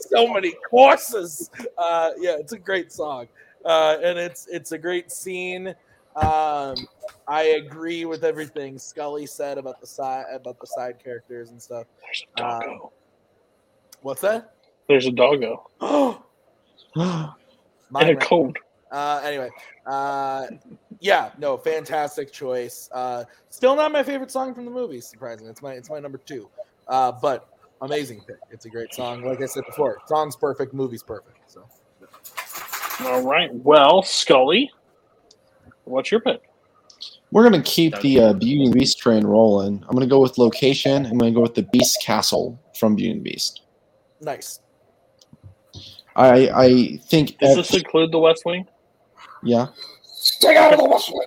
[0.00, 1.50] so many courses.
[1.76, 3.28] Uh yeah it's a great song.
[3.64, 5.74] Uh and it's it's a great scene.
[6.16, 6.74] Um
[7.28, 11.86] i agree with everything scully said about the side about the side characters and stuff.
[12.04, 12.80] There's a um,
[14.02, 14.54] what's that?
[14.88, 15.68] There's a doggo.
[15.80, 16.22] oh
[16.96, 18.56] And a cold.
[18.92, 19.50] Uh anyway
[19.86, 20.46] uh
[21.00, 25.62] yeah no fantastic choice uh still not my favorite song from the movie surprisingly it's
[25.62, 26.48] my it's my number two
[26.88, 27.48] uh but
[27.82, 31.66] amazing pick it's a great song like i said before song's perfect movie's perfect so
[33.04, 33.52] All right.
[33.52, 34.70] Well, Scully,
[35.84, 36.40] what's your pick?
[37.30, 39.84] We're gonna keep the uh, Beauty and the Beast train rolling.
[39.86, 41.04] I'm gonna go with location.
[41.04, 43.62] I'm gonna go with the Beast Castle from Beauty and the Beast.
[44.20, 44.60] nice
[46.14, 48.66] I I think Does ev- this include the West Wing?
[49.46, 49.68] Yeah.
[50.02, 51.26] Stay out of the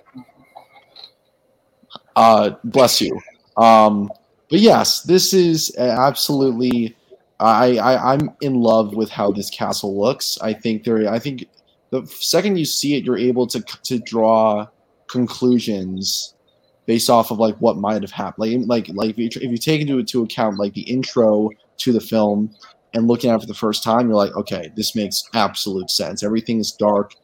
[2.16, 3.18] Uh, bless you.
[3.56, 4.10] Um,
[4.50, 6.96] but yes, this is absolutely.
[7.38, 10.38] I, I I'm in love with how this castle looks.
[10.42, 11.08] I think there.
[11.10, 11.46] I think
[11.90, 14.66] the second you see it, you're able to to draw
[15.06, 16.34] conclusions
[16.86, 18.66] based off of like what might have happened.
[18.68, 21.92] Like like like if you, if you take into into account like the intro to
[21.92, 22.54] the film
[22.94, 26.22] and looking at it for the first time, you're like, okay, this makes absolute sense.
[26.22, 27.14] Everything is dark,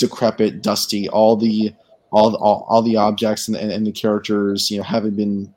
[0.00, 1.08] decrepit, dusty.
[1.08, 1.72] All the
[2.10, 5.54] all the, all, all the objects and, and, and the characters, you know, haven't been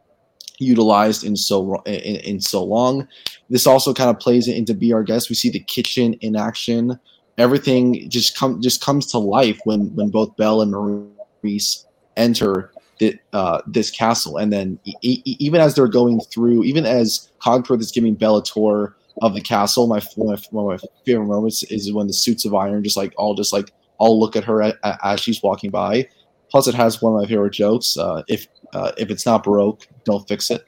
[0.60, 3.08] utilized in so in, in so long.
[3.50, 5.30] This also kind of plays into Be Our Guest.
[5.30, 7.00] We see the kitchen in action.
[7.40, 13.18] Everything just come just comes to life when when both Belle and Maurice enter the,
[13.34, 17.80] uh, this castle, and then e- e- even as they're going through, even as Cogpro
[17.82, 21.92] is giving Belle a tour of the castle, my, one of my favorite moments is
[21.92, 23.72] when the suits of iron just like all just like
[24.04, 26.08] all look at her a- a- as she's walking by.
[26.52, 27.98] Plus, it has one of my favorite jokes.
[27.98, 30.64] Uh, if uh, if it's not broke, don't fix it.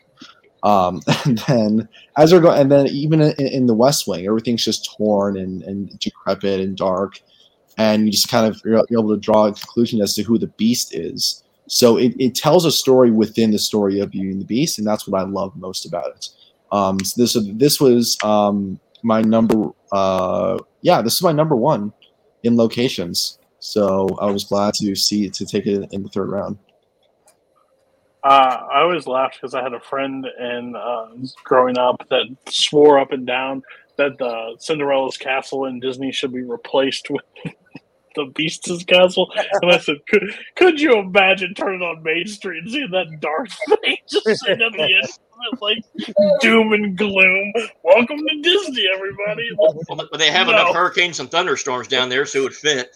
[0.63, 4.63] Um, and then as they're going, and then even in, in the West Wing, everything's
[4.63, 7.19] just torn and, and decrepit and dark,
[7.77, 10.37] and you just kind of you're, you're able to draw a conclusion as to who
[10.37, 11.43] the Beast is.
[11.67, 14.87] So it, it tells a story within the story of Beauty and the Beast, and
[14.87, 16.29] that's what I love most about it.
[16.71, 19.69] Um, so this this was um, my number.
[19.91, 21.91] Uh, yeah, this is my number one
[22.45, 23.39] in locations.
[23.59, 26.57] So I was glad to see to take it in the third round.
[28.23, 31.07] Uh, I always laughed because I had a friend in uh,
[31.43, 33.61] growing up that swore up and down
[33.97, 37.23] that the Cinderella's castle in Disney should be replaced with
[38.15, 39.31] the Beast's castle.
[39.61, 40.23] And I said, could,
[40.55, 43.47] could you imagine turning on Main Street and seeing that dark
[43.83, 47.53] thing just sitting at the end of it, like doom and gloom?
[47.83, 49.49] Welcome to Disney, everybody.
[49.57, 50.53] Well, but they have No.
[50.53, 52.95] enough hurricanes and thunderstorms down there, so it would fit.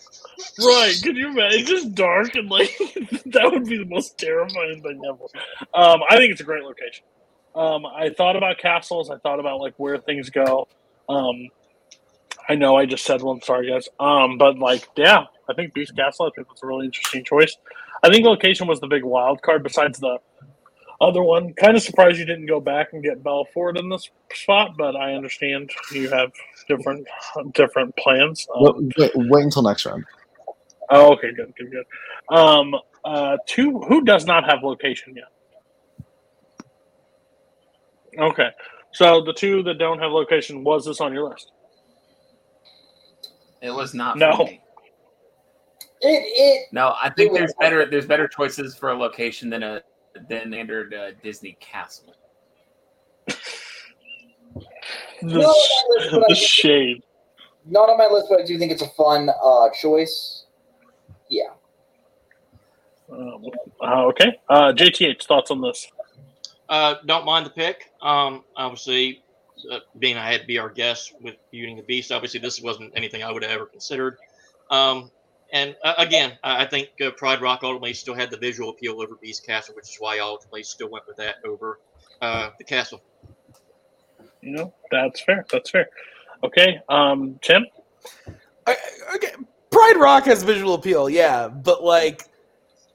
[0.60, 0.96] Right?
[1.04, 1.60] Could you imagine?
[1.60, 2.76] It's just dark and like
[3.26, 5.26] that would be the most terrifying thing ever.
[5.74, 7.04] Um, I think it's a great location.
[7.56, 9.10] Um, I thought about castles.
[9.10, 10.68] I thought about like where things go.
[11.10, 11.50] Um,
[12.49, 13.41] I know I just said one.
[13.41, 13.88] Sorry, guys.
[13.99, 16.26] Um, but like, yeah, I think Beast Castle.
[16.26, 17.55] I think that's a really interesting choice.
[18.03, 19.61] I think location was the big wild card.
[19.61, 20.17] Besides the
[20.99, 24.71] other one, kind of surprised you didn't go back and get Belfort in this spot,
[24.77, 26.31] but I understand you have
[26.67, 27.07] different
[27.53, 28.47] different plans.
[28.53, 30.03] Um, Wait, wait, wait until next round.
[30.89, 32.35] Oh, okay, good, good, good.
[32.35, 32.73] Um,
[33.05, 33.80] uh, two.
[33.81, 35.26] Who does not have location yet?
[38.19, 38.49] Okay,
[38.91, 41.51] so the two that don't have location was this on your list?
[43.61, 44.18] It was not.
[44.18, 44.36] No.
[44.38, 44.61] For me.
[46.02, 47.86] It it No, I think It was- there's better.
[47.86, 49.81] There's better choices for a location than a
[50.30, 52.14] than entered uh, Disney Castle.
[55.22, 56.38] The, No, that was what I the did.
[56.38, 57.03] shade.
[57.65, 60.45] not on my list, but I do think it's a fun uh, choice.
[61.30, 61.49] Yeah.
[63.11, 63.44] Um,
[63.81, 65.88] uh, okay, uh, JTH thoughts on this?
[66.69, 67.91] Uh, don't mind the pick.
[68.02, 69.22] Um, obviously,
[69.72, 72.61] uh, being I had to be our guest with Beauty and the Beast, obviously this
[72.61, 74.18] wasn't anything I would have ever considered.
[74.69, 75.11] Um,
[75.52, 79.02] and uh, again, I I think uh, Pride Rock ultimately still had the visual appeal
[79.02, 81.80] over Beast Castle, which is why I ultimately still went with that over
[82.22, 83.02] uh, the castle.
[84.41, 85.45] You know, that's fair.
[85.52, 85.90] That's fair.
[86.44, 87.65] Okay, um, Tim.
[88.65, 88.76] I,
[89.15, 89.34] okay,
[89.72, 92.23] Pride Rock has visual appeal, yeah, but like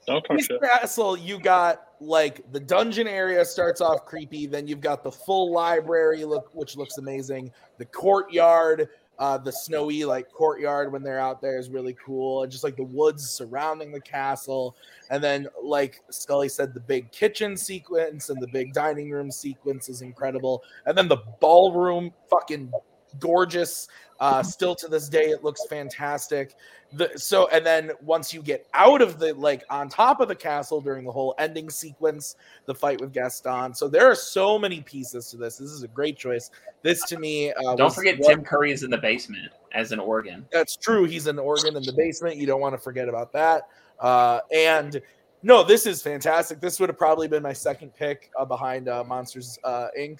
[0.07, 0.61] Don't touch This it.
[0.61, 4.45] castle, you got like the dungeon area starts off creepy.
[4.45, 7.51] Then you've got the full library look, which looks amazing.
[7.77, 12.51] The courtyard, uh, the snowy like courtyard when they're out there is really cool, and
[12.51, 14.75] just like the woods surrounding the castle.
[15.09, 19.89] And then, like Scully said, the big kitchen sequence and the big dining room sequence
[19.89, 20.63] is incredible.
[20.85, 22.71] And then the ballroom, fucking
[23.19, 23.87] gorgeous.
[24.19, 26.55] Uh, still to this day, it looks fantastic.
[26.93, 30.35] The, so, and then once you get out of the like on top of the
[30.35, 33.73] castle during the whole ending sequence, the fight with Gaston.
[33.73, 35.57] So there are so many pieces to this.
[35.57, 36.49] This is a great choice.
[36.81, 39.99] This to me, uh, Don't forget one- Tim Curry is in the basement as an
[39.99, 40.45] organ.
[40.51, 41.03] that's true.
[41.03, 42.37] He's an organ in the basement.
[42.37, 43.67] You don't want to forget about that.
[43.99, 45.01] Uh, and
[45.43, 46.61] no, this is fantastic.
[46.61, 50.19] This would have probably been my second pick uh, behind uh, Monsters uh, Inc.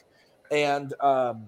[0.52, 1.46] And um,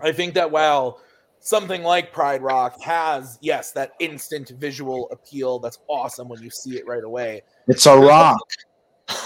[0.00, 1.00] I think that while
[1.40, 6.76] something like Pride Rock has, yes, that instant visual appeal that's awesome when you see
[6.76, 7.42] it right away.
[7.66, 8.38] It's a rock.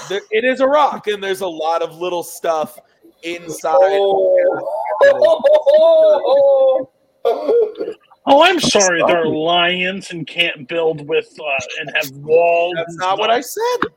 [0.09, 2.79] There, it is a rock, and there's a lot of little stuff
[3.23, 3.75] inside.
[3.75, 4.59] Oh,
[7.25, 9.03] oh I'm sorry.
[9.07, 12.75] They're lions and can't build with uh, and have walls.
[12.77, 13.91] That's not what I said.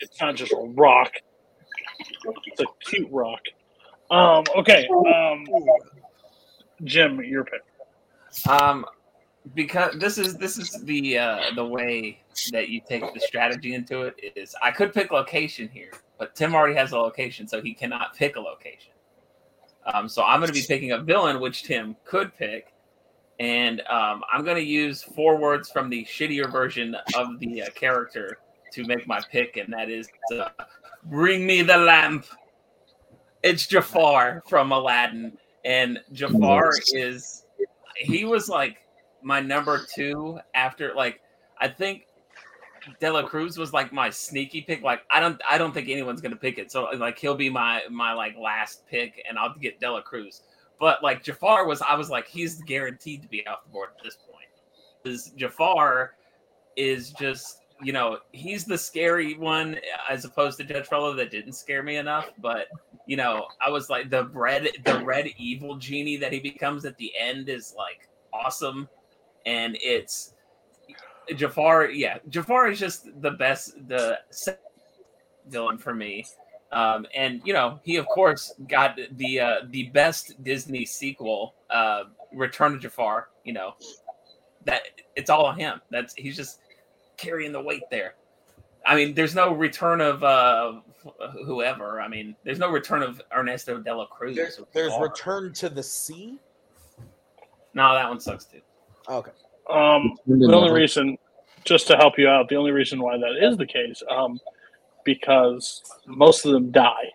[0.00, 1.12] It's not just a rock.
[2.46, 3.40] It's a cute rock.
[4.10, 4.44] Um.
[4.56, 4.86] Okay.
[4.88, 5.46] Um.
[6.82, 7.62] Jim, your pick.
[8.48, 8.84] Um,
[9.54, 14.02] because this is this is the uh, the way that you take the strategy into
[14.02, 17.74] it is I could pick location here, but Tim already has a location, so he
[17.74, 18.92] cannot pick a location.
[19.92, 22.72] Um, so I'm going to be picking a villain, which Tim could pick,
[23.38, 27.70] and um, I'm going to use four words from the shittier version of the uh,
[27.74, 28.38] character
[28.72, 30.48] to make my pick, and that is uh,
[31.04, 32.24] "Bring me the lamp."
[33.42, 37.46] It's Jafar from Aladdin, and Jafar is
[37.96, 38.78] he was like
[39.22, 41.20] my number two after like
[41.60, 42.06] I think
[43.00, 44.82] de la Cruz was like my sneaky pick.
[44.82, 46.70] Like I don't I don't think anyone's gonna pick it.
[46.70, 50.42] So like he'll be my my like last pick and I'll get de la Cruz.
[50.78, 54.04] But like Jafar was I was like he's guaranteed to be off the board at
[54.04, 54.48] this point.
[55.02, 56.14] Because Jafar
[56.76, 59.78] is just you know he's the scary one
[60.08, 62.30] as opposed to Judge Frollo that didn't scare me enough.
[62.38, 62.68] But
[63.06, 66.96] you know I was like the red the red evil genie that he becomes at
[66.96, 68.88] the end is like awesome,
[69.46, 70.34] and it's
[71.36, 71.90] Jafar.
[71.90, 74.18] Yeah, Jafar is just the best the
[75.48, 76.24] villain for me.
[76.72, 82.04] Um, and you know he of course got the uh, the best Disney sequel, uh,
[82.32, 83.28] Return of Jafar.
[83.44, 83.74] You know
[84.64, 84.82] that
[85.14, 85.80] it's all on him.
[85.90, 86.60] That's he's just
[87.16, 88.14] carrying the weight there.
[88.86, 90.80] I mean, there's no return of uh,
[91.46, 92.00] whoever.
[92.00, 94.36] I mean, there's no return of Ernesto de la Cruz.
[94.36, 95.08] There's, there's Jafar.
[95.08, 96.38] Return to the Sea.
[97.72, 98.60] no, that one sucks too.
[99.08, 99.30] Okay.
[99.70, 101.16] Um, the only reason,
[101.64, 104.38] just to help you out, the only reason why that is the case, um,
[105.04, 107.10] because most of them die.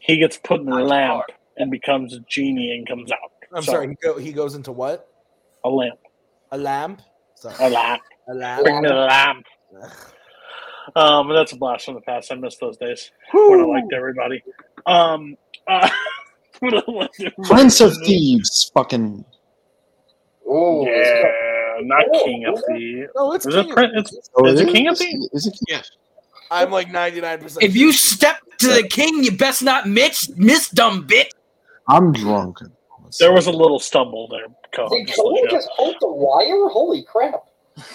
[0.00, 1.24] He gets put in a lamp
[1.56, 3.18] and becomes a genie and comes out.
[3.54, 3.88] I'm So, sorry.
[3.88, 5.08] He, go, he goes into what?
[5.64, 5.98] A lamp.
[6.52, 7.00] A lamp.
[7.34, 7.54] Sorry.
[7.60, 8.02] A lamp.
[8.30, 8.64] A lamp.
[8.64, 9.46] Bring the lamp.
[10.96, 12.30] Um, that's a blast from the past.
[12.32, 14.42] I miss those days when I liked everybody.
[14.86, 15.36] Um,
[15.66, 15.88] uh,
[16.62, 16.80] liked
[17.20, 17.44] everybody.
[17.44, 18.70] Prince of Thieves.
[18.74, 19.24] Fucking.
[20.50, 23.08] Oh, Yeah, not King of Thieves.
[23.14, 23.92] No, it's Is King it of Prince?
[24.10, 24.16] Thieves.
[24.18, 24.98] It's, Oh, is it it King of is?
[24.98, 25.28] Thieves?
[25.32, 25.58] Is it?
[25.68, 25.90] Yes.
[26.50, 27.40] I'm like 99.
[27.40, 31.28] percent If you step to the king, you best not miss, miss dumb bitch.
[31.88, 32.58] I'm drunk.
[33.18, 34.46] There was a little stumble there.
[34.74, 34.88] Co.
[34.88, 35.50] Did just to let Cole you know.
[35.50, 36.68] just hold the wire?
[36.70, 37.42] Holy crap.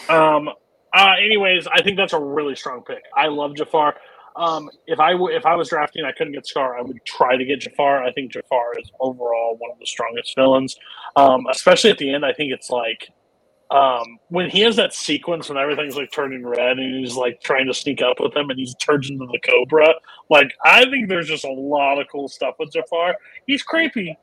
[0.09, 0.49] Um.
[0.93, 1.13] Uh.
[1.23, 3.03] Anyways, I think that's a really strong pick.
[3.15, 3.95] I love Jafar.
[4.35, 4.69] Um.
[4.87, 6.77] If I w- if I was drafting, I couldn't get Scar.
[6.77, 8.03] I would try to get Jafar.
[8.03, 10.75] I think Jafar is overall one of the strongest villains.
[11.15, 11.45] Um.
[11.49, 13.09] Especially at the end, I think it's like,
[13.71, 17.65] um, when he has that sequence when everything's like turning red and he's like trying
[17.67, 19.95] to sneak up with him and he's turns into the Cobra.
[20.29, 23.15] Like I think there's just a lot of cool stuff with Jafar.
[23.47, 24.15] He's creepy.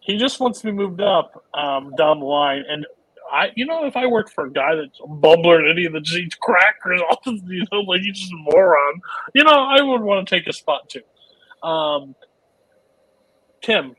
[0.00, 2.84] He just wants to be moved up um, down the line, and
[3.32, 5.94] I, you know, if I worked for a guy that's a bumbler and any of
[5.94, 9.00] the eats crackers, all this, you know, like he's just a moron,
[9.34, 11.66] you know, I would want to take a spot too.
[11.66, 12.14] Um,
[13.62, 13.94] Tim,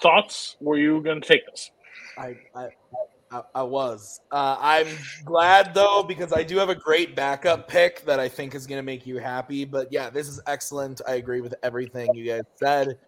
[0.00, 0.56] thoughts?
[0.60, 1.70] Were you going to take this?
[2.18, 2.68] I, I,
[3.30, 4.20] I, I was.
[4.32, 4.88] Uh, I'm
[5.24, 8.78] glad though because I do have a great backup pick that I think is going
[8.78, 9.64] to make you happy.
[9.64, 11.00] But yeah, this is excellent.
[11.06, 12.98] I agree with everything you guys said.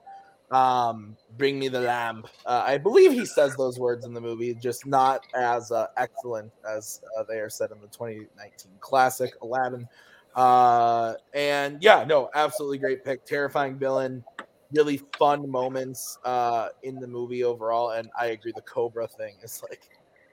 [0.51, 2.29] Um, bring me the lamp.
[2.47, 6.53] Uh, I believe he says those words in the movie, just not as uh, excellent
[6.69, 9.89] as uh, they are said in the 2019 classic Aladdin.
[10.37, 13.25] Uh, and yeah, no, absolutely great pick.
[13.25, 14.25] Terrifying villain
[14.73, 19.63] really fun moments uh in the movie overall and i agree the cobra thing is
[19.69, 19.91] like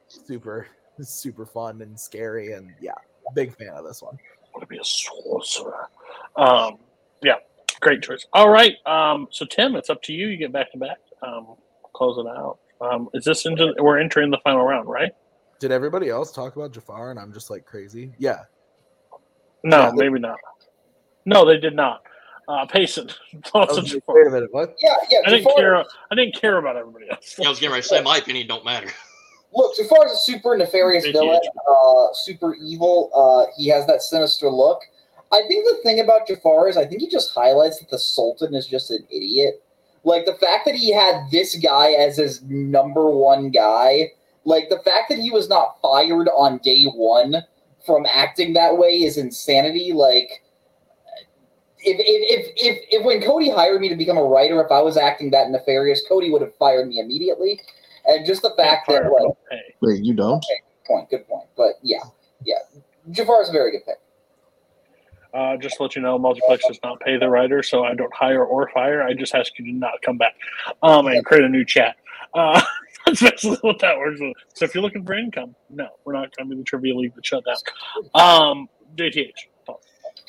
[0.08, 0.66] super
[1.00, 2.94] super fun and scary and yeah
[3.34, 4.18] big fan of this one.
[4.54, 5.90] Want to be a sorcerer?
[6.36, 6.78] Um,
[7.22, 7.36] yeah,
[7.82, 8.26] great choice.
[8.34, 10.28] All right, um, so Tim, it's up to you.
[10.28, 10.98] You get back to back.
[11.22, 11.56] Um,
[11.94, 12.58] close it out.
[12.80, 13.74] Um, is this into?
[13.80, 15.12] We're entering the final round, right?
[15.60, 18.14] Did everybody else talk about Jafar and I'm just like crazy?
[18.18, 18.40] Yeah.
[19.64, 19.92] No, Yeah.
[19.94, 20.40] maybe not.
[21.26, 22.02] No, they did not.
[22.48, 23.10] Uh, Payson.
[23.46, 24.16] thoughts on Okay, Jafar?
[24.16, 24.50] wait a minute.
[24.52, 24.76] What?
[24.82, 25.20] Yeah, yeah.
[25.26, 25.76] I didn't care.
[25.78, 27.36] I didn't care about everybody else.
[27.38, 28.88] Yeah, I was getting ready to say my opinion don't matter.
[29.54, 31.40] Look, Jafar's a super nefarious villain,
[31.70, 33.12] uh, super evil.
[33.14, 34.80] Uh, he has that sinister look.
[35.32, 38.54] I think the thing about Jafar is I think he just highlights that the Sultan
[38.54, 39.64] is just an idiot.
[40.04, 44.12] Like the fact that he had this guy as his number one guy,
[44.46, 47.36] like the fact that he was not fired on day one
[47.86, 49.94] from acting that way is insanity.
[49.94, 50.44] Like
[51.80, 54.82] if if if if, if when Cody hired me to become a writer, if I
[54.82, 57.62] was acting that nefarious, Cody would have fired me immediately.
[58.06, 59.38] And just the fact that like without.
[59.82, 60.44] Wait, you don't?
[60.88, 61.48] point, good point.
[61.56, 62.04] But yeah,
[62.44, 62.58] yeah,
[63.12, 64.00] Jafar is a very good pick.
[65.34, 68.14] Uh, just to let you know, Multiplex does not pay the writer, so I don't
[68.14, 69.02] hire or fire.
[69.04, 70.36] I just ask you to not come back
[70.84, 71.96] um, and create a new chat.
[72.34, 72.62] Uh,
[73.06, 74.34] that's basically what that works with.
[74.54, 77.26] So if you're looking for income, no, we're not going to the trivia league that
[77.26, 77.56] shut down.
[78.14, 79.32] Um, JTH.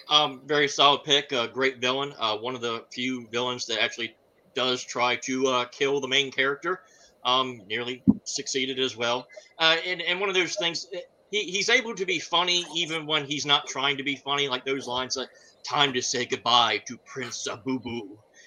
[0.08, 1.32] Um, very solid pick.
[1.32, 2.12] Uh, great villain.
[2.18, 4.14] Uh, one of the few villains that actually
[4.54, 6.82] does try to uh, kill the main character.
[7.24, 9.28] Um, nearly succeeded as well.
[9.58, 10.88] Uh, and, and one of those things,
[11.32, 14.64] he, he's able to be funny even when he's not trying to be funny, like
[14.64, 15.30] those lines like,
[15.68, 18.02] time to say goodbye to Prince Abubu.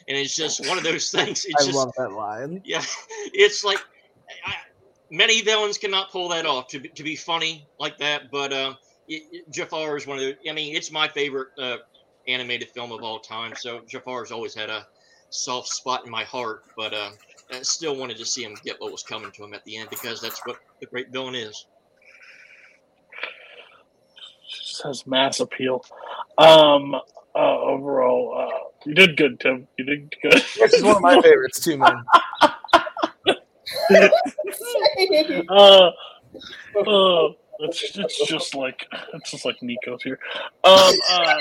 [0.08, 1.46] And it's just one of those things.
[1.46, 2.62] It's I just, love that line.
[2.66, 2.84] yeah,
[3.34, 3.80] it's like
[4.46, 4.54] I,
[5.10, 8.30] many villains cannot pull that off to be, to be funny like that.
[8.32, 8.76] But uh,
[9.08, 10.38] it, it- Jafar is one of the.
[10.50, 11.78] I mean, it's my favorite uh,
[12.28, 13.54] animated film of all time.
[13.58, 14.86] So Jafar's always had a
[15.32, 16.62] soft spot in my heart.
[16.78, 17.10] But uh,
[17.52, 19.90] I still wanted to see him get what was coming to him at the end
[19.90, 21.66] because that's what the great villain is.
[24.76, 25.86] Says mass appeal.
[26.38, 26.96] Um,
[27.36, 29.68] uh, overall, uh, you did good, Tim.
[29.78, 30.34] You did good.
[30.58, 32.04] This is one of my favorites too, man.
[35.50, 35.92] uh,
[36.78, 37.30] uh,
[37.60, 40.20] it's, it's just like it's just like Nico's here.
[40.64, 41.38] Um, uh,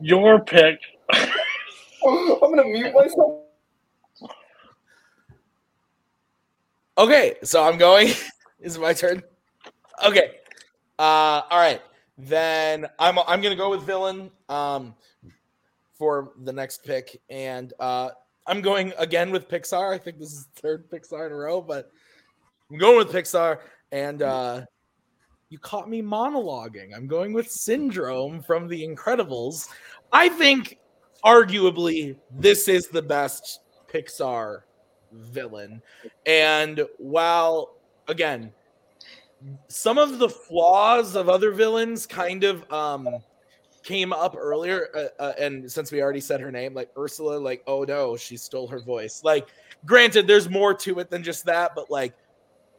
[0.00, 0.80] your pick.
[1.12, 3.42] I'm gonna mute myself.
[6.98, 8.08] Okay, so I'm going.
[8.60, 9.22] Is it my turn?
[10.04, 10.36] Okay.
[10.98, 11.80] Uh all right.
[12.18, 14.94] Then I'm I'm gonna go with villain um
[15.94, 17.20] for the next pick.
[17.30, 18.10] And uh
[18.46, 19.94] I'm going again with Pixar.
[19.94, 21.90] I think this is the third Pixar in a row, but
[22.70, 23.58] I'm going with Pixar.
[23.90, 24.62] And uh
[25.48, 26.96] you caught me monologuing.
[26.96, 29.68] I'm going with Syndrome from The Incredibles.
[30.10, 30.78] I think
[31.24, 33.60] arguably this is the best
[33.92, 34.62] Pixar
[35.12, 35.82] villain.
[36.26, 37.76] And while
[38.08, 38.52] again,
[39.68, 43.08] some of the flaws of other villains kind of um
[43.82, 47.62] came up earlier uh, uh, and since we already said her name like ursula like
[47.66, 49.22] oh no she stole her voice.
[49.24, 49.48] Like
[49.84, 52.14] granted there's more to it than just that but like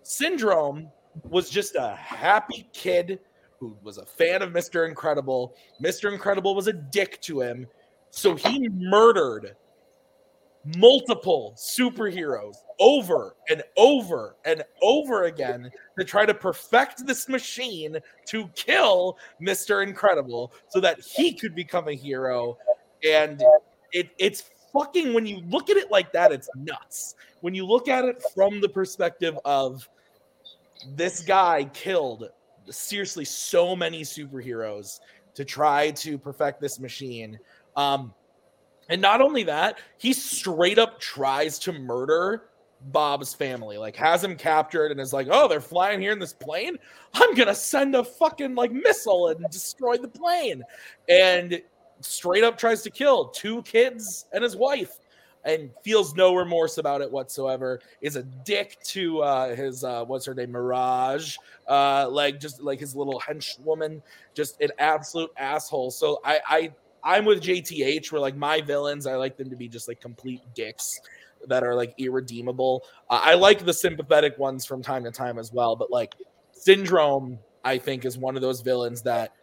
[0.04, 0.90] syndrome
[1.30, 3.20] was just a happy kid
[3.60, 5.56] who was a fan of mr incredible.
[5.82, 7.68] Mr incredible was a dick to him.
[8.10, 9.56] So he murdered
[10.78, 17.98] multiple superheroes over and over and over again to try to perfect this machine
[18.28, 19.86] to kill Mr.
[19.86, 22.58] Incredible so that he could become a hero.
[23.08, 23.44] And
[23.92, 27.16] it, it's fucking, when you look at it like that, it's nuts.
[27.42, 29.88] When you look at it from the perspective of
[30.96, 32.30] this guy killed
[32.70, 35.00] seriously so many superheroes
[35.36, 37.40] to try to perfect this machine.
[37.76, 38.14] Um,
[38.90, 42.44] and not only that, he straight up tries to murder
[42.92, 46.34] Bob's family, like has him captured and is like, "Oh, they're flying here in this
[46.34, 46.78] plane.
[47.14, 50.64] I'm gonna send a fucking like missile and destroy the plane."
[51.08, 51.62] And
[52.02, 55.00] straight up tries to kill two kids and his wife,
[55.46, 57.80] and feels no remorse about it whatsoever.
[58.02, 61.38] Is a dick to uh, his uh, what's her name, Mirage,
[61.68, 64.02] uh, like just like his little henchwoman,
[64.34, 65.92] just an absolute asshole.
[65.92, 66.72] So I, I
[67.04, 70.42] I'm with JTH where like my villains, I like them to be just like complete
[70.54, 71.00] dicks
[71.48, 72.84] that are like irredeemable.
[73.10, 76.16] Uh, I like the sympathetic ones from time to time as well, but like
[76.52, 79.34] Syndrome, I think is one of those villains that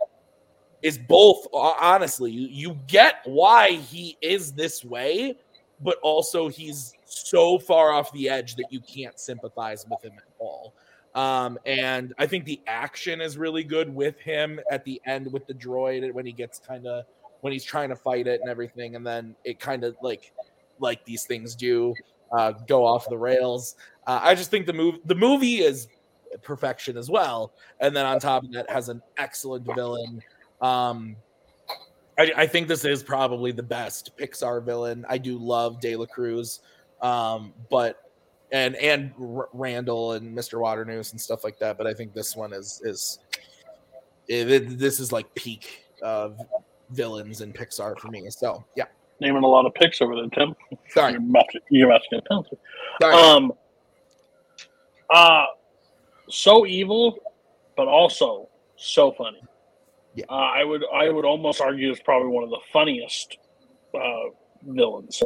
[0.82, 5.36] is both honestly, you, you get why he is this way,
[5.80, 10.32] but also he's so far off the edge that you can't sympathize with him at
[10.38, 10.74] all.
[11.14, 15.46] Um, and I think the action is really good with him at the end with
[15.46, 17.04] the droid when he gets kind of
[17.40, 20.32] when he's trying to fight it and everything, and then it kind of like
[20.80, 21.94] like these things do
[22.32, 23.76] uh, go off the rails.
[24.06, 25.88] Uh, I just think the movie the movie is
[26.42, 27.52] perfection as well.
[27.80, 30.22] And then on top of that, has an excellent villain.
[30.60, 31.16] Um,
[32.18, 35.04] I, I think this is probably the best Pixar villain.
[35.08, 36.60] I do love De La Cruz,
[37.02, 38.10] um, but
[38.52, 40.60] and and R- Randall and Mr.
[40.60, 41.78] Waternoose and stuff like that.
[41.78, 43.18] But I think this one is is
[44.28, 46.38] it, it- this is like peak of
[46.90, 48.28] villains in Pixar for me.
[48.30, 48.86] So yeah,
[49.20, 50.54] Naming a lot of picks over there, Tim.
[50.88, 51.12] Sorry.
[51.12, 52.56] You're about to, you're about to get penalty.
[53.02, 53.14] Sorry.
[53.14, 53.52] Um,
[55.10, 55.46] uh,
[56.28, 57.18] so evil,
[57.76, 59.42] but also so funny.
[60.14, 60.24] Yeah.
[60.28, 63.36] Uh, I would I would almost argue it's probably one of the funniest
[63.94, 64.30] uh,
[64.66, 65.22] villains.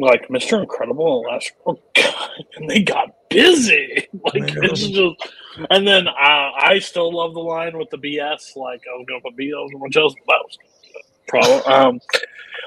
[0.00, 0.60] Like Mr.
[0.60, 4.08] Incredible and Last oh God, and they got busy.
[4.24, 5.30] Like it's just
[5.70, 9.20] and then uh, I still love the line with the BS, like I was gonna
[9.20, 10.14] put BS on my chest.
[10.24, 10.58] but That was
[11.28, 11.62] problem.
[11.66, 12.00] Um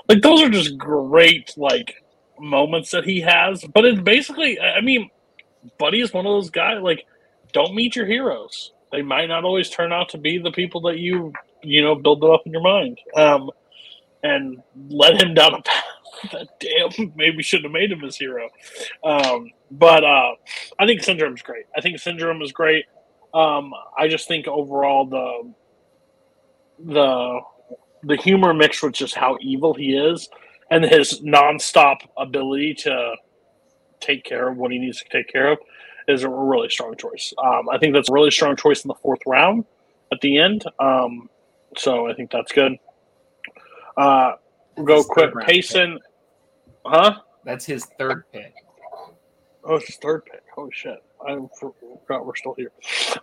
[0.08, 1.96] like those are just great like
[2.40, 3.64] moments that he has.
[3.74, 5.10] But it's basically I mean,
[5.78, 7.06] Buddy is one of those guys like
[7.54, 8.72] don't meet your heroes.
[8.92, 11.34] They might not always turn out to be the people that you
[11.64, 13.00] you know build them up in your mind.
[13.16, 13.52] Um,
[14.24, 15.84] and let him down a path
[16.32, 18.50] that damn maybe shouldn't have made him his hero.
[19.04, 20.36] Um, but uh,
[20.80, 21.66] I think Syndrome's great.
[21.76, 22.86] I think Syndrome is great.
[23.34, 25.54] Um, I just think overall the
[26.84, 27.40] the
[28.04, 30.30] the humor mixed with just how evil he is
[30.70, 33.16] and his nonstop ability to
[34.00, 35.60] take care of what he needs to take care of
[36.08, 37.34] is a really strong choice.
[37.44, 39.66] Um, I think that's a really strong choice in the fourth round
[40.12, 40.64] at the end.
[40.80, 41.30] Um,
[41.78, 42.74] so I think that's good.
[43.98, 44.34] Uh,
[44.84, 45.34] go quick.
[45.46, 46.00] Payson,
[46.86, 47.20] huh?
[47.46, 48.54] That's his third pick.
[49.64, 50.42] Oh, it's his third pick.
[50.56, 50.98] Holy shit!
[51.26, 52.72] I forgot we're still here.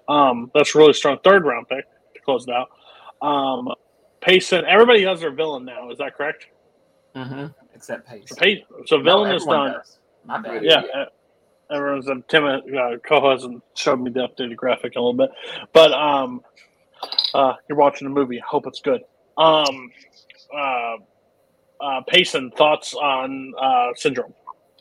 [0.06, 1.84] Um, that's a really strong third round pick
[2.14, 2.68] to close it out.
[3.26, 3.68] Um,
[4.20, 4.64] Payson.
[4.66, 5.90] Everybody has their villain now.
[5.90, 6.46] Is that correct?
[7.14, 7.46] Mm-hmm.
[7.74, 8.28] Except Pace.
[8.28, 9.72] So, Pay, so villain is done.
[9.72, 9.98] does.
[10.24, 10.64] My bad.
[10.64, 11.04] Yeah, uh,
[11.70, 12.60] everyone's um, Tim uh,
[13.06, 15.30] Coho hasn't showed me the updated graphic a little bit,
[15.72, 16.42] but um,
[17.34, 18.42] uh, you're watching the movie.
[18.46, 19.02] Hope it's good.
[19.36, 19.90] Um,
[20.54, 20.96] uh,
[21.80, 24.34] uh, Payson, thoughts on uh, Syndrome?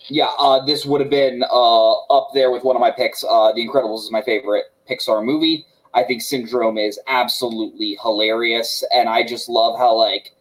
[0.10, 3.24] Yeah, uh, this would have been uh, up there with one of my picks.
[3.24, 5.66] Uh, the Incredibles is my favorite Pixar movie.
[5.94, 10.34] I think Syndrome is absolutely hilarious, and I just love how like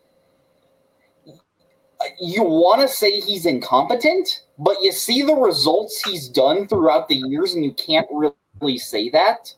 [2.21, 7.17] you want to say he's incompetent, but you see the results he's done throughout the
[7.17, 9.53] years, and you can't really say that.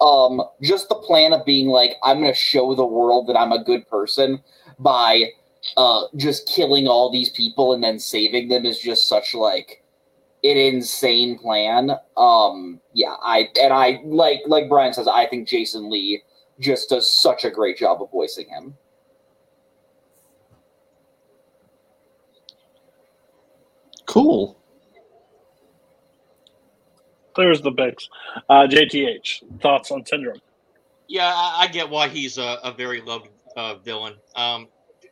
[0.00, 3.52] Um, just the plan of being like, I'm going to show the world that I'm
[3.52, 4.40] a good person
[4.78, 5.26] by
[5.76, 9.79] uh, just killing all these people and then saving them is just such like
[10.42, 11.90] an insane plan.
[12.16, 16.22] Um, yeah, I and I like like Brian says, I think Jason Lee
[16.58, 18.74] just does such a great job of voicing him.
[24.06, 24.58] Cool.
[27.36, 28.08] There's the picks.
[28.48, 30.40] Uh, JTH, thoughts on Syndrome?
[31.06, 34.14] Yeah, I, I get why he's a, a very loved uh, villain.
[34.34, 34.68] Um,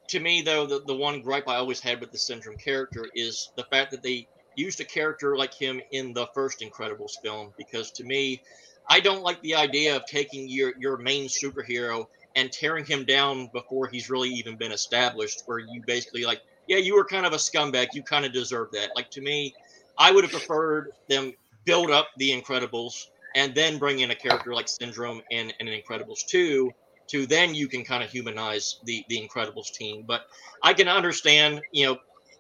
[0.09, 3.53] to me, though, the, the one gripe I always had with the Syndrome character is
[3.57, 4.27] the fact that they
[4.59, 7.53] used a character like him in the first Incredibles film.
[7.57, 8.43] Because to me,
[8.89, 12.07] I don't like the idea of taking your, your main superhero
[12.37, 16.77] and tearing him down before he's really even been established, where you basically, like, yeah,
[16.77, 17.89] you were kind of a scumbag.
[17.93, 18.91] You kind of deserve that.
[18.95, 19.55] Like, to me,
[19.97, 21.33] I would have preferred them
[21.65, 26.25] build up the Incredibles and then bring in a character like Syndrome and, and Incredibles
[26.27, 26.73] 2
[27.09, 30.05] to then you can kind of humanize the the Incredibles team.
[30.07, 30.23] But
[30.63, 31.99] I can understand, you know,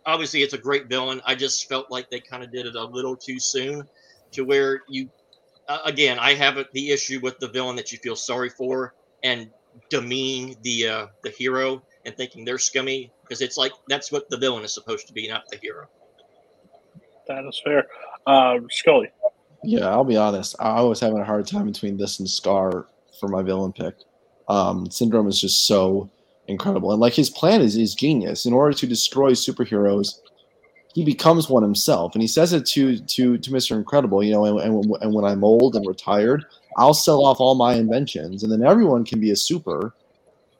[0.08, 1.20] obviously it's a great villain.
[1.26, 3.84] I just felt like they kind of did it a little too soon
[4.32, 5.08] to where you
[5.68, 8.94] uh, again, I have a, the issue with the villain that you feel sorry for
[9.22, 9.50] and
[9.90, 14.38] demean the uh, the hero and thinking they're scummy because it's like that's what the
[14.38, 15.86] villain is supposed to be, not the hero.
[17.28, 17.86] That is fair.
[18.26, 19.10] Uh, Scully.
[19.62, 20.56] Yeah, I'll be honest.
[20.58, 22.86] I was having a hard time between this and Scar
[23.20, 23.94] for my villain pick.
[24.48, 26.08] Um, Syndrome is just so
[26.48, 28.46] incredible, and like his plan is is genius.
[28.46, 30.20] In order to destroy superheroes,
[30.94, 34.24] he becomes one himself, and he says it to to to Mister Incredible.
[34.24, 36.44] You know, and, and, and when I'm old and retired,
[36.76, 39.94] I'll sell off all my inventions, and then everyone can be a super.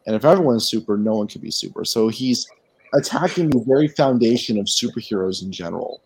[0.07, 1.85] And if everyone's super, no one can be super.
[1.85, 2.49] So he's
[2.95, 6.01] attacking the very foundation of superheroes in general,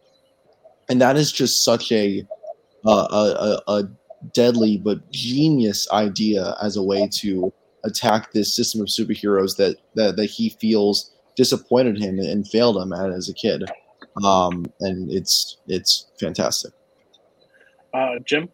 [0.88, 2.26] and that is just such a
[2.84, 3.88] a, a, a
[4.32, 7.52] deadly but genius idea as a way to
[7.84, 12.92] attack this system of superheroes that that, that he feels disappointed him and failed him
[12.92, 13.64] at as a kid
[14.24, 16.72] um and it's it's fantastic
[17.94, 18.48] Uh, Jim.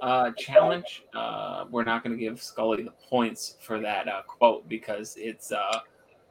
[0.00, 1.04] Uh, challenge.
[1.14, 5.52] Uh, we're not going to give Scully the points for that uh, quote because it's
[5.52, 5.78] uh,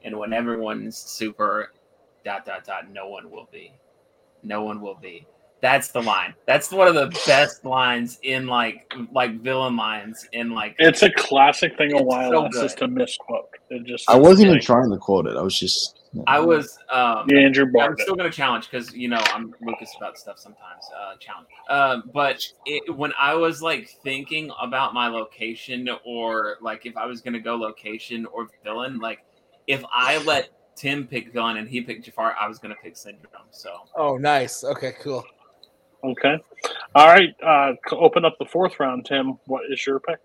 [0.04, 1.72] and when everyone's super
[2.26, 3.72] dot dot dot, no one will be,
[4.44, 5.26] no one will be.
[5.62, 6.34] That's the line.
[6.48, 10.76] That's one of the best lines in like like villain lines in like.
[10.80, 12.80] It's a classic thing A while Wild so Ass good.
[12.80, 13.46] to misquote.
[13.70, 15.38] It just I wasn't even trying to quote it.
[15.38, 16.00] I was just.
[16.26, 16.78] I was.
[16.90, 20.84] Um, Yeah, Andrew I'm still gonna challenge because you know I'm Lucas about stuff sometimes.
[21.00, 21.48] Uh, challenge.
[21.70, 27.06] Um, but it, when I was like thinking about my location or like if I
[27.06, 29.20] was gonna go location or villain, like
[29.68, 33.44] if I let Tim pick villain and he picked Jafar, I was gonna pick Syndrome.
[33.52, 34.64] So Oh, nice.
[34.64, 35.24] Okay, cool.
[36.04, 36.38] Okay.
[36.96, 37.36] All right.
[37.44, 39.38] Uh, c- open up the fourth round, Tim.
[39.46, 40.20] What is your pick?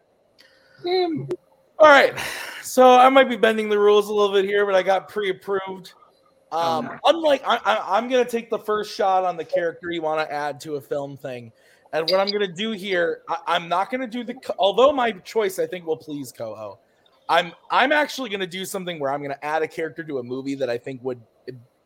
[1.78, 2.18] All right.
[2.62, 5.92] So I might be bending the rules a little bit here, but I got pre-approved.
[6.52, 10.00] Um, Unlike, I, I, I'm going to take the first shot on the character you
[10.00, 11.52] want to add to a film thing,
[11.92, 14.34] and what I'm going to do here, I, I'm not going to do the.
[14.58, 16.78] Although my choice, I think, will please Coho.
[17.28, 20.18] I'm I'm actually going to do something where I'm going to add a character to
[20.18, 21.20] a movie that I think would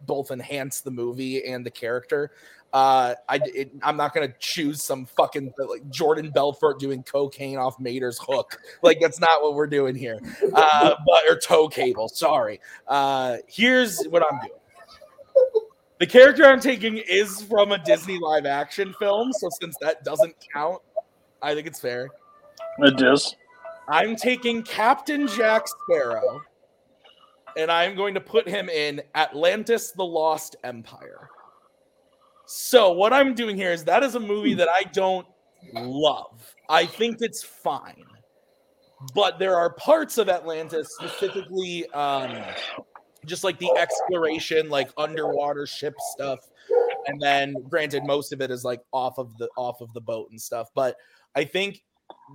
[0.07, 2.33] both enhance the movie and the character.
[2.73, 7.81] Uh, I it, I'm not gonna choose some fucking like Jordan Belfort doing cocaine off
[7.81, 8.61] Mater's hook.
[8.83, 10.21] Like that's not what we're doing here.
[10.55, 12.09] Uh, but or tow cable.
[12.09, 12.61] Sorry.
[12.87, 15.65] Uh, here's what I'm doing.
[15.99, 20.35] The character I'm taking is from a Disney live action film, so since that doesn't
[20.55, 20.81] count,
[21.43, 22.09] I think it's fair.
[22.79, 23.37] It is.
[23.89, 26.41] I'm taking Captain Jack Sparrow,
[27.57, 31.29] and I'm going to put him in Atlantis: The Lost Empire.
[32.47, 35.27] So what I'm doing here is that is a movie that I don't
[35.73, 36.55] love.
[36.69, 38.05] I think it's fine,
[39.15, 42.43] but there are parts of Atlantis, specifically, um,
[43.25, 46.41] just like the exploration, like underwater ship stuff,
[47.07, 50.31] and then granted, most of it is like off of the off of the boat
[50.31, 50.71] and stuff.
[50.75, 50.97] But
[51.35, 51.83] I think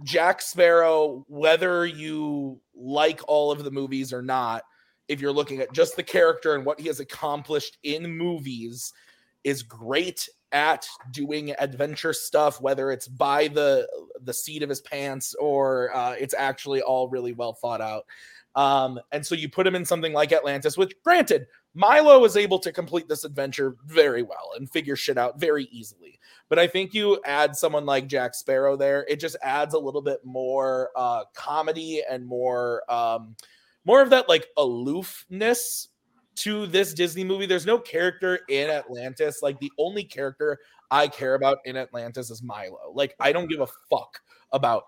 [0.03, 4.63] Jack Sparrow, whether you like all of the movies or not,
[5.07, 8.93] if you're looking at just the character and what he has accomplished in movies,
[9.43, 13.87] is great at doing adventure stuff, whether it's by the
[14.23, 18.05] the seat of his pants or uh, it's actually all really well thought out.
[18.55, 22.57] Um, and so you put him in something like Atlantis, which granted, Milo is able
[22.59, 26.19] to complete this adventure very well and figure shit out very easily.
[26.47, 30.01] But I think you add someone like Jack Sparrow there, it just adds a little
[30.01, 33.35] bit more uh, comedy and more um,
[33.85, 35.89] more of that like aloofness
[36.35, 37.45] to this Disney movie.
[37.45, 39.41] There's no character in Atlantis.
[39.41, 40.59] Like the only character
[40.91, 42.91] I care about in Atlantis is Milo.
[42.93, 44.19] Like I don't give a fuck
[44.51, 44.83] about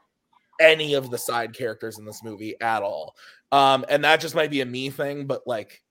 [0.60, 3.15] any of the side characters in this movie at all.
[3.52, 5.82] Um, and that just might be a me thing, but like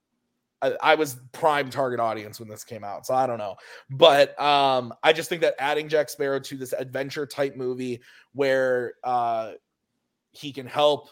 [0.61, 3.55] I, was prime target audience when this came out, so I don't know.
[3.91, 8.01] But um, I just think that adding Jack Sparrow to this adventure type movie
[8.33, 9.51] where uh,
[10.31, 11.09] he can help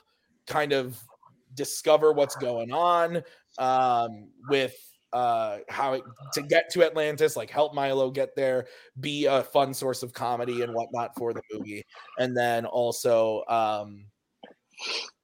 [0.47, 0.99] kind of
[1.55, 3.23] discover what's going on
[3.57, 4.75] um, with
[5.13, 6.03] uh, how it,
[6.33, 8.67] to get to Atlantis, like help Milo get there,
[8.99, 11.85] be a fun source of comedy and whatnot for the movie,
[12.19, 14.05] and then also um,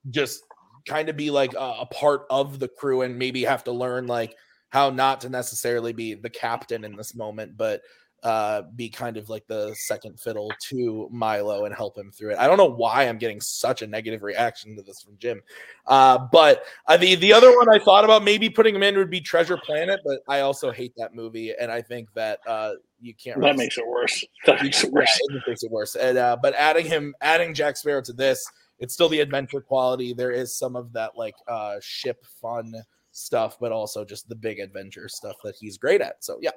[0.10, 0.44] just
[0.88, 4.08] kind of be like a, a part of the crew and maybe have to learn
[4.08, 4.36] like
[4.70, 7.82] how not to necessarily be the captain in this moment, but
[8.24, 12.38] uh be kind of like the second fiddle to Milo and help him through it.
[12.38, 15.42] I don't know why I'm getting such a negative reaction to this from Jim.
[15.88, 19.10] Uh but uh, the the other one I thought about maybe putting him in would
[19.10, 23.16] be Treasure Planet, but I also hate that movie and I think that uh you
[23.16, 24.24] can't That makes it worse.
[24.46, 25.10] That makes it worse.
[25.30, 25.96] yeah, it makes it worse.
[25.96, 28.46] And uh, but adding him, adding Jack Sparrow to this,
[28.78, 30.14] it's still the adventure quality.
[30.14, 32.74] There is some of that like uh ship fun
[33.12, 36.24] stuff, but also just the big adventure stuff that he's great at.
[36.24, 36.52] So yeah.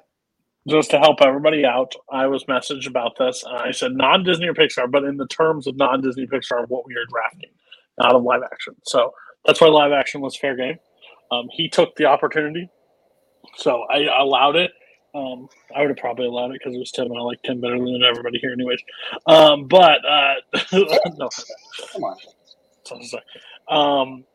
[0.67, 3.43] Just to help everybody out, I was messaged about this.
[3.43, 6.67] And I said non Disney or Pixar, but in the terms of non Disney Pixar,
[6.69, 7.51] what we are drafting,
[7.99, 8.75] not of live action.
[8.83, 9.13] So
[9.45, 10.77] that's why live action was fair game.
[11.31, 12.69] Um, he took the opportunity,
[13.57, 14.71] so I allowed it.
[15.15, 17.61] Um, I would have probably allowed it because it was Tim, and I like Tim
[17.61, 18.81] better than everybody here, anyways.
[19.27, 20.35] Um, but uh,
[21.17, 21.29] no,
[21.93, 22.17] Come on.
[23.69, 24.25] Um,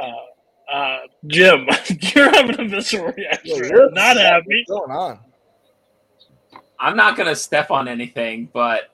[0.00, 1.66] uh, uh, Jim,
[2.14, 3.64] you're having a visceral reaction.
[3.64, 4.64] you're not happy.
[4.66, 5.20] What's going on?
[6.82, 8.90] I'm not gonna step on anything, but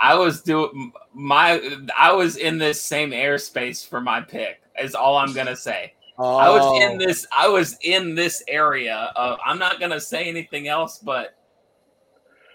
[0.00, 1.60] I was doing my
[1.96, 4.62] I was in this same airspace for my pick.
[4.80, 5.92] Is all I'm gonna say.
[6.18, 6.80] I was oh.
[6.80, 7.06] in Oh.
[7.06, 7.26] this.
[7.30, 9.12] I was in this area.
[9.14, 11.34] Of, I'm not gonna say anything else, but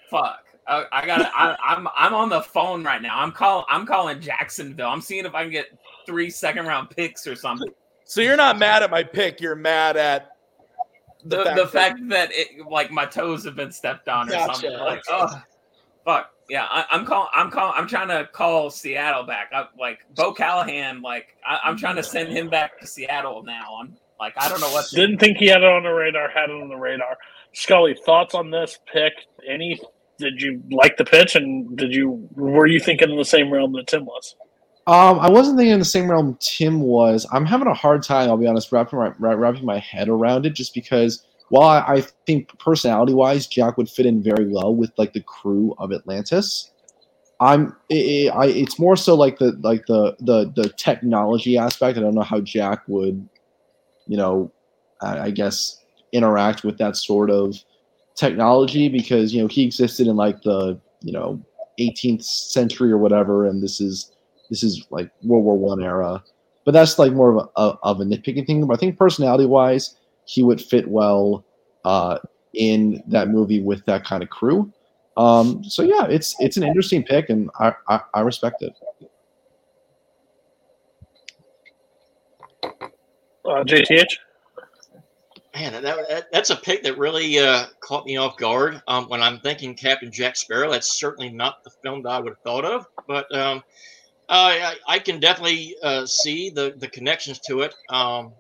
[0.10, 0.44] fuck.
[0.68, 1.32] I, I got.
[1.36, 3.20] I, I'm I'm on the phone right now.
[3.20, 3.66] I'm calling.
[3.70, 4.90] I'm calling Jacksonville.
[4.90, 5.68] I'm seeing if I can get
[6.08, 7.70] three second round picks or something.
[8.06, 10.33] So you're not mad at my pick, you're mad at
[11.26, 14.80] The, the fact, that it like my toes have been stepped on or Gotcha, something.
[14.80, 15.12] Like, okay.
[15.12, 15.42] oh,
[16.06, 16.32] fuck.
[16.50, 17.30] Yeah, I, I'm calling.
[17.34, 17.74] I'm calling.
[17.78, 19.52] I'm trying to call Seattle back.
[19.54, 21.02] I, like Bo Callahan.
[21.02, 23.78] Like I, I'm trying to send him back to Seattle now.
[23.80, 24.86] I'm like I don't know what.
[24.92, 26.30] Didn't think he had it on the radar.
[26.30, 27.18] Had it on the radar.
[27.54, 29.14] Scully, thoughts on this pick?
[29.48, 29.80] Any
[30.18, 33.72] did you like the pitch, and did you were you thinking in the same realm
[33.74, 34.36] that Tim was?
[34.86, 37.26] Um, I wasn't thinking in the same realm Tim was.
[37.32, 40.46] I'm having a hard time, I'll be honest, wrapping my wrap- wrapping my head around
[40.46, 44.76] it, just because while I, I think personality wise, Jack would fit in very well
[44.76, 46.72] with like the crew of Atlantis.
[47.40, 51.98] I'm, i I, it's more so like the like the the the technology aspect.
[51.98, 53.28] I don't know how Jack would,
[54.08, 54.52] you know,
[55.02, 55.82] I, I guess
[56.12, 57.56] interact with that sort of
[58.16, 61.42] technology because you know he existed in like the you know
[61.80, 64.13] 18th century or whatever, and this is
[64.54, 66.24] this is like World War One era.
[66.64, 68.68] But that's like more of a, of a nitpicking thing.
[68.68, 71.44] But I think personality wise, he would fit well
[71.84, 72.20] uh,
[72.54, 74.72] in that movie with that kind of crew.
[75.18, 78.74] Um, so yeah, it's it's an interesting pick, and I I, I respect it.
[83.44, 84.06] Uh, JTH.
[85.56, 88.82] Man, that, that, that's a pick that really uh, caught me off guard.
[88.88, 92.30] Um, when I'm thinking Captain Jack Sparrow, that's certainly not the film that I would
[92.30, 92.88] have thought of.
[93.08, 93.64] But um,
[94.30, 97.74] I, I can definitely uh, see the, the connections to it.
[97.90, 98.34] Um,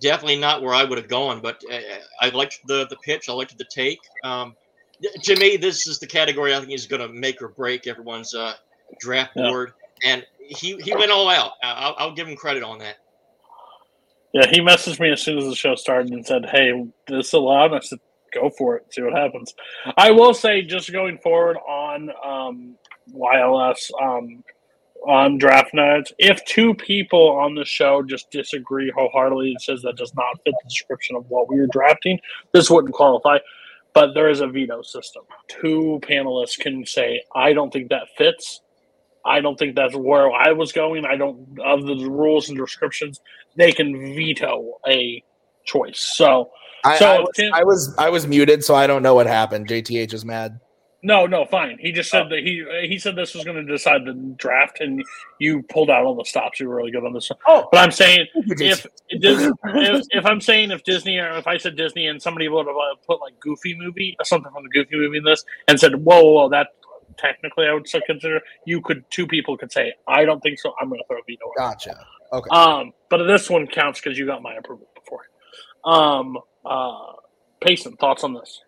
[0.00, 1.78] definitely not where I would have gone, but uh,
[2.20, 3.28] I liked the, the pitch.
[3.28, 3.98] I liked the take.
[4.24, 4.54] Um,
[5.22, 8.34] to me, this is the category I think is going to make or break everyone's
[8.34, 8.54] uh,
[9.00, 9.48] draft Yeah.
[9.48, 9.72] board.
[10.04, 11.52] And he, he went all out.
[11.62, 12.96] I'll, I'll give him credit on that.
[14.32, 16.72] Yeah, he messaged me as soon as the show started and said, "Hey,
[17.08, 17.98] this allowed us to
[18.32, 19.52] go for it, see what happens."
[19.96, 22.76] I will say, just going forward on um,
[23.14, 24.42] YLS um,
[25.06, 29.96] on draft nights, if two people on the show just disagree wholeheartedly and says that
[29.96, 32.18] does not fit the description of what we were drafting,
[32.52, 33.38] this wouldn't qualify.
[33.92, 35.22] But there is a veto system.
[35.48, 38.60] Two panelists can say, "I don't think that fits."
[39.24, 41.04] I don't think that's where I was going.
[41.04, 43.20] I don't of the rules and descriptions.
[43.56, 45.22] They can veto a
[45.64, 45.98] choice.
[45.98, 46.50] So,
[46.84, 49.26] I, so I, was, Tim- I was I was muted, so I don't know what
[49.26, 49.68] happened.
[49.68, 50.58] JTH is mad.
[51.02, 51.78] No, no, fine.
[51.78, 55.02] He just said that he he said this was going to decide the draft, and
[55.38, 56.60] you pulled out all the stops.
[56.60, 57.30] You were really good on this.
[57.48, 61.56] Oh, but I'm saying if, if if if I'm saying if Disney or if I
[61.56, 64.70] said Disney and somebody would have uh, put like Goofy movie or something from the
[64.70, 66.68] Goofy movie in this and said, whoa, whoa, whoa that
[67.16, 68.40] technically I would still consider.
[68.66, 70.74] You could two people could say, I don't think so.
[70.80, 71.50] I'm going to throw a veto.
[71.56, 71.98] Gotcha.
[72.32, 72.48] Okay.
[72.50, 75.22] Um, but this one counts because you got my approval before.
[75.84, 77.12] Um, uh,
[77.60, 78.60] Payson, thoughts on this?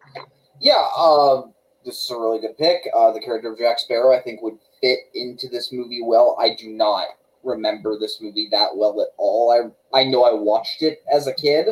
[0.60, 1.52] Yeah, um,
[1.84, 2.82] this is a really good pick.
[2.94, 6.36] Uh, the character of Jack Sparrow, I think, would fit into this movie well.
[6.40, 7.06] I do not
[7.44, 9.50] remember this movie that well at all.
[9.50, 11.68] I I know I watched it as a kid,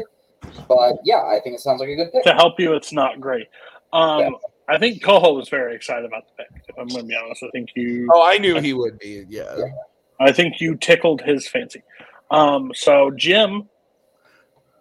[0.69, 2.25] but yeah, I think it sounds like a good pick.
[2.25, 3.49] To help you, it's not great.
[3.93, 4.37] Um,
[4.69, 6.65] I think Coho was very excited about the pick.
[6.69, 8.09] If I'm going to be honest, I think you.
[8.13, 9.25] Oh, I knew he would be.
[9.29, 9.57] Yeah.
[10.21, 11.83] I think you tickled his fancy.
[12.31, 13.69] Um, so Jim,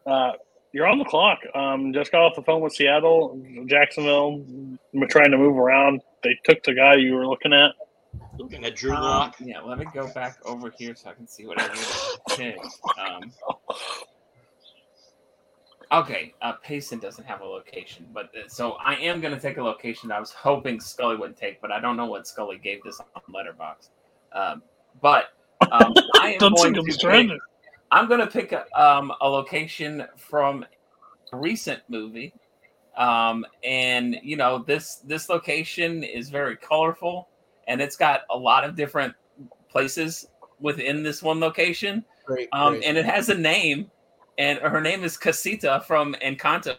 [0.06, 0.34] uh,
[0.72, 1.40] you're on the clock.
[1.56, 4.44] Um, just got off the phone with Seattle, Jacksonville.
[4.94, 6.02] We're trying to move around.
[6.24, 7.72] They took the guy you were looking at.
[8.38, 9.36] Looking at Drew Um, Lock.
[9.40, 12.58] yeah, let me go back over here so I can see what I would pick.
[12.98, 13.32] Um,
[15.91, 19.58] okay, uh, Payson doesn't have a location, but uh, so I am going to take
[19.58, 22.58] a location that I was hoping Scully wouldn't take, but I don't know what Scully
[22.58, 23.90] gave this on Letterboxd.
[24.34, 24.62] Um,
[25.02, 25.26] but
[25.72, 27.40] um, I am Don't going think I'm to pick, stranded.
[27.91, 30.66] I'm going to pick a, um, a location from
[31.32, 32.34] a recent movie.
[32.98, 37.30] Um, and you know this this location is very colorful,
[37.68, 39.14] and it's got a lot of different
[39.70, 40.28] places
[40.60, 42.03] within this one location.
[42.26, 42.49] Great.
[42.52, 42.84] Um, great.
[42.84, 43.90] and it has a name,
[44.38, 46.76] and her name is Casita from Encanto.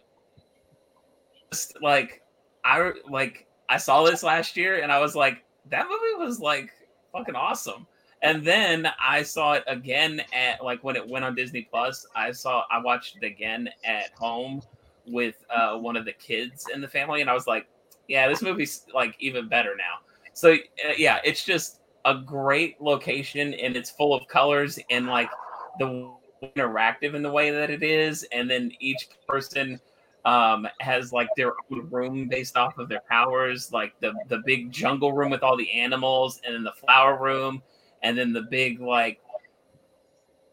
[1.51, 2.23] Just like
[2.65, 6.70] I like I saw this last year, and I was like, that movie was like
[7.12, 7.87] fucking awesome.
[8.22, 12.06] And then I saw it again at like when it went on Disney Plus.
[12.14, 14.62] I saw I watched it again at home
[15.06, 17.66] with uh, one of the kids in the family, and I was like,
[18.09, 19.98] yeah, this movie's like even better now.
[20.34, 25.30] So uh, yeah, it's just a great location, and it's full of colors and like
[25.78, 26.10] the
[26.56, 29.80] interactive in the way that it is, and then each person
[30.26, 34.70] um has like their own room based off of their powers like the the big
[34.70, 37.62] jungle room with all the animals and then the flower room
[38.02, 39.20] and then the big like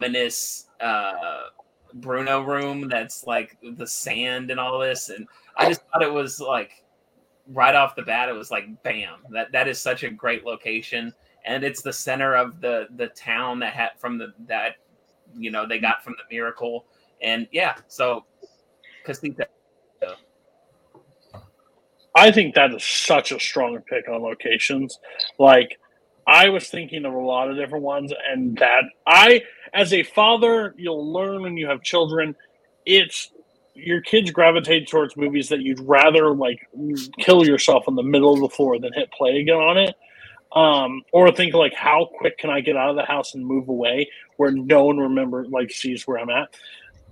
[0.01, 1.43] ominous uh
[1.95, 5.09] bruno room that's like the sand and all this.
[5.09, 6.83] And i just thought it was like
[7.47, 9.19] right off the bat it was like bam.
[9.31, 11.13] That that is such a great location.
[11.45, 14.75] And it's the center of the the town that had from the that
[15.35, 16.85] you know they got from the miracle.
[17.21, 18.25] And yeah so
[19.03, 19.47] Casita.
[22.17, 24.99] I think that is such a strong pick on locations.
[25.37, 25.79] Like,
[26.27, 29.43] I was thinking of a lot of different ones, and that I,
[29.73, 32.35] as a father, you'll learn when you have children.
[32.85, 33.31] It's
[33.73, 36.67] your kids gravitate towards movies that you'd rather like
[37.19, 39.95] kill yourself in the middle of the floor than hit play again on it.
[40.51, 43.69] Um, or think like how quick can I get out of the house and move
[43.69, 46.55] away where no one remember like sees where I'm at.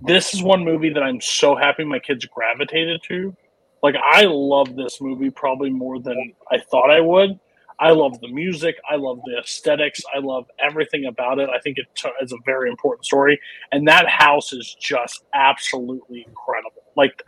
[0.02, 3.36] This is one movie that I'm so happy my kids gravitated to.
[3.82, 7.38] Like I love this movie probably more than I thought I would.
[7.78, 8.76] I love the music.
[8.90, 10.02] I love the aesthetics.
[10.14, 11.50] I love everything about it.
[11.50, 13.38] I think it t- is a very important story,
[13.72, 16.82] and that house is just absolutely incredible.
[16.96, 17.22] Like,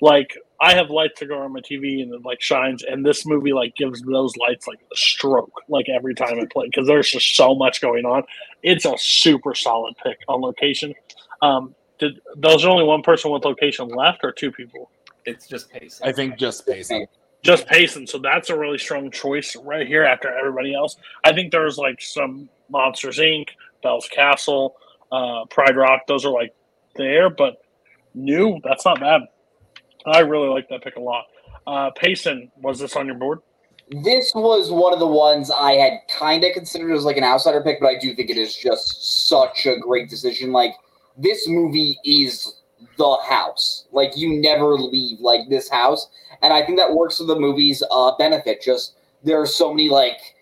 [0.00, 3.24] like I have lights that go on my TV and it like shines, and this
[3.24, 7.10] movie like gives those lights like a stroke like every time it plays because there's
[7.10, 8.24] just so much going on.
[8.62, 10.94] It's a super solid pick on location.
[11.40, 14.90] Um, did there's only one person with location left, or two people?
[15.24, 16.00] It's just pace.
[16.04, 17.06] I think just pacing.
[17.44, 18.06] Just Payson.
[18.06, 20.96] So that's a really strong choice right here after everybody else.
[21.24, 23.50] I think there's like some Monsters Inc.,
[23.82, 24.76] Belle's Castle,
[25.12, 26.06] uh, Pride Rock.
[26.08, 26.54] Those are like
[26.96, 27.62] there, but
[28.14, 28.58] new.
[28.64, 29.22] That's not bad.
[30.06, 31.26] I really like that pick a lot.
[31.66, 33.40] Uh, Payson, was this on your board?
[34.02, 37.62] This was one of the ones I had kind of considered as like an outsider
[37.62, 40.50] pick, but I do think it is just such a great decision.
[40.50, 40.72] Like
[41.18, 42.62] this movie is
[42.96, 43.84] the house.
[43.92, 46.08] Like you never leave like this house,
[46.42, 48.62] and I think that works for the movie's uh, benefit.
[48.62, 50.34] Just there are so many like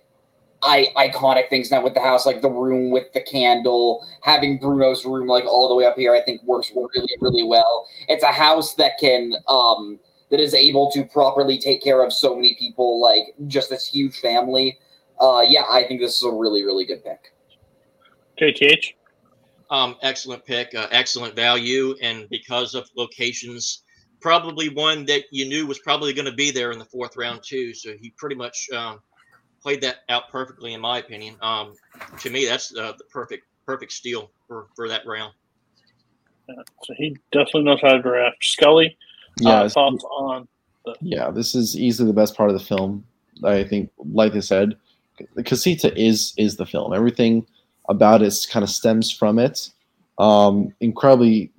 [0.63, 5.05] I iconic things now with the house, like the room with the candle, having Bruno's
[5.05, 6.15] room like all the way up here.
[6.15, 7.87] I think works really really well.
[8.09, 9.99] It's a house that can um
[10.31, 14.19] that is able to properly take care of so many people, like just this huge
[14.19, 14.79] family.
[15.21, 17.33] Uh, yeah, I think this is a really really good pick.
[18.41, 18.95] KTH.
[19.73, 23.85] Um, excellent pick, uh, excellent value, and because of locations,
[24.21, 27.41] probably one that you knew was probably going to be there in the fourth round
[27.43, 27.73] too.
[27.73, 29.01] So he pretty much um,
[29.63, 31.37] played that out perfectly, in my opinion.
[31.41, 31.73] Um,
[32.21, 35.33] to me, that's uh, the perfect perfect steal for for that round.
[36.51, 38.37] Yeah, so he definitely knows how to draft.
[38.43, 38.97] Scully,
[39.41, 40.49] Yeah, uh, it's- thoughts on
[40.85, 43.07] the Yeah, this is easily the best part of the film.
[43.43, 44.77] I think, like I said,
[45.35, 46.93] the Casita is is the film.
[46.93, 47.47] Everything
[47.89, 49.71] about it kind of stems from it.
[50.19, 51.51] Um, incredibly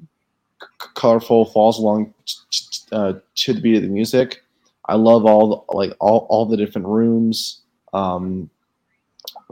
[0.61, 4.43] c- colorful, falls along t- t- uh, to the beat of the music.
[4.87, 7.61] I love all the, like all, all the different rooms.
[7.93, 8.49] Um,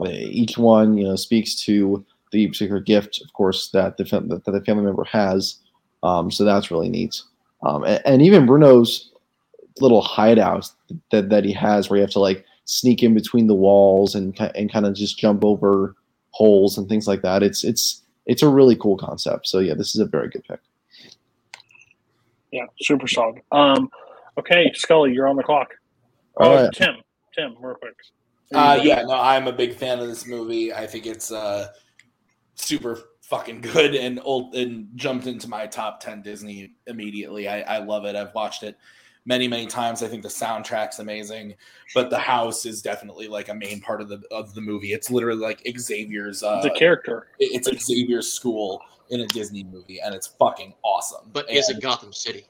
[0.06, 4.44] each one, you know, speaks to the particular gift, of course, that the fam- that
[4.44, 5.56] the family member has.
[6.02, 7.22] Um, so that's really neat.
[7.62, 9.12] Um, and, and even Bruno's
[9.80, 10.72] little hideouts
[11.10, 14.38] that, that he has where you have to like sneak in between the walls and
[14.54, 15.94] and kind of just jump over
[16.32, 17.42] holes and things like that.
[17.42, 19.46] It's it's it's a really cool concept.
[19.46, 20.60] So yeah, this is a very good pick.
[22.50, 23.40] yeah, super solid.
[23.52, 23.90] Um,
[24.38, 25.74] okay, Scully, you're on the clock.
[26.36, 26.72] All oh, right.
[26.72, 26.96] Tim,
[27.36, 27.96] Tim, real quick.
[28.54, 30.72] Uh, yeah, no, I'm a big fan of this movie.
[30.72, 31.68] I think it's uh,
[32.54, 37.48] super fucking good and old and jumped into my top 10 Disney immediately.
[37.48, 38.14] I, I love it.
[38.14, 38.76] I've watched it
[39.24, 40.02] many, many times.
[40.02, 41.54] I think the soundtrack's amazing,
[41.94, 44.92] but the house is definitely like a main part of the of the movie.
[44.92, 47.28] It's literally like Xavier's uh, The character.
[47.38, 48.80] It's Xavier's school
[49.10, 51.30] in a Disney movie, and it's fucking awesome.
[51.32, 52.46] But is And- it Gotham City?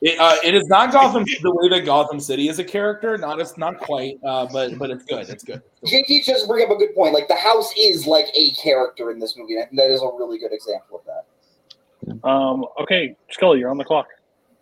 [0.00, 3.18] It, uh, it is not Gotham the way that Gotham City is a character.
[3.18, 5.28] Not it's not quite, uh, but but it's good.
[5.28, 5.60] It's good.
[5.84, 7.12] JT just bring up a good point.
[7.14, 9.56] Like the house is like a character in this movie.
[9.56, 12.28] and that is a really good example of that.
[12.28, 14.06] Um, okay, Scully, you're on the clock.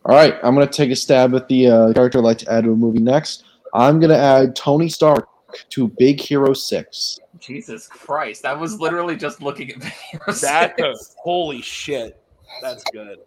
[0.08, 2.62] All right, I'm gonna take a stab at the uh, character I'd like to add
[2.62, 3.42] to a movie next.
[3.74, 5.28] I'm gonna add Tony Stark
[5.70, 7.18] to Big Hero Six.
[7.40, 8.44] Jesus Christ!
[8.44, 10.42] I was literally just looking at videos.
[10.42, 12.22] That's a, holy shit.
[12.62, 13.18] That's good.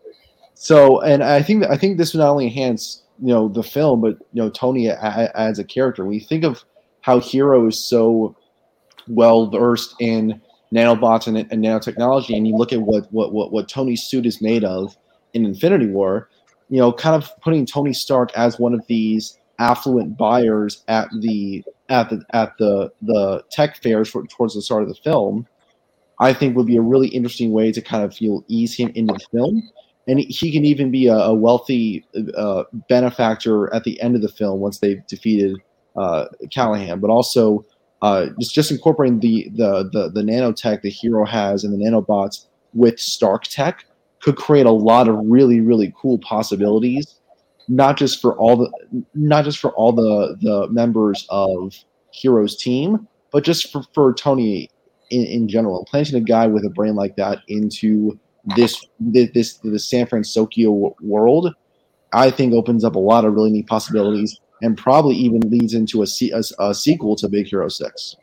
[0.53, 3.99] So, and I think I think this would not only enhance you know the film,
[3.99, 6.05] but you know Tony a- a- as a character.
[6.05, 6.63] When you think of
[7.01, 8.37] how Hero is so
[9.09, 10.41] well versed in
[10.73, 14.41] nanobots and, and nanotechnology, and you look at what, what what what Tony's suit is
[14.41, 14.95] made of
[15.33, 16.29] in Infinity War,
[16.69, 21.63] you know, kind of putting Tony Stark as one of these affluent buyers at the
[21.89, 25.47] at the at the the tech fairs for, towards the start of the film,
[26.19, 29.13] I think would be a really interesting way to kind of feel ease him into
[29.13, 29.63] the film
[30.09, 32.03] and he can even be a, a wealthy
[32.35, 35.55] uh, benefactor at the end of the film once they've defeated
[35.95, 36.99] uh, Callahan.
[36.99, 37.63] But also,
[38.01, 42.47] uh, just just incorporating the, the the the nanotech the hero has and the nanobots
[42.73, 43.85] with Stark tech
[44.21, 47.19] could create a lot of really really cool possibilities,
[47.67, 51.73] not just for all the not just for all the the members of
[52.11, 54.69] heroes team, but just for for Tony
[55.09, 55.85] in, in general.
[55.89, 58.19] Planting a guy with a brain like that into
[58.55, 61.53] this this the San Francisco world,
[62.13, 66.01] I think opens up a lot of really neat possibilities, and probably even leads into
[66.01, 68.15] a, a, a sequel to Big Hero Six.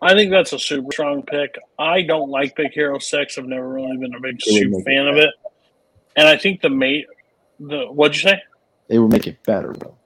[0.00, 1.58] I think that's a super strong pick.
[1.78, 3.36] I don't like Big Hero Six.
[3.36, 5.30] I've never really been a big super fan of it.
[6.16, 7.06] And I think the mate,
[7.58, 8.42] the what'd you say?
[8.88, 9.96] They would make it better though.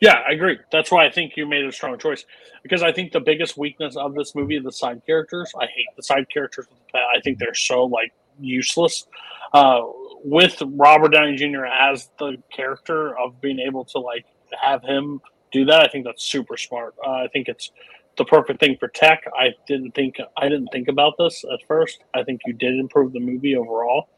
[0.00, 0.58] Yeah, I agree.
[0.70, 2.24] That's why I think you made a strong choice
[2.62, 5.52] because I think the biggest weakness of this movie the side characters.
[5.58, 6.66] I hate the side characters.
[6.94, 9.06] I think they're so like useless.
[9.52, 9.82] Uh,
[10.24, 11.66] with Robert Downey Jr.
[11.66, 14.26] as the character of being able to like
[14.60, 15.20] have him
[15.52, 16.94] do that, I think that's super smart.
[17.04, 17.70] Uh, I think it's
[18.16, 19.24] the perfect thing for tech.
[19.38, 22.04] I didn't think I didn't think about this at first.
[22.14, 24.08] I think you did improve the movie overall.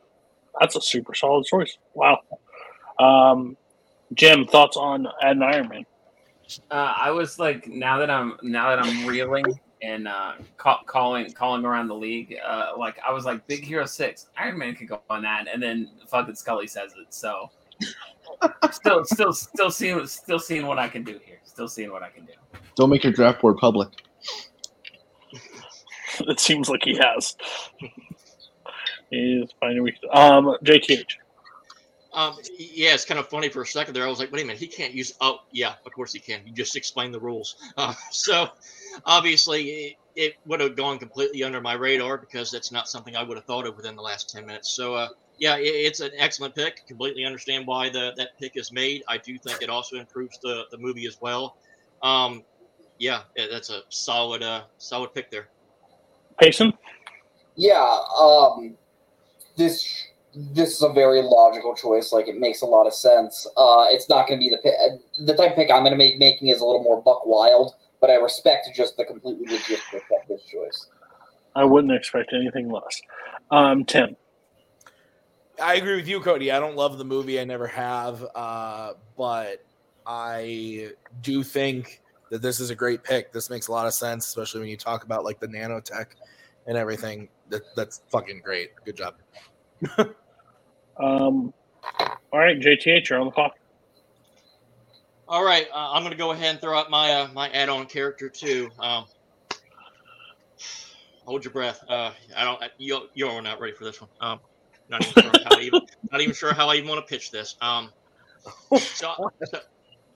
[0.61, 1.79] That's a super solid choice.
[1.95, 2.21] Wow.
[2.99, 3.57] Um,
[4.15, 5.87] Jim, thoughts on Ed Iron Man?
[6.71, 9.45] Uh, I was like, now that I'm now that I'm reeling
[9.83, 13.85] and uh, ca- calling calling around the league, uh, like I was like, Big Hero
[13.85, 17.13] Six, Iron Man could go on that, and then fucking Scully says it.
[17.13, 17.51] So
[18.71, 21.38] still, still, still seeing still seeing what I can do here.
[21.59, 22.33] Still seeing what I can do.
[22.77, 23.89] Don't make your draft board public.
[26.21, 27.37] It seems like he has.
[29.11, 29.97] He's finding weak.
[30.13, 31.05] Um, JTH.
[32.13, 34.05] Um, yeah, it's kind of funny for a second there.
[34.05, 35.15] I was like, wait a minute, he can't use.
[35.21, 36.43] Oh, yeah, of course he can.
[36.47, 37.57] You just explained the rules.
[37.77, 38.51] Uh, so
[39.05, 43.25] obviously, it, it would have gone completely under my radar because that's not something I
[43.25, 44.71] would have thought of within the last 10 minutes.
[44.71, 45.09] So, uh,
[45.39, 46.87] yeah, it, it's an excellent pick.
[46.87, 49.03] Completely understand why the, that pick is made.
[49.09, 51.57] I do think it also improves the, the movie as well.
[52.03, 52.45] Um,
[52.99, 55.49] yeah, that's a solid, uh, solid pick there.
[56.41, 56.73] Payson?
[57.57, 58.77] Yeah, um,
[59.57, 62.13] this this is a very logical choice.
[62.13, 63.47] Like it makes a lot of sense.
[63.57, 64.75] Uh, it's not going to be the pick.
[65.27, 67.75] The type of pick I'm going to make making is a little more buck wild,
[68.01, 70.87] but I respect just the completely legit pick of this choice.
[71.57, 73.01] I wouldn't expect anything less.
[73.51, 74.17] Um, Tim.
[75.61, 76.53] I agree with you, Cody.
[76.53, 77.41] I don't love the movie.
[77.41, 78.25] I never have.
[78.35, 79.65] Uh, but
[80.07, 83.33] I do think that this is a great pick.
[83.33, 86.07] This makes a lot of sense, especially when you talk about like the nanotech
[86.67, 87.29] and everything.
[87.49, 88.71] That that's fucking great.
[88.85, 89.15] Good job.
[90.99, 91.55] Um,
[92.33, 93.57] all right, JTH, you're on the clock.
[95.29, 97.87] All right, uh, I'm going to go ahead and throw out my uh, my add-on
[97.87, 98.71] character too.
[98.79, 99.05] Um,
[101.25, 101.85] hold your breath.
[101.89, 102.63] Uh, I don't.
[102.79, 104.11] You you're not ready for this one.
[104.21, 104.41] Um,
[104.89, 107.31] not even sure how I even not even sure how I even want to pitch
[107.31, 107.57] this.
[107.61, 107.91] Um,
[108.77, 109.61] so, so,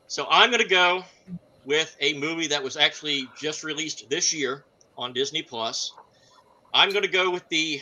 [0.06, 1.04] so I'm going to go
[1.64, 4.64] with a movie that was actually just released this year
[4.96, 5.92] on Disney Plus.
[6.74, 7.80] I'm going to go with the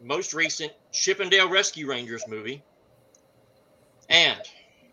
[0.00, 2.62] most recent Chip 'n Dale Rescue Rangers movie.
[4.08, 4.40] And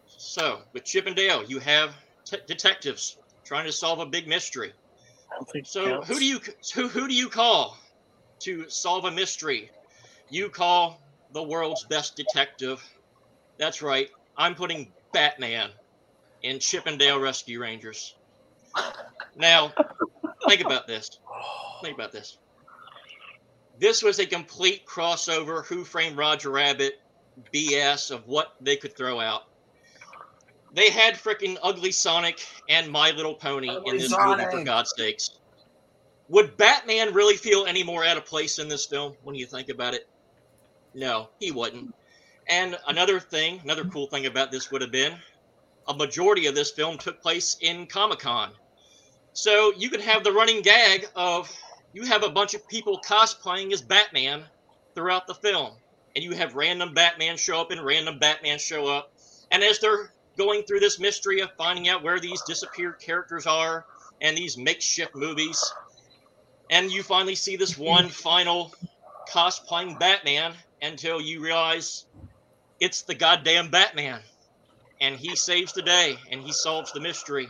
[0.07, 1.93] so, with Chip 'n Dale, you have
[2.25, 4.73] t- detectives trying to solve a big mystery.
[5.63, 6.39] So, who do you
[6.73, 7.77] who, who do you call
[8.39, 9.69] to solve a mystery?
[10.33, 11.01] You call
[11.31, 12.83] the world's best detective.
[13.57, 14.09] That's right.
[14.37, 15.69] I'm putting Batman
[16.41, 18.15] in Chip 'n Dale Rescue Rangers.
[19.35, 19.73] Now,
[20.47, 21.19] think about this.
[21.81, 22.37] Think about this
[23.79, 27.01] this was a complete crossover Who Framed Roger Rabbit
[27.53, 29.43] BS of what they could throw out.
[30.73, 34.47] They had freaking Ugly Sonic and My Little Pony Ugly in this Sonic.
[34.47, 35.31] movie, for God's sakes.
[36.29, 39.69] Would Batman really feel any more out of place in this film when you think
[39.69, 40.07] about it?
[40.93, 41.93] No, he wouldn't.
[42.47, 45.13] And another thing, another cool thing about this would have been
[45.87, 48.51] a majority of this film took place in Comic Con.
[49.33, 51.51] So you could have the running gag of
[51.93, 54.43] you have a bunch of people cosplaying as Batman
[54.95, 55.73] throughout the film.
[56.15, 59.11] And you have random Batman show up and random Batman show up.
[59.51, 63.85] And as they're going through this mystery of finding out where these disappeared characters are
[64.21, 65.73] and these makeshift movies,
[66.69, 68.73] and you finally see this one final
[69.31, 70.53] cosplaying Batman
[70.83, 72.05] until you realize
[72.79, 74.19] it's the goddamn Batman.
[75.01, 77.47] And he saves the day and he solves the mystery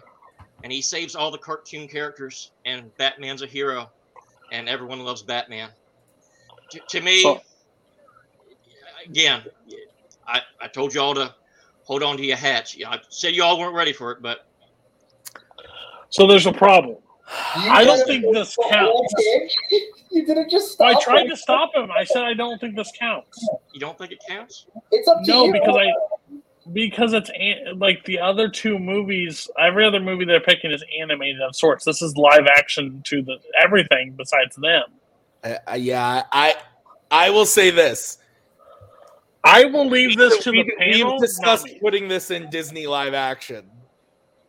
[0.63, 3.89] and he saves all the cartoon characters and Batman's a hero
[4.51, 5.69] and everyone loves Batman.
[6.71, 7.41] To, to me, so,
[9.05, 9.43] again,
[10.27, 11.33] I, I told y'all to
[11.83, 12.77] hold on to your hats.
[12.87, 14.47] I said y'all weren't ready for it, but
[16.09, 16.97] so there's a problem.
[17.55, 19.13] I don't think this counts.
[20.13, 20.95] You didn't just stop.
[20.95, 21.31] I tried him.
[21.31, 21.89] to stop him.
[21.91, 23.47] I said I don't think this counts.
[23.73, 24.67] You don't think it counts?
[24.91, 25.53] It's up to no, you.
[25.53, 25.91] because I
[26.71, 27.31] because it's
[27.75, 29.49] like the other two movies.
[29.59, 31.83] Every other movie they're picking is animated of sorts.
[31.83, 34.83] This is live action to the everything besides them.
[35.43, 36.55] Uh, yeah, I
[37.09, 38.19] I will say this.
[39.43, 41.13] I will leave this to the panel.
[41.13, 43.69] We've discussed putting this in Disney live action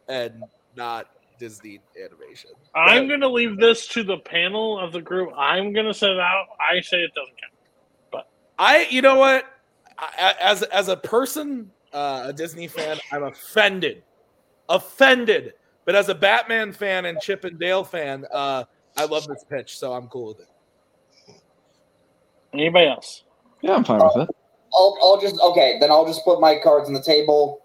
[0.08, 0.44] and
[0.76, 1.08] not
[1.38, 2.50] Disney animation.
[2.74, 5.30] I'm going to leave this to the panel of the group.
[5.36, 6.46] I'm going to set it out.
[6.60, 7.52] I say it doesn't count.
[8.10, 8.28] But
[8.58, 9.46] I, you know what?
[9.98, 14.02] I, as as a person uh, a Disney fan, I'm offended.
[14.68, 15.54] Offended.
[15.84, 18.64] But as a Batman fan and Chip and Dale fan, uh,
[18.96, 20.48] I love this pitch, so I'm cool with it.
[22.52, 23.24] Anybody else?
[23.60, 24.36] Yeah, I'm fine with it.
[24.76, 25.78] I'll, I'll just okay.
[25.80, 27.63] Then I'll just put my cards on the table.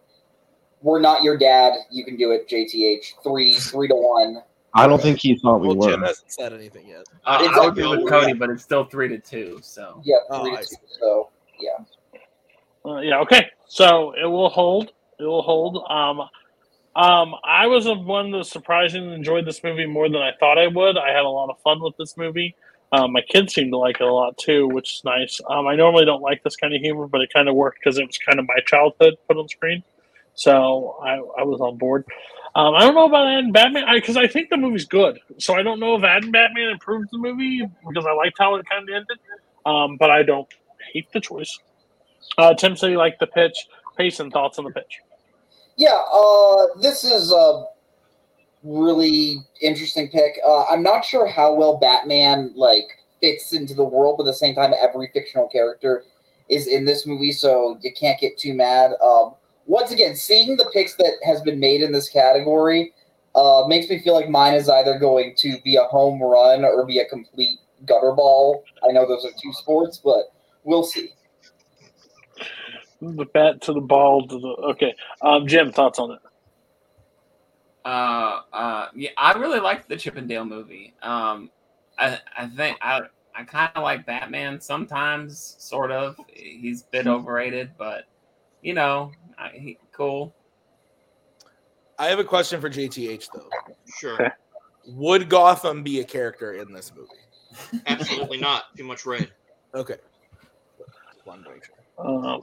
[0.82, 1.74] We're not your dad.
[1.92, 3.22] You can do it, JTH.
[3.24, 4.42] Three, three to one.
[4.74, 5.90] I don't think he thought we Well, were.
[5.92, 7.06] Jim hasn't said anything yet.
[7.26, 9.60] Uh, It's I would like- agree with Cody, but it's still three to two.
[9.64, 10.76] So Yeah, Oh, three I to two.
[11.00, 11.30] So
[11.60, 11.78] yeah.
[12.86, 13.48] Uh, yeah, okay.
[13.68, 14.92] So it will hold.
[15.20, 15.84] It will hold.
[15.90, 16.22] Um,
[16.96, 20.98] um, I was one that surprisingly enjoyed this movie more than I thought I would.
[20.98, 22.56] I had a lot of fun with this movie.
[22.92, 25.40] Um, my kids seemed to like it a lot too, which is nice.
[25.50, 28.00] Um, I normally don't like this kind of humor, but it kind of worked because
[28.00, 29.84] it was kind of my childhood put on screen.
[30.40, 32.06] So I, I was on board.
[32.56, 35.20] Um, I don't know about Ad Batman because I, think the movie's good.
[35.38, 38.66] So I don't know if Ad Batman improved the movie because I liked how it
[38.70, 39.18] kind of ended.
[39.66, 40.48] Um, but I don't
[40.94, 41.60] hate the choice.
[42.38, 43.68] Uh, Tim said he liked the pitch.
[43.98, 45.02] Payson, thoughts on the pitch?
[45.76, 47.66] Yeah, uh, this is a
[48.64, 50.40] really interesting pick.
[50.48, 52.88] Uh, I'm not sure how well Batman like
[53.20, 56.06] fits into the world, but at the same time, every fictional character
[56.48, 58.92] is in this movie, so you can't get too mad.
[59.04, 59.34] Um,
[59.70, 62.92] once again, seeing the picks that has been made in this category
[63.36, 66.86] uh, makes me feel like mine is either going to be a home run or
[66.88, 68.64] be a complete gutter ball.
[68.84, 70.34] I know those are two sports, but
[70.64, 71.10] we'll see.
[73.00, 74.96] The bat to the ball to the okay.
[75.22, 76.20] Um, Jim, thoughts on it?
[77.86, 80.96] Uh, uh, yeah, I really liked the Chip 'n Dale movie.
[81.04, 81.52] Um,
[81.98, 83.02] I, I think I,
[83.36, 86.20] I kind of like Batman sometimes, sort of.
[86.28, 88.06] He's a bit overrated, but
[88.62, 90.36] you know, I, he, cool.
[91.98, 93.50] I have a question for JTH though.
[94.00, 94.14] Sure.
[94.14, 94.30] Okay.
[94.88, 97.84] Would Gotham be a character in this movie?
[97.88, 98.76] Absolutely not.
[98.76, 99.32] Too much red.
[99.74, 99.98] Okay.
[101.26, 102.04] One to.
[102.04, 102.42] Um,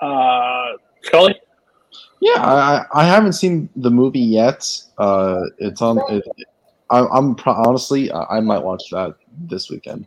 [0.00, 0.72] uh,
[1.02, 1.40] Scully.
[2.20, 4.68] Yeah, I, I I haven't seen the movie yet.
[4.96, 6.00] Uh, it's on.
[6.08, 6.24] It,
[6.90, 9.16] I, I'm pro- honestly, I, I might watch that
[9.48, 10.06] this weekend.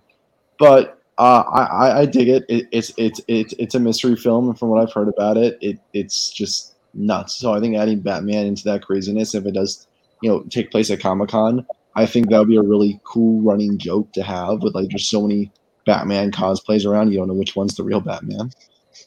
[0.58, 2.46] But uh, I, I dig it.
[2.50, 2.68] it.
[2.72, 5.80] It's it's it's it's a mystery film, and from what I've heard about it, it
[5.94, 7.36] it's just nuts.
[7.36, 9.88] So I think adding Batman into that craziness, if it does,
[10.22, 11.66] you know, take place at Comic Con,
[11.96, 14.62] I think that would be a really cool running joke to have.
[14.62, 15.52] With like, there's so many
[15.86, 18.52] Batman cosplays around, you don't know which one's the real Batman.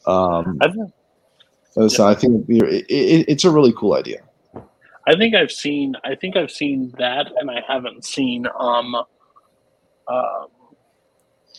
[0.07, 4.21] Um, I so I think it, it, it's a really cool idea.
[5.07, 5.95] I think I've seen.
[6.03, 8.45] I think I've seen that, and I haven't seen.
[8.59, 8.95] Um,
[10.07, 10.47] um,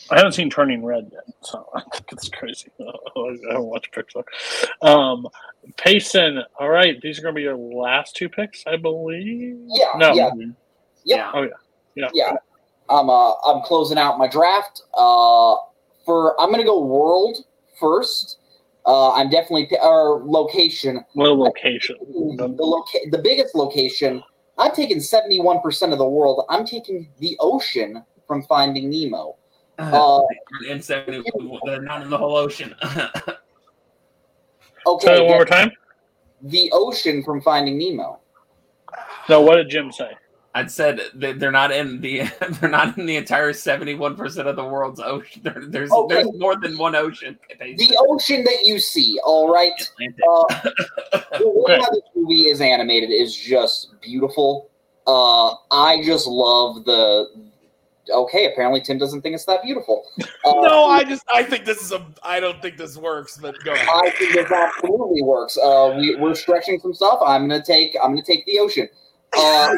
[0.09, 2.69] I haven't seen Turning Red yet, so I think it's crazy.
[2.79, 4.23] I haven't watched Pixar.
[4.81, 5.27] Um,
[5.77, 6.43] Payson.
[6.59, 9.57] All right, these are going to be your last two picks, I believe.
[9.67, 10.13] Yeah, No.
[10.13, 10.31] yeah.
[11.03, 11.31] Yep.
[11.33, 11.49] Oh yeah.
[11.95, 12.09] Yeah.
[12.13, 12.33] Yeah.
[12.89, 14.83] I'm uh I'm closing out my draft.
[14.93, 15.55] Uh
[16.05, 17.37] for I'm gonna go world
[17.79, 18.37] first.
[18.85, 21.03] Uh I'm definitely pi- or location.
[21.13, 21.95] What a location.
[22.37, 24.21] The loca- the biggest location.
[24.59, 26.45] I'm taking 71% of the world.
[26.49, 29.37] I'm taking the ocean from Finding Nemo.
[29.77, 30.21] Uh,
[30.69, 31.23] and 70,
[31.65, 32.75] they're not in the whole ocean.
[32.83, 32.99] okay.
[34.99, 35.71] Say that one more time.
[36.43, 38.19] The ocean from Finding Nemo.
[39.27, 40.11] So, what did Jim say?
[40.53, 42.23] I'd said that they're not in the
[42.59, 45.41] they're not in the entire seventy one percent of the world's ocean.
[45.43, 46.15] There, there's Okay.
[46.15, 47.39] there's more than one ocean.
[47.59, 49.71] The ocean that you see, all right.
[50.01, 50.69] Uh,
[51.39, 54.69] the way how this movie is animated is just beautiful.
[55.07, 57.50] Uh, I just love the.
[58.09, 60.05] Okay, apparently Tim doesn't think it's that beautiful.
[60.43, 63.53] Uh, no, I just I think this is a I don't think this works, but
[63.63, 63.87] go ahead.
[63.87, 65.55] I think this absolutely works.
[65.55, 67.19] Uh, we, we're stretching some stuff.
[67.23, 67.95] I'm gonna take.
[68.03, 68.89] I'm gonna take the ocean.
[69.37, 69.69] Uh,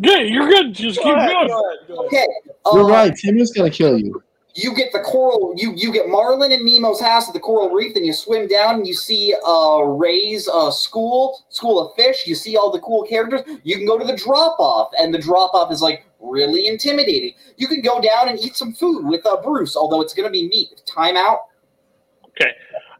[0.00, 0.74] Good, you're good.
[0.74, 1.50] Just keep going.
[1.90, 2.26] okay.
[2.72, 3.16] You're uh, right.
[3.16, 4.22] Tim is gonna kill you.
[4.54, 7.94] You get the coral you you get marlin and nemo's house at the coral reef
[7.94, 12.34] then you swim down and you see uh ray's uh school school of fish you
[12.34, 15.52] see all the cool characters you can go to the drop off and the drop
[15.54, 19.40] off is like really intimidating you can go down and eat some food with uh
[19.42, 21.40] bruce although it's gonna be meat time out
[22.40, 22.52] Okay,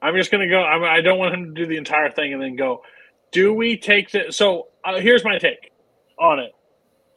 [0.02, 0.62] I'm just gonna go.
[0.62, 2.82] I'm, I don't want him to do the entire thing and then go.
[3.30, 4.26] Do we take the?
[4.30, 5.70] So uh, here's my take
[6.18, 6.52] on it.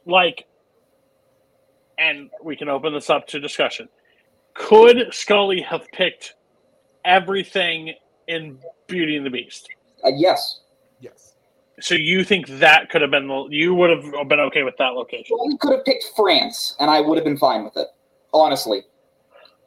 [0.06, 0.46] Like,
[1.98, 3.88] and we can open this up to discussion.
[4.54, 6.34] Could Scully have picked
[7.04, 7.94] everything
[8.28, 9.68] in Beauty and the Beast?
[10.04, 10.60] uh, yes
[11.00, 11.34] yes
[11.80, 13.28] So you think that could have been?
[13.50, 15.36] You would have been okay with that location?
[15.46, 17.88] we could have picked france and i would have been fine with it
[18.34, 18.82] honestly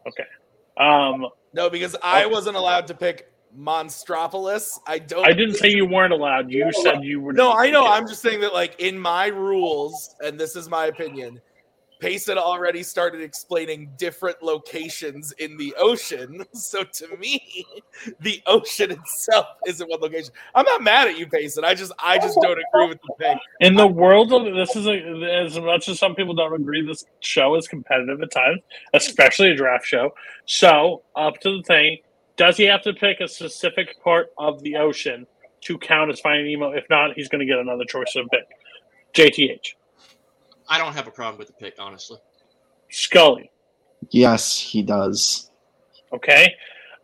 [0.07, 0.23] Okay.
[0.77, 4.77] Um, No, because I wasn't allowed to pick Monstropolis.
[4.85, 5.25] I don't.
[5.25, 6.51] I didn't say you weren't allowed.
[6.51, 7.33] You said you were.
[7.33, 7.87] No, I know.
[7.87, 11.41] I'm just saying that, like in my rules, and this is my opinion,
[12.05, 16.45] Payson already started explaining different locations in the ocean.
[16.53, 17.65] So to me,
[18.19, 20.31] the ocean itself isn't one location.
[20.53, 21.63] I'm not mad at you, Payson.
[21.63, 23.37] I just I just don't agree with the thing.
[23.59, 24.93] In the world of this is a,
[25.43, 28.61] as much as some people don't agree, this show is competitive at times,
[28.93, 30.11] especially a draft show.
[30.45, 31.99] So up to the thing,
[32.37, 35.25] does he have to pick a specific part of the ocean
[35.61, 36.71] to count as Finding Nemo?
[36.71, 38.47] If not, he's going to get another choice of pick.
[39.13, 39.73] JTH,
[40.67, 42.17] I don't have a problem with the pick, honestly.
[42.89, 43.51] Scully,
[44.09, 45.51] Yes, he does.
[46.13, 46.55] okay,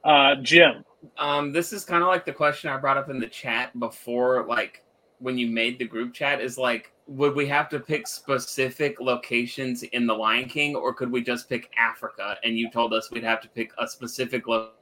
[0.03, 0.85] uh, Jim,
[1.17, 4.45] Um, this is kind of like the question I brought up in the chat before,
[4.45, 4.83] like
[5.19, 6.39] when you made the group chat.
[6.41, 11.11] Is like, would we have to pick specific locations in the Lion King, or could
[11.11, 12.37] we just pick Africa?
[12.43, 14.75] And you told us we'd have to pick a specific location.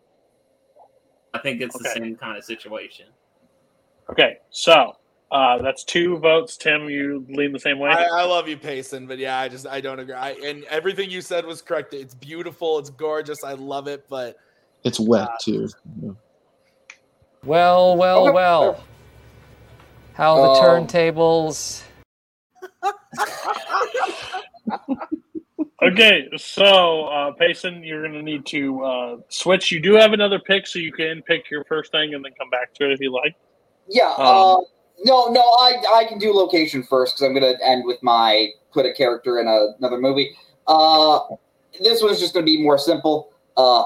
[1.34, 3.06] I think it's the same kind of situation.
[4.10, 4.98] Okay, so
[5.32, 6.58] uh, that's two votes.
[6.58, 7.92] Tim, you lean the same way.
[7.92, 10.16] I, I love you, Payson, but yeah, I just I don't agree.
[10.16, 11.94] I, and everything you said was correct.
[11.94, 12.80] It's beautiful.
[12.80, 13.44] It's gorgeous.
[13.44, 14.38] I love it, but
[14.84, 15.68] It's wet too.
[16.02, 16.12] Yeah.
[17.44, 18.32] Well, well, Okay.
[18.34, 18.84] well.
[20.14, 21.84] How the Um, turntables.
[25.82, 29.72] okay, so uh, Payson, you're going to need to uh, switch.
[29.72, 32.50] You do have another pick, so you can pick your first thing and then come
[32.50, 33.36] back to it if you like.
[33.88, 34.14] Yeah.
[34.18, 34.58] Um, uh,
[35.04, 38.86] no, no, I I can do location first because I'm gonna end with my put
[38.86, 40.36] a character in a, another movie.
[40.68, 41.20] Uh,
[41.82, 43.32] this one's just gonna be more simple.
[43.58, 43.86] Uh,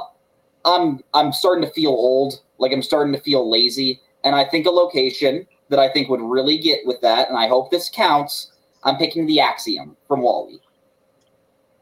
[0.65, 4.65] I'm I'm starting to feel old, like I'm starting to feel lazy, and I think
[4.65, 8.51] a location that I think would really get with that, and I hope this counts.
[8.83, 10.59] I'm picking the Axiom from WALL-E.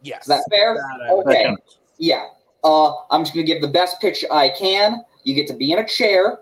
[0.04, 0.76] yes, Is that fair?
[0.76, 1.56] That I- Okay.
[1.98, 2.28] Yeah.
[2.64, 5.04] Uh, I'm just gonna give the best pitch I can.
[5.24, 6.42] You get to be in a chair.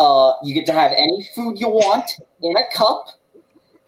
[0.00, 2.10] Uh, you get to have any food you want
[2.40, 3.08] in a cup,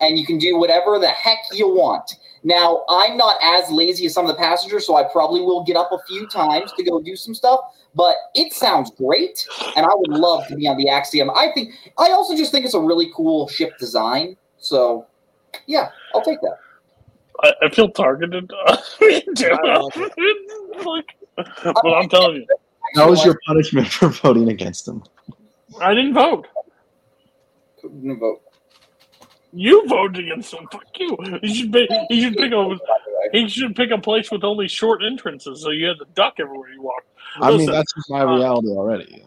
[0.02, 2.16] and you can do whatever the heck you want.
[2.44, 5.74] Now, I'm not as lazy as some of the passengers, so I probably will get
[5.74, 7.60] up a few times to go do some stuff.
[7.94, 11.30] But it sounds great, and I would love to be on the Axiom.
[11.30, 11.72] I think.
[11.98, 14.36] I also just think it's a really cool ship design.
[14.58, 15.06] So,
[15.66, 16.58] yeah, I'll take that.
[17.42, 18.50] I, I feel targeted.
[18.68, 19.88] Uh,
[20.84, 22.46] like, but I'm telling you,
[22.94, 25.02] That was your punishment for voting against him.
[25.80, 26.46] I didn't vote.
[27.80, 28.42] Couldn't vote.
[29.52, 30.66] You voted against him.
[30.72, 31.16] Fuck you.
[31.42, 31.90] You should pick.
[32.10, 32.78] You should pick a.
[33.32, 36.70] He should pick a place with only short entrances, so you had to duck everywhere
[36.70, 37.04] you walk.
[37.36, 39.24] I mean, that's just my reality already.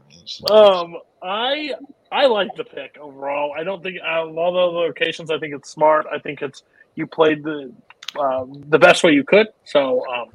[0.50, 1.74] I Um, I
[2.12, 3.54] I like the pick overall.
[3.58, 6.06] I don't think out of all the locations, I think it's smart.
[6.12, 6.64] I think it's
[6.96, 7.72] you played the
[8.20, 9.48] um, the best way you could.
[9.66, 10.30] So um,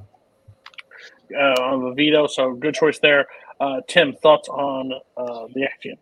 [1.35, 3.27] uh, on the veto, so good choice there.
[3.61, 5.99] Uh, Tim, thoughts on uh, the Axiom?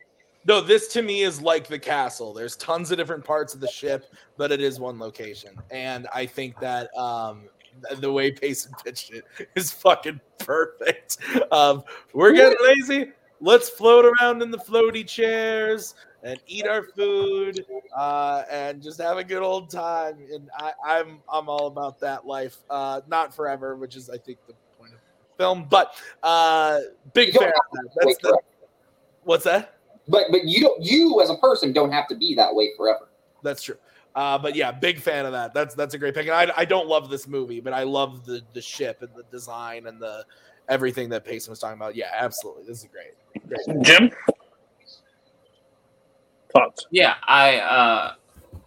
[0.46, 2.32] No, this to me is like the castle.
[2.32, 4.06] There's tons of different parts of the ship,
[4.36, 5.56] but it is one location.
[5.70, 7.48] And I think that um,
[7.98, 9.24] the way Payson pitched it
[9.56, 11.18] is fucking perfect.
[11.52, 11.82] Um,
[12.14, 13.10] we're getting lazy.
[13.40, 17.64] Let's float around in the floaty chairs and eat our food
[17.96, 20.18] uh, and just have a good old time.
[20.32, 22.58] And I, I'm I'm all about that life.
[22.70, 24.54] Uh, not forever, which is I think the
[25.38, 25.66] film.
[25.70, 26.80] But uh,
[27.14, 27.50] big fan.
[27.72, 27.88] that.
[28.02, 28.38] That's the,
[29.24, 29.76] what's that?
[30.08, 33.08] But but you don't you as a person don't have to be that way forever.
[33.42, 33.76] That's true.
[34.14, 35.54] Uh, but yeah, big fan of that.
[35.54, 36.26] That's that's a great pick.
[36.26, 39.22] And I, I don't love this movie, but I love the the ship and the
[39.30, 40.24] design and the
[40.68, 41.94] everything that Payson was talking about.
[41.94, 42.64] Yeah, absolutely.
[42.64, 43.46] This is great.
[43.46, 43.82] great.
[43.82, 44.10] Jim,
[46.52, 46.86] thoughts?
[46.90, 48.14] Yeah, I uh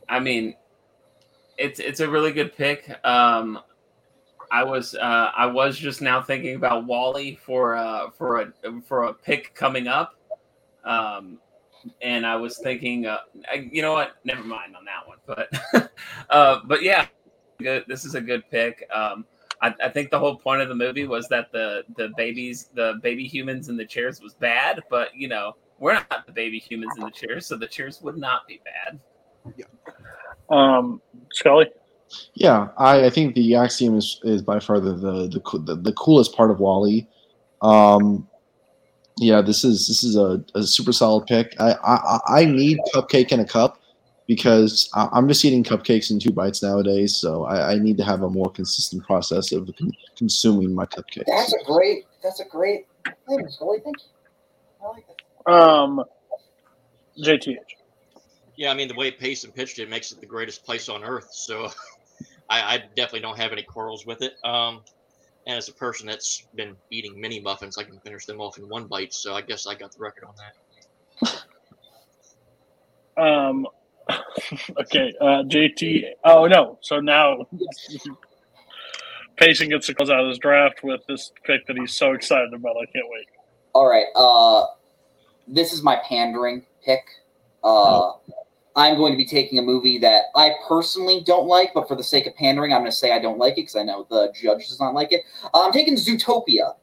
[0.08, 0.56] I mean
[1.58, 2.90] it's it's a really good pick.
[3.06, 3.60] Um
[4.52, 8.54] I was uh I was just now thinking about WALL-E for uh for a
[8.86, 10.16] for a pick coming up.
[10.84, 11.40] Um
[12.02, 13.20] and I was thinking uh
[13.50, 14.18] I, you know what?
[14.26, 15.18] Never mind on that one.
[15.26, 15.92] But
[16.30, 17.08] uh but yeah,
[17.60, 18.88] good this is a good pick.
[18.94, 19.26] Um
[19.62, 22.96] I, I think the whole point of the movie was that the the babies, the
[23.02, 26.92] baby humans in the chairs was bad, but you know, we're not the baby humans
[26.98, 29.00] in the chairs, so the chairs would not be bad.
[29.56, 29.66] Yeah.
[30.50, 31.02] Um,
[31.32, 31.68] Scully,
[32.34, 35.94] Yeah, I, I think the Axiom is, is by far the the, the the the
[35.94, 37.08] coolest part of WALL-E.
[37.62, 38.28] Um,
[39.18, 41.56] yeah, this is this is a, a super solid pick.
[41.60, 43.80] I, I I need cupcake in a cup
[44.28, 47.18] because I, I'm just eating cupcakes in two bites nowadays.
[47.18, 51.26] So I, I need to have a more consistent process of con- consuming my cupcakes.
[51.28, 52.06] That's a great.
[52.24, 52.86] That's a great
[53.28, 53.80] thing, Scully.
[53.84, 54.86] Thank you.
[54.86, 55.06] I like
[55.46, 55.52] that.
[55.52, 56.04] um,
[57.22, 57.58] JTH.
[58.56, 61.30] Yeah, I mean the way Payson pitched it makes it the greatest place on earth.
[61.32, 61.70] So
[62.52, 64.34] I, I definitely don't have any quarrels with it.
[64.44, 64.82] Um,
[65.48, 68.68] and as a person that's been eating mini muffins, I can finish them off in
[68.68, 69.14] one bite.
[69.14, 70.54] So I guess I got the record on that.
[73.18, 73.68] Um,
[74.80, 76.10] okay, uh, JT.
[76.26, 77.48] Oh no, so now
[79.38, 82.54] Payson gets to close out of his draft with this pick that he's so excited
[82.54, 82.76] about.
[82.78, 83.28] I can't wait.
[83.74, 84.06] All right.
[84.16, 84.66] Uh,
[85.48, 87.04] this is my pandering pick.
[87.64, 88.12] Uh,
[88.76, 92.04] I'm going to be taking a movie that I personally don't like, but for the
[92.04, 94.32] sake of pandering, I'm going to say I don't like it because I know the
[94.34, 95.22] judge does not like it.
[95.54, 96.76] Uh, I'm taking Zootopia.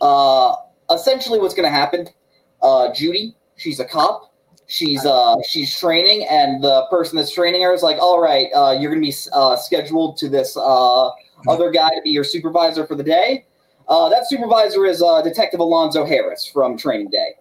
[0.00, 0.54] Uh,
[0.90, 2.08] essentially, what's going to happen?
[2.60, 4.30] Uh, Judy, she's a cop.
[4.68, 8.70] She's uh she's training, and the person that's training her is like, "All right, uh,
[8.70, 11.08] you're going to be uh, scheduled to this uh,
[11.46, 13.44] other guy to be your supervisor for the day."
[13.86, 17.34] Uh, that supervisor is uh, Detective Alonzo Harris from Training Day.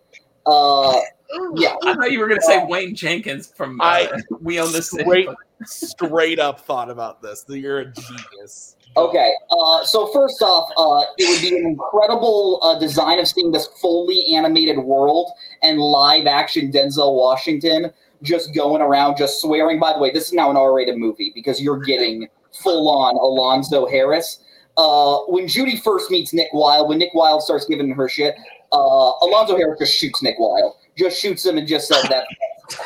[1.55, 4.09] Yeah, I thought you were gonna say Wayne Jenkins from uh, I
[4.41, 5.03] We Own the City.
[5.03, 5.29] straight,
[5.65, 7.45] straight up thought about this.
[7.47, 8.75] You're a genius.
[8.97, 13.51] Okay, uh, so first off, uh, it would be an incredible uh, design of seeing
[13.51, 15.31] this fully animated world
[15.63, 17.91] and live action Denzel Washington
[18.21, 19.79] just going around just swearing.
[19.79, 23.15] By the way, this is now an R rated movie because you're getting full on
[23.15, 24.39] Alonzo Harris.
[24.77, 28.35] Uh, when Judy first meets Nick Wilde, when Nick Wilde starts giving her shit,
[28.71, 32.25] uh, Alonzo Harris just shoots Nick Wilde, just shoots him and just says that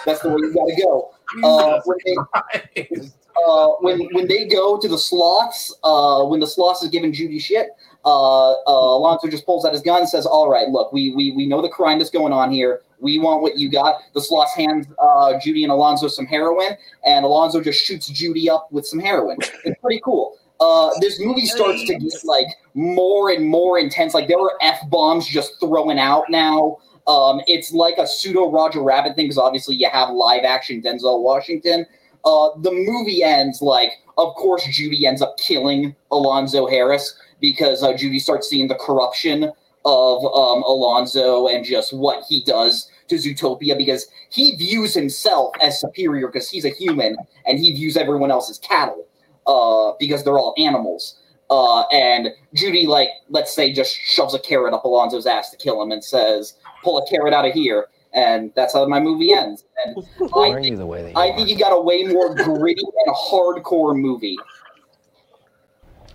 [0.06, 1.12] that's the way you gotta go.
[1.44, 2.88] Uh, when they,
[3.48, 7.40] uh, when when they go to the sloths, uh, when the sloths is giving Judy
[7.40, 7.70] shit,
[8.06, 11.32] uh, uh, Alonzo just pulls out his gun and says, "All right, look, we we
[11.32, 12.82] we know the crime that's going on here.
[13.00, 17.26] We want what you got." The sloths hands uh, Judy and Alonzo some heroin, and
[17.26, 19.38] Alonzo just shoots Judy up with some heroin.
[19.64, 20.38] It's pretty cool.
[20.60, 24.14] Uh, this movie starts to get like more and more intense.
[24.14, 26.78] Like there are f bombs just thrown out now.
[27.08, 31.22] Um, it's like a pseudo Roger Rabbit thing because obviously you have live action Denzel
[31.22, 31.86] Washington.
[32.24, 37.96] Uh, the movie ends like, of course, Judy ends up killing Alonzo Harris because uh,
[37.96, 39.52] Judy starts seeing the corruption
[39.86, 45.80] of um, Alonzo and just what he does to Zootopia because he views himself as
[45.80, 47.16] superior because he's a human
[47.46, 49.08] and he views everyone else as cattle
[49.46, 51.20] uh, because they're all animals.
[51.52, 55.82] Uh, and Judy, like, let's say, just shoves a carrot up Alonzo's ass to kill
[55.82, 56.56] him and says,
[56.86, 59.66] "Pull a carrot out of here." And that's how my movie ends.
[59.86, 59.98] And
[60.32, 61.36] Why I are think, you the way that you I are?
[61.36, 64.38] think you got a way more gritty and hardcore movie.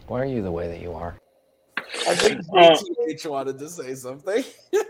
[0.06, 1.16] Why are you the way that you are?
[2.08, 2.76] I think Uh,
[3.28, 4.44] wanted to say something.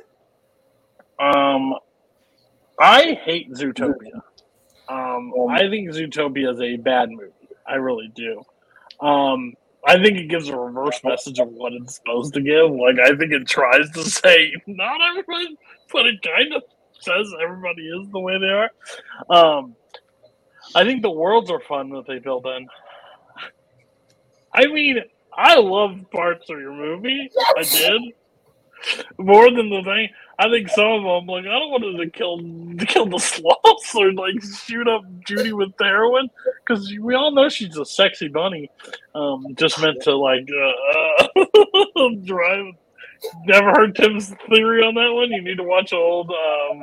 [1.20, 1.74] Um,
[2.81, 4.23] I hate Zootopia.
[4.89, 7.31] Um, I think Zootopia is a bad movie.
[7.66, 8.43] I really do.
[9.01, 9.55] Um,
[9.86, 12.70] I think it gives a reverse message of what it's supposed to give.
[12.70, 15.57] Like, I think it tries to say not everybody,
[15.93, 16.62] but it kind of
[17.01, 18.70] says everybody is the way they are.
[19.31, 19.74] Um,
[20.74, 22.69] I think the worlds are fun that they build in.
[24.55, 24.98] I mean,
[25.35, 27.31] I love parts of your movie.
[27.57, 28.02] I did
[29.19, 30.09] more than the thing.
[30.40, 33.94] I think some of them, like, I don't want to kill to kill the sloths
[33.94, 36.30] or like shoot up Judy with the heroin
[36.66, 38.70] because we all know she's a sexy bunny,
[39.14, 42.72] um, just meant to like uh, drive.
[43.44, 45.30] Never heard Tim's theory on that one.
[45.30, 46.30] You need to watch old.
[46.30, 46.82] Um,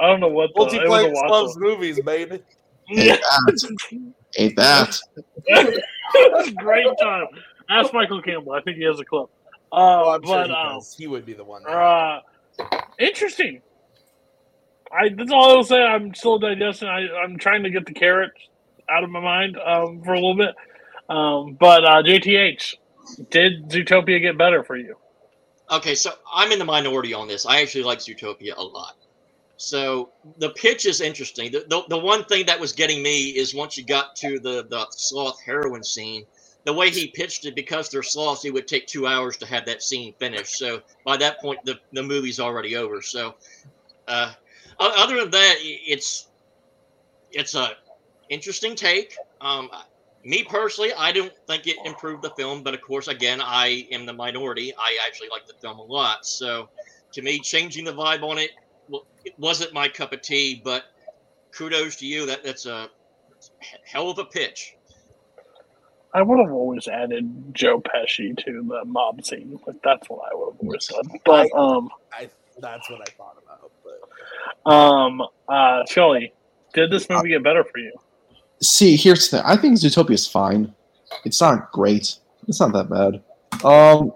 [0.00, 0.62] I don't know what the.
[0.62, 2.42] it Multiplayer watch loves movies, baby.
[2.88, 3.18] Yeah.
[4.38, 4.98] Ain't that?
[5.46, 7.26] It's a great time.
[7.68, 8.52] Ask Michael Campbell.
[8.52, 9.28] I think he has a clip.
[9.70, 10.96] Uh, Oh, I'm sure he, does.
[10.96, 11.64] he would be the one.
[12.98, 13.62] Interesting.
[14.92, 15.82] I that's all I will say.
[15.82, 16.88] I'm still digesting.
[16.88, 18.32] I, I'm trying to get the carrot
[18.88, 20.54] out of my mind um, for a little bit.
[21.08, 22.74] Um, but uh, JTH,
[23.30, 24.96] did Zootopia get better for you?
[25.70, 27.46] Okay, so I'm in the minority on this.
[27.46, 28.94] I actually like Zootopia a lot.
[29.56, 31.52] So the pitch is interesting.
[31.52, 34.66] The, the, the one thing that was getting me is once you got to the,
[34.68, 36.24] the sloth heroin scene,
[36.64, 39.66] the way he pitched it, because they're sloths, it would take two hours to have
[39.66, 40.56] that scene finished.
[40.56, 43.02] So by that point, the, the movie's already over.
[43.02, 43.34] So
[44.08, 44.32] uh,
[44.78, 46.28] other than that, it's
[47.32, 47.72] it's a
[48.28, 49.16] interesting take.
[49.40, 49.68] Um,
[50.24, 54.06] me personally, I don't think it improved the film, but of course, again, I am
[54.06, 54.72] the minority.
[54.78, 56.24] I actually like the film a lot.
[56.24, 56.70] So,
[57.12, 58.52] to me, changing the vibe on it,
[58.88, 60.60] well, it wasn't my cup of tea.
[60.64, 60.84] But
[61.50, 62.24] kudos to you.
[62.26, 62.88] That that's a
[63.84, 64.76] hell of a pitch.
[66.14, 69.58] I would have always added Joe Pesci to the mob scene.
[69.66, 71.20] Like that's what I would have always said.
[71.24, 72.30] But um, I,
[72.60, 73.72] that's what I thought about.
[74.64, 76.32] But um, uh, Shelly,
[76.72, 77.92] did this movie get better for you?
[78.62, 79.46] See, here's the thing.
[79.46, 80.72] I think Zootopia is fine.
[81.24, 82.16] It's not great.
[82.46, 83.22] It's not that bad.
[83.64, 84.12] Um,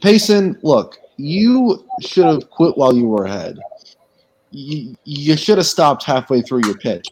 [0.00, 3.58] Payson, look, you should have quit while you were ahead.
[4.50, 7.08] You, you should have stopped halfway through your pitch.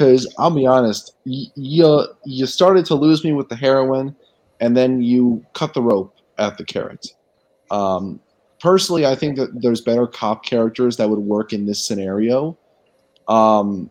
[0.00, 4.16] Because I'll be honest, you, you you started to lose me with the heroin,
[4.58, 7.08] and then you cut the rope at the carrot.
[7.70, 8.18] Um,
[8.60, 12.56] personally, I think that there's better cop characters that would work in this scenario.
[13.28, 13.90] Um,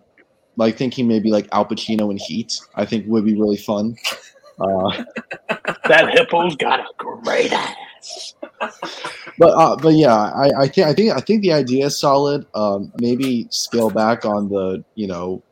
[0.55, 3.95] like thinking maybe like Al Pacino in Heat, I think would be really fun.
[4.59, 5.03] Uh,
[5.85, 8.33] that hippo's got a great ass.
[9.37, 12.47] But uh, but yeah, I, I think I think I think the idea is solid.
[12.55, 15.43] Um, maybe scale back on the you know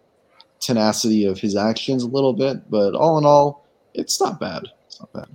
[0.59, 4.63] tenacity of his actions a little bit, but all in all, it's not bad.
[4.87, 5.27] It's not bad.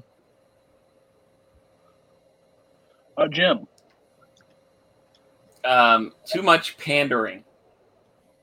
[3.16, 3.66] Uh, Jim.
[5.64, 7.44] Um, too much pandering.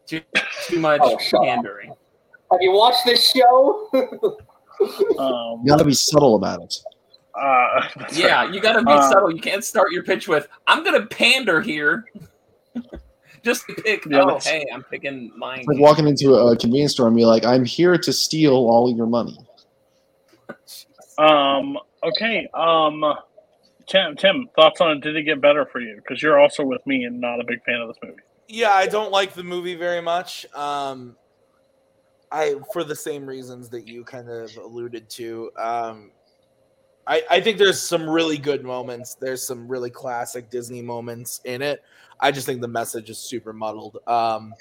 [0.05, 0.21] Too
[0.67, 1.45] too much Oh, shut up.
[1.45, 1.89] pandering.
[2.51, 3.89] Have you watched this show?
[3.93, 6.79] Um, You got to be subtle about it.
[7.35, 9.31] uh, Yeah, you got to be Uh, subtle.
[9.31, 12.05] You can't start your pitch with "I'm gonna pander here."
[13.43, 14.05] Just to pick.
[14.05, 15.59] Yeah, oh, hey, I'm picking mine.
[15.59, 18.93] It's like walking into a convenience store and be like, "I'm here to steal all
[18.95, 19.37] your money."
[21.17, 21.77] Um.
[22.01, 22.47] Okay.
[22.53, 23.03] Um.
[23.87, 24.15] Tim.
[24.15, 24.47] Tim.
[24.55, 25.01] Thoughts on it?
[25.01, 25.97] Did it get better for you?
[25.97, 28.21] Because you're also with me and not a big fan of this movie.
[28.47, 30.45] Yeah, I don't like the movie very much.
[30.55, 31.17] Um,
[32.31, 35.51] I for the same reasons that you kind of alluded to.
[35.57, 36.11] Um,
[37.05, 39.15] I I think there's some really good moments.
[39.15, 41.83] There's some really classic Disney moments in it.
[42.19, 43.97] I just think the message is super muddled.
[44.07, 44.53] Um,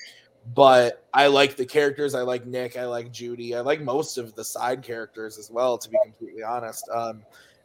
[0.54, 2.14] but I like the characters.
[2.14, 2.76] I like Nick.
[2.76, 3.54] I like Judy.
[3.54, 5.76] I like most of the side characters as well.
[5.78, 6.88] To be completely honest.
[6.90, 7.22] Um,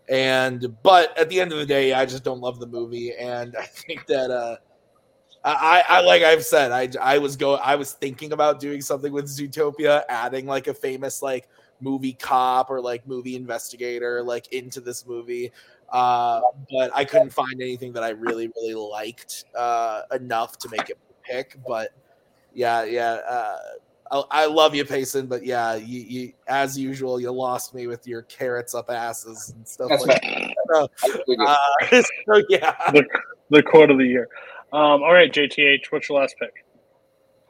[0.09, 3.55] and but at the end of the day, I just don't love the movie, and
[3.59, 4.31] I think that.
[4.31, 4.57] Uh,
[5.45, 9.11] I, I like I've said, I I was go I was thinking about doing something
[9.11, 11.49] with Zootopia, adding like a famous like
[11.81, 15.51] movie cop or like movie investigator like into this movie.
[15.91, 16.41] Uh,
[16.71, 20.97] but I couldn't find anything that I really, really liked uh, enough to make it
[21.23, 21.57] pick.
[21.67, 21.89] But
[22.53, 23.57] yeah, yeah, uh,
[24.11, 25.27] I, I love you, Payson.
[25.27, 29.67] But yeah, you, you as usual, you lost me with your carrots up asses and
[29.67, 30.31] stuff That's like right.
[30.31, 30.49] that.
[30.73, 30.89] So,
[31.39, 31.57] uh,
[31.91, 33.05] so yeah, The
[33.49, 34.27] the quote of the year.
[34.71, 35.03] Um.
[35.03, 35.85] All right, JTH.
[35.91, 36.65] What's your last pick?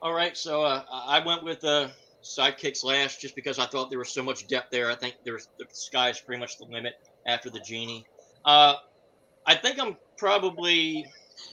[0.02, 1.88] All right, so uh, I I went with uh,
[2.24, 4.90] sidekick slash just because I thought there was so much depth there.
[4.92, 6.96] I think there's the sky's pretty much the limit
[7.26, 8.06] after the genie.
[8.46, 8.76] Uh,
[9.46, 11.06] I think I'm probably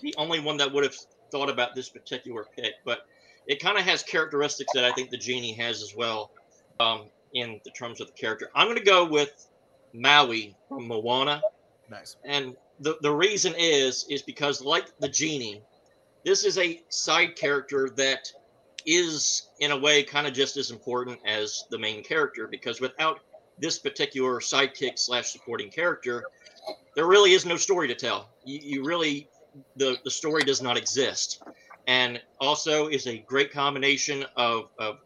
[0.03, 0.97] the only one that would have
[1.31, 3.07] thought about this particular pick, but
[3.47, 6.31] it kind of has characteristics that I think the genie has as well,
[6.79, 8.51] um, in the terms of the character.
[8.55, 9.47] I'm going to go with
[9.93, 11.43] Maui from Moana.
[11.91, 12.17] nice.
[12.25, 15.63] And the, the reason is is because like the genie,
[16.25, 18.33] this is a side character that
[18.87, 23.21] is in a way kind of just as important as the main character because without
[23.59, 26.25] this particular sidekick slash supporting character,
[26.95, 28.31] there really is no story to tell.
[28.45, 29.29] You, you really
[29.77, 31.43] the the story does not exist,
[31.87, 34.99] and also is a great combination of of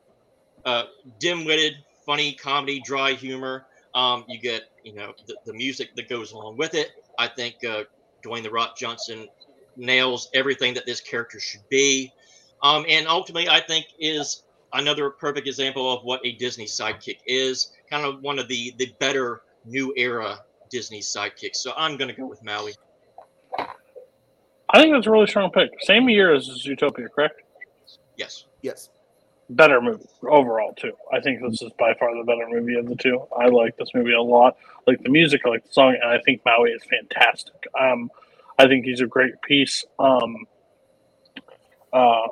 [0.64, 0.84] uh,
[1.18, 1.74] dim-witted,
[2.06, 3.66] funny comedy, dry humor.
[3.94, 6.90] Um, you get you know the, the music that goes along with it.
[7.18, 7.84] I think uh,
[8.24, 9.28] Dwayne the Rock Johnson
[9.76, 12.12] nails everything that this character should be,
[12.62, 14.42] um, and ultimately I think is
[14.72, 17.70] another perfect example of what a Disney sidekick is.
[17.88, 20.40] Kind of one of the the better new era
[20.74, 21.58] Disney sidekicks.
[21.58, 22.74] So I'm going to go with Maui.
[23.56, 25.70] I think that's a really strong pick.
[25.82, 27.42] Same year as Zootopia, correct?
[28.16, 28.46] Yes.
[28.60, 28.90] Yes.
[29.50, 30.90] Better movie overall too.
[31.12, 33.22] I think this is by far the better movie of the two.
[33.38, 34.56] I like this movie a lot.
[34.66, 37.54] I like the music, I like the song, and I think Maui is fantastic.
[37.80, 38.10] Um,
[38.58, 39.84] I think he's a great piece.
[40.00, 40.44] Um,
[41.92, 42.26] uh,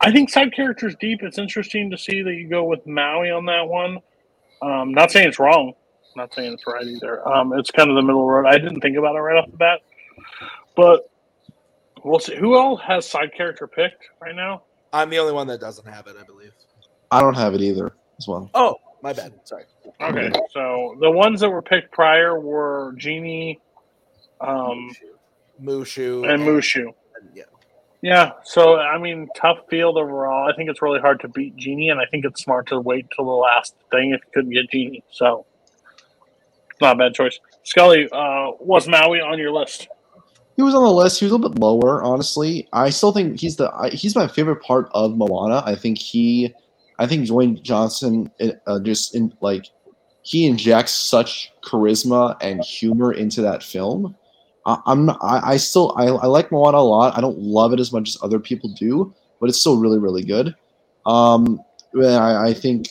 [0.00, 1.22] I think side characters deep.
[1.22, 3.98] It's interesting to see that you go with Maui on that one.
[4.62, 5.74] Um, not saying it's wrong.
[6.16, 7.26] Not saying it's right either.
[7.28, 8.46] Um, it's kind of the middle road.
[8.46, 9.80] I didn't think about it right off the bat,
[10.74, 11.10] but
[12.02, 12.34] we'll see.
[12.36, 14.62] Who all has side character picked right now?
[14.94, 16.52] I'm the only one that doesn't have it, I believe.
[17.10, 18.50] I don't have it either as well.
[18.54, 19.34] Oh, my bad.
[19.44, 19.64] Sorry.
[20.00, 23.60] Okay, so the ones that were picked prior were Genie,
[24.40, 24.90] um,
[25.62, 26.94] Mushu and Mushu.
[27.34, 27.44] Yeah.
[28.02, 30.48] Yeah, so I mean, tough field overall.
[30.50, 33.06] I think it's really hard to beat Genie, and I think it's smart to wait
[33.14, 35.02] till the last thing if you couldn't get Genie.
[35.10, 35.44] So,
[36.80, 37.38] not a bad choice.
[37.64, 39.88] Scully, uh, was Maui on your list?
[40.56, 41.20] He was on the list.
[41.20, 42.66] He was a little bit lower, honestly.
[42.72, 45.62] I still think he's the he's my favorite part of Moana.
[45.66, 46.54] I think he,
[46.98, 48.30] I think Dwayne Johnson
[48.66, 49.66] uh, just in like
[50.22, 54.16] he injects such charisma and humor into that film.
[54.64, 57.16] I, I'm I, I still I, I like Moana a lot.
[57.16, 60.24] I don't love it as much as other people do, but it's still really really
[60.24, 60.54] good.
[61.04, 61.60] Um,
[62.02, 62.86] I, I think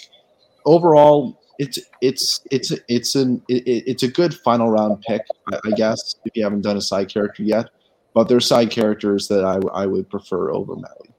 [0.66, 5.22] overall it's it's it's it's an it, it's a good final round pick,
[5.52, 7.70] I, I guess, if you haven't done a side character yet.
[8.14, 11.10] But there's side characters that I, I would prefer over Maui.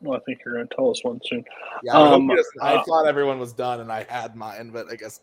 [0.00, 1.44] Well, I think you're going to tell us one soon.
[1.84, 4.90] Yeah, I, Um, you I uh, thought everyone was done and I had mine, but
[4.90, 5.20] I guess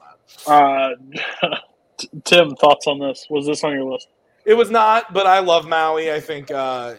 [0.48, 0.96] not.
[1.44, 1.58] Uh,
[2.24, 3.28] Tim, thoughts on this?
[3.30, 4.08] Was this on your list?
[4.46, 6.14] It was not, but I love Maui.
[6.14, 6.96] I think uh,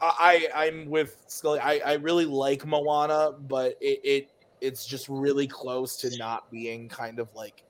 [0.00, 1.58] I I'm with Scully.
[1.58, 4.30] I, I really like Moana, but it, it
[4.64, 7.62] it's just really close to not being kind of like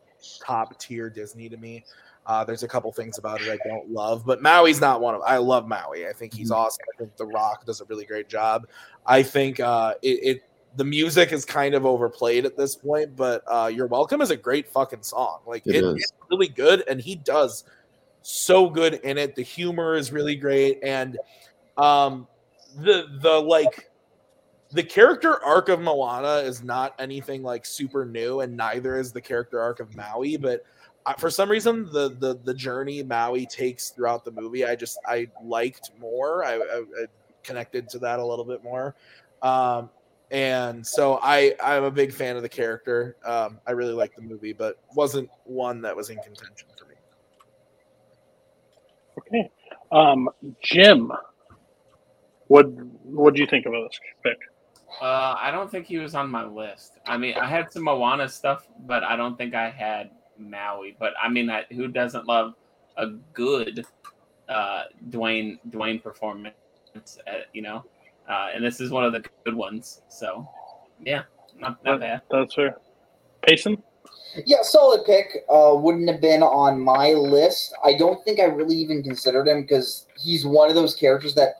[0.44, 1.84] top tier Disney to me.
[2.26, 5.20] Uh, there's a couple things about it I don't love, but Maui's not one of.
[5.26, 6.06] I love Maui.
[6.06, 6.84] I think he's awesome.
[6.94, 8.66] I think The Rock does a really great job.
[9.04, 10.42] I think uh, it, it
[10.76, 14.36] the music is kind of overplayed at this point, but uh, "You're Welcome" is a
[14.36, 15.40] great fucking song.
[15.46, 17.64] Like It it's really good, and he does
[18.22, 19.34] so good in it.
[19.34, 21.18] The humor is really great, and
[21.76, 22.26] um,
[22.76, 23.90] the the like
[24.74, 29.20] the character arc of Moana is not anything like super new, and neither is the
[29.20, 30.36] character arc of Maui.
[30.36, 30.64] But
[31.06, 34.98] I, for some reason, the the the journey Maui takes throughout the movie, I just
[35.06, 36.44] I liked more.
[36.44, 37.06] I, I, I
[37.44, 38.96] connected to that a little bit more.
[39.42, 39.90] Um,
[40.32, 43.16] and so I I'm a big fan of the character.
[43.24, 46.94] Um, I really like the movie, but wasn't one that was in contention for me.
[49.18, 49.50] Okay.
[49.92, 50.28] Um,
[50.60, 51.12] Jim,
[52.48, 52.64] what
[53.04, 54.38] what do you think of this pick?
[55.00, 56.98] Uh, I don't think he was on my list.
[57.06, 60.96] I mean, I had some Moana stuff, but I don't think I had Maui.
[60.98, 62.54] But I mean, I, who doesn't love
[62.96, 63.84] a good
[64.48, 66.54] uh, Dwayne Dwayne performance?
[66.96, 67.84] Uh, you know,
[68.28, 70.02] uh, and this is one of the good ones.
[70.08, 70.48] So,
[71.04, 71.22] yeah,
[71.58, 72.22] not not bad.
[72.30, 72.76] That's fair.
[73.42, 73.82] Payson?
[74.46, 75.44] Yeah, solid pick.
[75.48, 77.74] Uh, wouldn't have been on my list.
[77.84, 81.56] I don't think I really even considered him because he's one of those characters that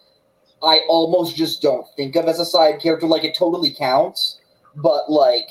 [0.65, 3.07] I almost just don't think of as a side character.
[3.07, 4.39] Like it totally counts,
[4.77, 5.49] but like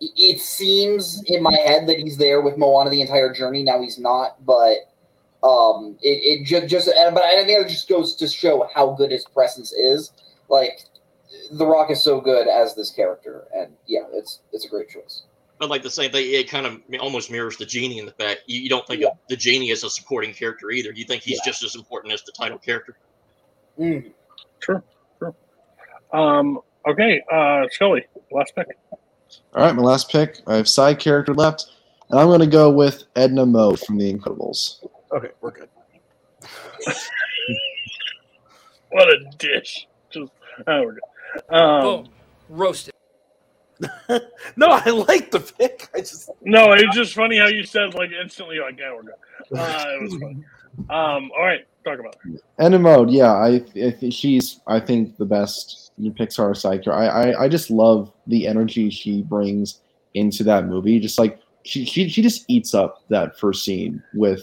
[0.00, 3.62] it- seems in my head that he's there with Moana the entire journey.
[3.62, 4.76] Now he's not, but
[5.42, 6.86] um, it, it just just.
[7.12, 10.12] But I think it just goes to show how good his presence is.
[10.48, 10.80] Like
[11.52, 15.22] The Rock is so good as this character, and yeah, it's it's a great choice.
[15.58, 18.40] But like the same thing, it kind of almost mirrors the genie in the fact
[18.46, 20.90] you, you don't think of the genie as a supporting character either.
[20.92, 21.50] You think he's Yeah.
[21.52, 22.96] just as important as the title character.
[23.78, 24.10] Mm.
[24.60, 24.82] True.
[25.18, 25.34] True.
[26.12, 28.68] Um, okay, uh, Scully, last pick.
[29.54, 30.40] All right, my last pick.
[30.46, 31.66] I have side character left,
[32.10, 34.84] and I'm going to go with Edna Mode from The Incredibles.
[35.12, 35.68] Okay, we're good.
[38.90, 39.86] What a dish.
[40.10, 40.32] Just,
[40.66, 41.54] oh, we're good.
[41.54, 42.08] Um, Boom.
[42.48, 42.92] Roasted.
[44.56, 45.88] no, I like the pick.
[45.94, 49.14] I just No, it's just funny how you said like instantly, like, yeah, we're good.
[49.56, 50.44] Uh, it was fun.
[50.90, 52.40] Um, all right, talk about it.
[52.58, 56.92] Edna Mode, yeah, I, I think she's I think the best Pixar side character.
[56.92, 59.80] I, I I just love the energy she brings
[60.14, 60.98] into that movie.
[60.98, 64.42] Just like she she, she just eats up that first scene with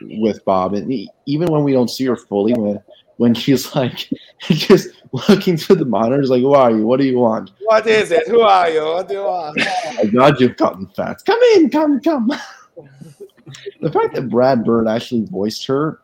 [0.00, 2.82] with Bob, and even when we don't see her fully, when
[3.16, 4.08] when she's like
[4.40, 4.88] just
[5.28, 6.86] looking through the monitors, like, "Who are you?
[6.86, 8.28] What do you want?" What is it?
[8.28, 8.84] Who are you?
[8.84, 9.58] What do you want?
[9.96, 11.22] My God, you've gotten fat.
[11.24, 12.28] Come in, come, come.
[13.80, 16.00] the fact that Brad Bird actually voiced her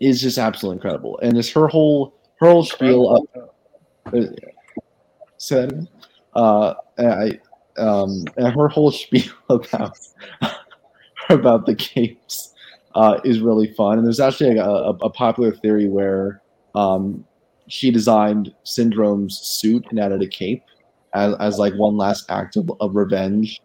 [0.00, 3.50] is just absolutely incredible, and just her whole her whole spiel up.
[4.06, 4.18] Uh,
[5.50, 5.88] again?
[6.34, 7.40] Uh, I
[7.76, 9.98] um, and her whole spiel about
[11.30, 12.54] about the capes
[12.94, 13.98] uh, is really fun.
[13.98, 16.42] And there's actually a, a, a popular theory where
[16.74, 17.24] um,
[17.68, 20.62] she designed Syndrome's suit and added a cape
[21.14, 23.60] as, as like one last act of, of revenge.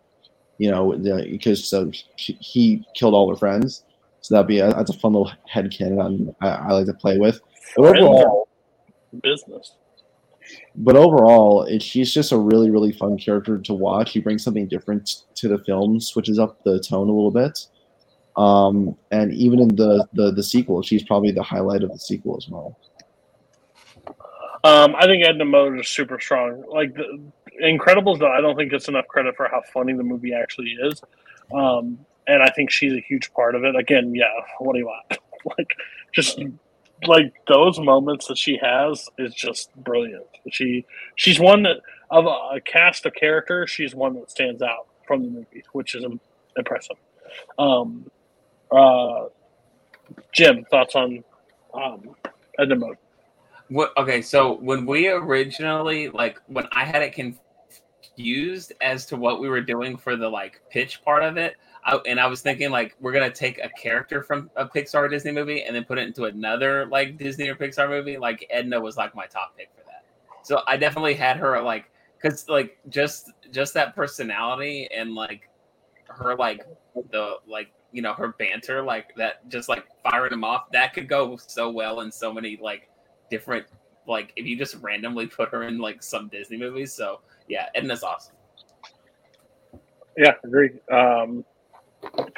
[0.58, 0.92] You know,
[1.32, 3.86] because so she, he killed all her friends.
[4.30, 7.42] So that'd be a, that's a fun little headcanon I, I like to play with.
[7.76, 8.48] But overall,
[9.24, 9.74] Business.
[10.76, 14.12] but overall, it, she's just a really, really fun character to watch.
[14.12, 17.66] She brings something different to the film, switches up the tone a little bit.
[18.38, 22.38] Um, and even in the, the the sequel, she's probably the highlight of the sequel
[22.38, 22.78] as well.
[24.64, 26.64] Um, I think Edna Mode is super strong.
[26.72, 27.20] Like the
[27.64, 31.02] Incredibles, though, I don't think it's enough credit for how funny the movie actually is.
[31.52, 33.76] Um, and I think she's a huge part of it.
[33.76, 34.28] Again, yeah.
[34.60, 35.18] What do you want?
[35.58, 35.76] like,
[36.12, 36.40] just
[37.08, 40.26] like those moments that she has is just brilliant.
[40.52, 40.86] She
[41.16, 41.78] she's one that
[42.12, 45.96] of a, a cast of characters, she's one that stands out from the movie, which
[45.96, 46.06] is
[46.58, 46.98] impressive.
[47.58, 48.10] Um,
[48.72, 49.26] uh,
[50.34, 51.24] Jim, thoughts on
[51.74, 52.16] um,
[52.60, 52.98] Edna Mode?
[53.70, 53.96] What?
[53.98, 59.48] Okay, so when we originally like when I had it confused as to what we
[59.48, 62.96] were doing for the like pitch part of it, I, and I was thinking like
[63.00, 66.26] we're gonna take a character from a Pixar Disney movie and then put it into
[66.26, 68.18] another like Disney or Pixar movie.
[68.18, 70.04] Like Edna was like my top pick for that.
[70.44, 71.90] So I definitely had her like
[72.22, 75.50] because like just just that personality and like
[76.08, 76.66] her like
[77.12, 81.08] the like you know her banter like that just like firing them off that could
[81.08, 82.90] go so well in so many like
[83.30, 83.66] different
[84.10, 86.92] like if you just randomly put her in like some Disney movies.
[86.94, 88.36] So yeah, Edna's awesome.
[90.18, 90.72] Yeah, agree.
[90.92, 91.46] Um,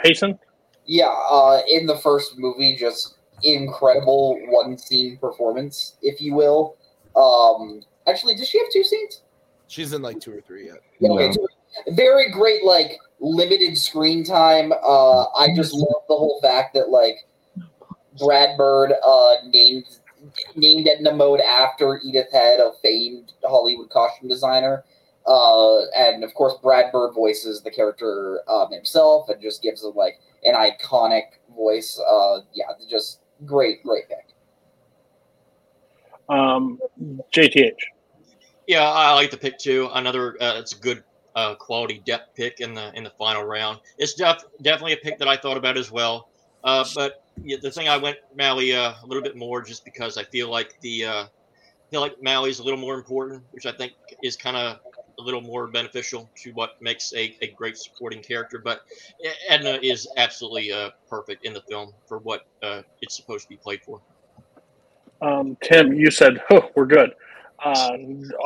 [0.03, 0.37] Payson?
[0.85, 6.75] Yeah, uh, in the first movie, just incredible one scene performance, if you will.
[7.15, 9.21] Um, actually, does she have two scenes?
[9.67, 10.77] She's in like two or three yet.
[11.01, 11.47] Okay, two-
[11.89, 14.71] very great, like limited screen time.
[14.73, 17.15] Uh, I just love the whole fact that like
[18.19, 19.85] Brad Bird uh, named
[20.55, 24.83] named Edna Mode after Edith Head, a famed Hollywood costume designer.
[25.31, 29.93] Uh, and of course, Brad Bird voices the character um, himself and just gives him
[29.95, 31.23] like an iconic
[31.55, 31.97] voice.
[32.05, 34.35] Uh, yeah, just great, great pick.
[36.27, 36.79] Um,
[37.33, 37.77] JTH.
[38.67, 39.89] Yeah, I like the pick too.
[39.93, 41.01] Another, uh, it's a good
[41.35, 43.79] uh, quality depth pick in the in the final round.
[43.97, 46.29] It's def- definitely a pick that I thought about as well.
[46.65, 50.17] Uh, but yeah, the thing I went Maui uh, a little bit more just because
[50.17, 53.71] I feel like the uh, I feel like Maui's a little more important, which I
[53.71, 53.93] think
[54.23, 54.79] is kind of
[55.21, 58.59] a little more beneficial to what makes a, a great supporting character.
[58.59, 58.81] But
[59.47, 63.57] Edna is absolutely uh, perfect in the film for what uh, it's supposed to be
[63.57, 64.01] played for.
[65.21, 67.13] Um, Tim, you said, oh, we're good.
[67.63, 67.91] Uh,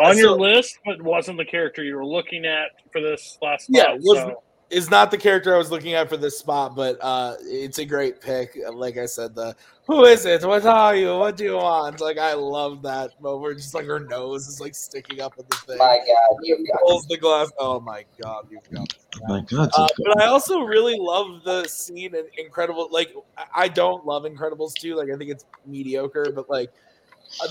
[0.03, 3.83] on your list, but wasn't the character you were looking at for this last Yeah,
[3.83, 6.97] spot, was so- is not the character I was looking at for this spot, but
[7.01, 8.57] uh, it's a great pick.
[8.73, 9.55] Like I said, the
[9.87, 10.43] who is it?
[10.43, 11.15] What are you?
[11.17, 12.01] What do you want?
[12.01, 13.57] Like I love that moment.
[13.57, 15.77] Just like her nose is like sticking up in the thing.
[15.77, 17.51] My God, you've pulls the glass.
[17.59, 18.87] Oh my God, you've got.
[19.27, 22.89] My God, Uh, but I also really love the scene in Incredible.
[22.91, 24.95] Like I- I don't love Incredibles 2.
[24.95, 26.71] Like I think it's mediocre, but like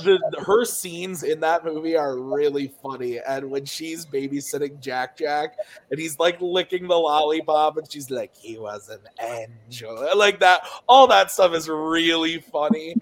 [0.03, 3.21] the, her scenes in that movie are really funny.
[3.21, 5.57] And when she's babysitting Jack Jack,
[5.91, 10.67] and he's like licking the lollipop, and she's like, "He was an angel," like that.
[10.89, 12.97] All that stuff is really funny.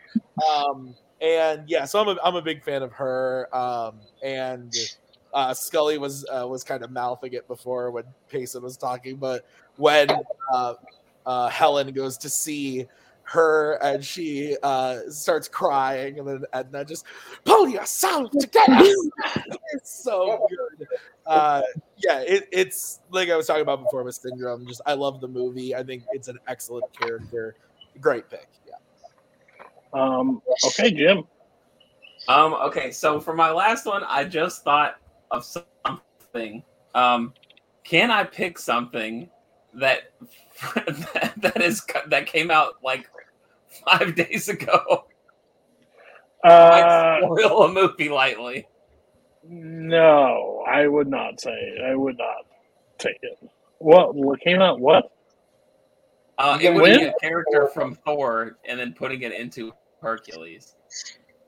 [0.56, 3.48] Um, and yeah, so I'm a, I'm a big fan of her.
[3.54, 4.74] Um, and
[5.32, 9.46] uh, Scully was uh, was kind of mouthing it before when Payson was talking, but
[9.76, 10.08] when
[10.52, 10.74] uh,
[11.24, 12.86] uh, Helen goes to see
[13.24, 17.06] her and she uh, starts crying, and then Edna just
[17.44, 18.92] pull yourself together.
[19.72, 20.46] it's so
[20.78, 20.86] good.
[21.26, 21.62] Uh,
[21.98, 24.66] yeah, it, it's like I was talking about before with Syndrome.
[24.66, 25.74] Just I love the movie.
[25.74, 27.54] I think it's an excellent character.
[28.00, 28.48] Great pick.
[28.66, 28.74] Yeah.
[29.92, 31.24] Um, okay, Jim.
[32.28, 34.96] Um, okay, so for my last one, I just thought
[35.30, 36.62] of something.
[36.94, 37.34] Um,
[37.84, 39.28] can I pick something
[39.74, 40.12] that
[40.74, 43.08] that, that is that came out like
[43.86, 45.04] five days ago?
[46.44, 48.66] Uh, Might spoil a movie lightly.
[49.44, 51.78] No, I would not say.
[51.84, 52.46] I would not
[52.98, 53.38] take it.
[53.78, 54.80] What what came out?
[54.80, 55.12] What?
[56.38, 56.98] Uh, it would win?
[56.98, 60.74] be a character from Thor and then putting it into Hercules.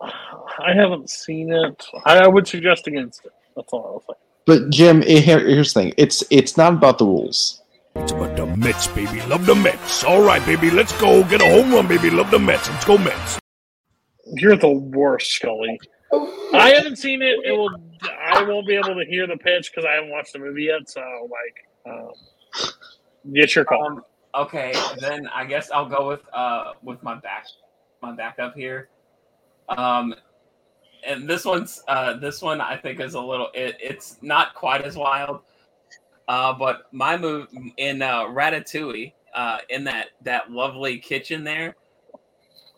[0.01, 1.85] I haven't seen it.
[2.05, 3.33] I, I would suggest against it.
[3.57, 4.21] That's all I'll say.
[4.47, 5.95] But Jim, eh, here, here's the thing.
[5.97, 7.63] It's it's not about the rules.
[7.97, 9.23] It's about the Mets, baby.
[9.23, 10.03] Love the Mets.
[10.05, 10.71] All right, baby.
[10.71, 11.23] Let's go.
[11.25, 12.11] Get a home run, baby.
[12.11, 12.69] Love the Mets.
[12.69, 13.39] Let's go, Mets.
[14.27, 15.79] You're the worst, Scully.
[16.53, 17.39] I haven't seen it.
[17.45, 17.71] It will.
[18.21, 20.89] I won't be able to hear the pitch because I haven't watched the movie yet.
[20.89, 21.01] So,
[21.31, 22.13] like, um,
[23.33, 23.87] get your call.
[23.87, 27.47] Um, okay, then I guess I'll go with uh with my back
[28.03, 28.89] my backup here.
[29.69, 30.15] Um,
[31.07, 34.83] and this one's uh this one I think is a little it, it's not quite
[34.83, 35.41] as wild.
[36.29, 41.77] Uh, but my move in uh, Ratatouille, uh, in that that lovely kitchen there,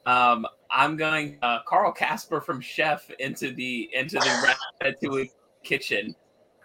[0.07, 5.31] um, I'm going uh, Carl Casper from Chef into the into the Ratatouille
[5.62, 6.15] kitchen.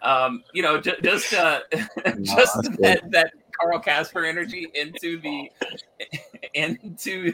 [0.02, 1.60] Um, you know, ju- just uh,
[2.22, 5.50] just that's that, that Carl Casper energy into the
[6.54, 7.32] into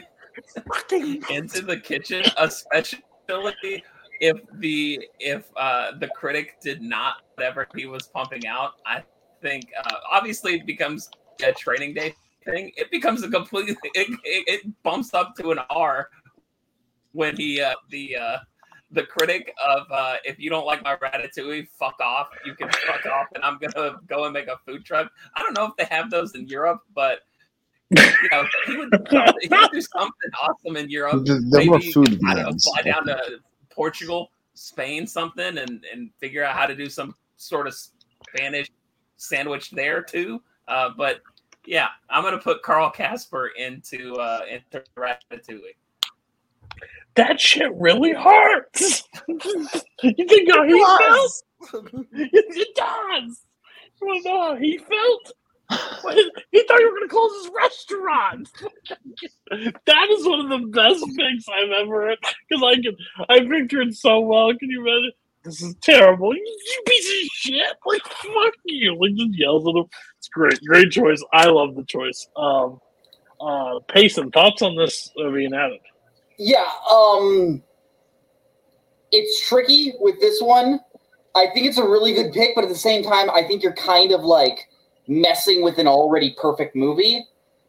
[1.29, 3.83] into the kitchen, especially
[4.19, 8.73] if the if uh, the critic did not whatever he was pumping out.
[8.85, 9.03] I
[9.41, 11.09] think uh, obviously it becomes
[11.43, 12.71] a training day thing.
[12.77, 16.09] It becomes a completely it, it, it bumps up to an R
[17.11, 18.37] when he uh, the uh,
[18.91, 22.27] the critic of uh, if you don't like my ratatouille, fuck off.
[22.45, 25.11] You can fuck off, and I'm gonna go and make a food truck.
[25.35, 27.19] I don't know if they have those in Europe, but
[27.91, 27.97] you
[28.31, 28.89] know he would,
[29.41, 31.25] he would do something awesome in Europe.
[31.25, 35.85] There- there were Maybe, food I don't know, fly down to Portugal, Spain, something, and
[35.91, 37.75] and figure out how to do some sort of
[38.35, 38.67] Spanish
[39.19, 40.41] sandwich there too.
[40.67, 41.21] Uh, but
[41.65, 45.75] yeah, I'm gonna put Carl Casper into uh, into Ratatouille.
[47.15, 49.03] That shit really hurts.
[49.27, 49.37] you
[50.27, 51.43] think how he felt?
[52.13, 53.45] it does.
[54.01, 55.33] You want to know how he felt?
[56.51, 58.49] He thought you were going to close his restaurant.
[59.85, 62.17] that is one of the best picks I've ever heard
[62.49, 62.95] because I can
[63.29, 64.51] I picture it so well.
[64.57, 65.11] Can you imagine?
[65.43, 66.35] This is terrible.
[66.35, 67.75] You, piece of shit!
[67.85, 68.99] Like fuck you!
[68.99, 69.85] Like just yells at him.
[70.17, 71.23] It's great, great choice.
[71.33, 72.27] I love the choice.
[72.35, 72.79] Um,
[73.39, 75.79] uh, Payson, thoughts on this being added?
[76.37, 77.61] Yeah, um
[79.11, 80.79] it's tricky with this one.
[81.35, 83.73] I think it's a really good pick, but at the same time, I think you're
[83.73, 84.67] kind of like
[85.07, 87.25] messing with an already perfect movie.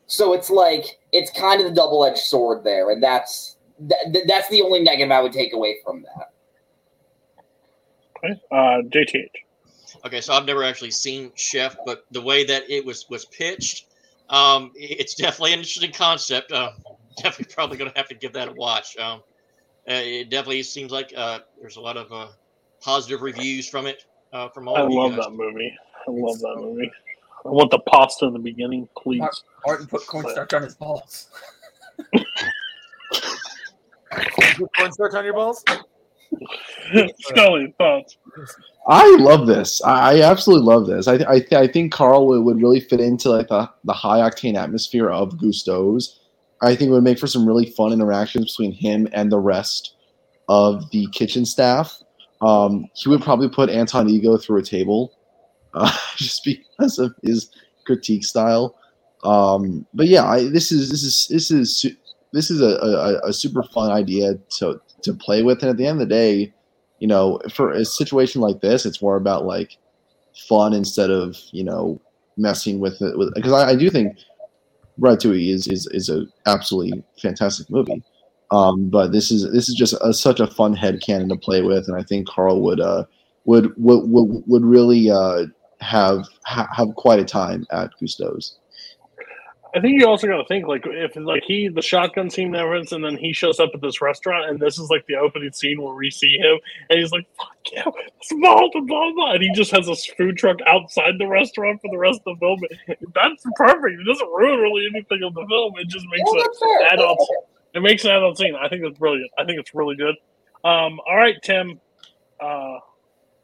[0.06, 3.56] So it's like it's kind of the double edged sword there, and that's
[3.88, 6.29] th- that's the only negative I would take away from that.
[8.24, 8.40] Okay.
[8.50, 9.30] Uh, JTH.
[10.04, 13.86] Okay, so I've never actually seen Chef, but the way that it was was pitched,
[14.28, 16.52] um, it's definitely an interesting concept.
[16.52, 16.70] Uh,
[17.16, 18.96] definitely probably going to have to give that a watch.
[18.96, 19.20] Um,
[19.88, 22.28] uh, it definitely seems like uh, there's a lot of uh,
[22.80, 25.24] positive reviews from it uh, from all I of you love guys.
[25.24, 25.76] that movie.
[26.06, 26.90] I love that movie.
[27.44, 29.22] I want the pasta in the beginning, please.
[29.66, 31.28] Martin put cornstarch on his balls.
[34.76, 35.64] Cornstarch on your balls?
[37.20, 38.16] Scully, thoughts?
[38.88, 39.82] I love this.
[39.84, 41.06] I, absolutely love this.
[41.06, 44.56] I I, I think Carl would, would really fit into like the, the high octane
[44.56, 46.20] atmosphere of Gusteau's.
[46.62, 49.94] I think it would make for some really fun interactions between him and the rest
[50.48, 51.96] of the kitchen staff.
[52.42, 55.16] Um, he would probably put Anton Ego through a table,
[55.74, 57.50] uh, just because of his
[57.86, 58.76] critique style.
[59.22, 61.86] Um, but yeah, I, this is this is this is
[62.32, 65.86] this is a, a, a super fun idea to to play with, and at the
[65.86, 66.52] end of the day,
[67.00, 69.76] you know, for a situation like this, it's more about like
[70.48, 72.00] fun instead of you know
[72.36, 73.14] messing with it.
[73.34, 74.16] Because I, I do think
[75.00, 78.02] Ratatouille is is is a absolutely fantastic movie.
[78.50, 81.88] Um, but this is this is just a, such a fun headcanon to play with,
[81.88, 83.04] and I think Carl would uh
[83.44, 85.46] would would would, would really uh
[85.80, 88.58] have ha- have quite a time at Gusteau's.
[89.74, 92.92] I think you also got to think like if like he the shotgun scene happens
[92.92, 95.80] and then he shows up at this restaurant and this is like the opening scene
[95.80, 96.58] where we see him
[96.88, 97.84] and he's like fuck yeah
[98.16, 101.80] it's Malt and blah blah and he just has this food truck outside the restaurant
[101.80, 102.60] for the rest of the film.
[103.14, 104.00] That's perfect.
[104.00, 105.74] It doesn't ruin really anything of the film.
[105.78, 106.92] It just makes Yeah, it that's fair.
[106.94, 107.30] adult.
[107.74, 108.56] It makes an adult scene.
[108.60, 109.30] I think it's brilliant.
[109.38, 110.16] I think it's really good.
[110.64, 111.80] Um, all right, Tim.
[112.40, 112.78] Uh,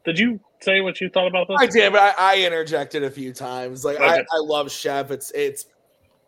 [0.05, 1.57] did you say what you thought about this?
[1.61, 3.85] I did, but I, I interjected a few times.
[3.85, 5.11] Like I, I love Chef.
[5.11, 5.67] It's it's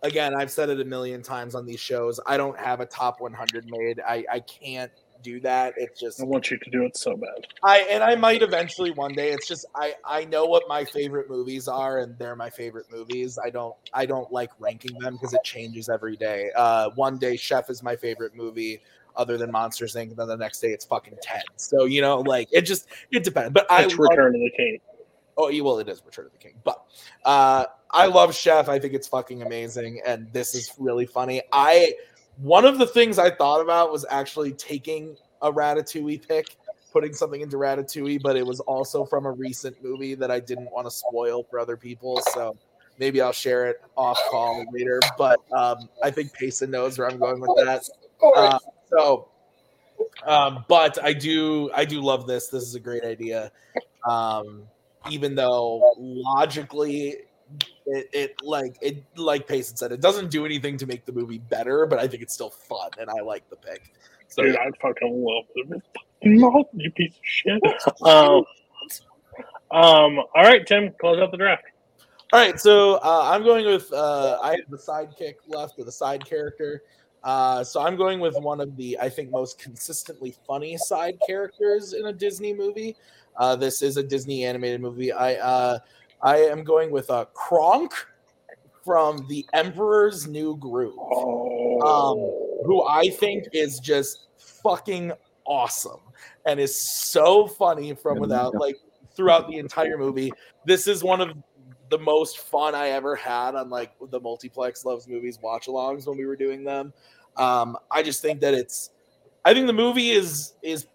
[0.03, 2.21] again, I've said it a million times on these shows.
[2.27, 4.01] I don't have a top 100 made.
[4.07, 5.75] I I can't do that.
[5.77, 7.47] It's just I want you to do it so bad.
[7.65, 9.31] I and I might eventually one day.
[9.33, 13.39] It's just I I know what my favorite movies are, and they're my favorite movies.
[13.45, 16.51] I don't I don't like ranking them because it changes every day.
[16.57, 18.81] Uh, one day Chef is my favorite movie,
[19.17, 20.11] other than Monsters Inc.
[20.11, 21.43] And then the next day it's fucking Ted.
[21.57, 23.53] So you know, like it just it depends.
[23.53, 24.79] But I It's love- Return of the King.
[25.41, 26.83] Oh, well, it is Return of the King, but
[27.25, 28.69] uh, I love Chef.
[28.69, 31.43] I think it's fucking amazing, and this is really funny.
[31.53, 31.95] I
[32.39, 36.57] one of the things I thought about was actually taking a Ratatouille pick,
[36.93, 40.71] putting something into Ratatouille, but it was also from a recent movie that I didn't
[40.71, 42.57] want to spoil for other people, so
[42.99, 45.01] maybe I'll share it off call later.
[45.17, 47.89] But um, I think Payson knows where I'm going with that.
[48.37, 48.59] Uh,
[48.91, 49.29] so,
[50.27, 52.49] um, but I do I do love this.
[52.49, 53.51] This is a great idea.
[54.09, 54.63] Um,
[55.11, 57.17] even though logically
[57.87, 61.39] it, it like it like Payson said, it doesn't do anything to make the movie
[61.39, 63.93] better, but I think it's still fun and I like the pick.
[64.29, 64.57] So Dude.
[64.57, 65.45] I fucking love.
[65.57, 67.63] Fucking Malt, you piece of shit.
[68.03, 68.45] Um,
[69.71, 71.65] um, all right, Tim, close out the draft.
[72.33, 75.93] All right, so uh, I'm going with uh, I have the sidekick left or the
[75.93, 76.83] side character.
[77.25, 81.93] Uh, so I'm going with one of the I think most consistently funny side characters
[81.93, 82.97] in a Disney movie.
[83.37, 85.13] Uh, this is a Disney animated movie.
[85.13, 85.79] I uh,
[86.23, 87.93] I am going with uh, Kronk
[88.85, 90.99] from The Emperor's New Groove,
[91.85, 92.17] um,
[92.65, 95.13] who I think is just fucking
[95.45, 96.01] awesome
[96.47, 98.77] and is so funny from without like
[99.15, 100.33] throughout the entire movie.
[100.65, 101.37] This is one of
[101.91, 106.19] the most fun I ever had on like the multiplex loves movies watch alongs when
[106.19, 106.93] we were doing them.
[107.37, 108.91] Um, I just think that it's
[109.45, 110.87] I think the movie is is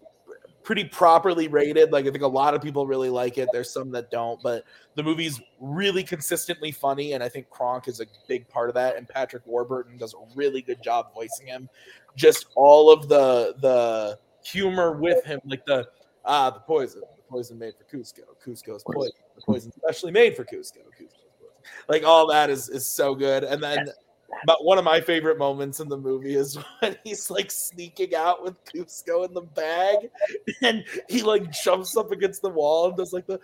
[0.64, 1.92] pretty properly rated.
[1.92, 3.48] Like I think a lot of people really like it.
[3.52, 4.64] There's some that don't, but
[4.96, 8.96] the movie's really consistently funny, and I think Kronk is a big part of that.
[8.96, 11.68] And Patrick Warburton does a really good job voicing him.
[12.16, 15.86] Just all of the the humor with him, like the
[16.24, 20.44] ah the poison, the poison made for Kuzco, Kuzco's poison, the poison specially made for
[20.44, 21.62] Kuzco, Kuzco's poison.
[21.88, 23.44] Like all that is is so good.
[23.44, 23.88] And then
[24.46, 28.42] but one of my favorite moments in the movie is when he's like sneaking out
[28.42, 30.10] with Kuzco in the bag,
[30.62, 33.40] and he like jumps up against the wall and does like the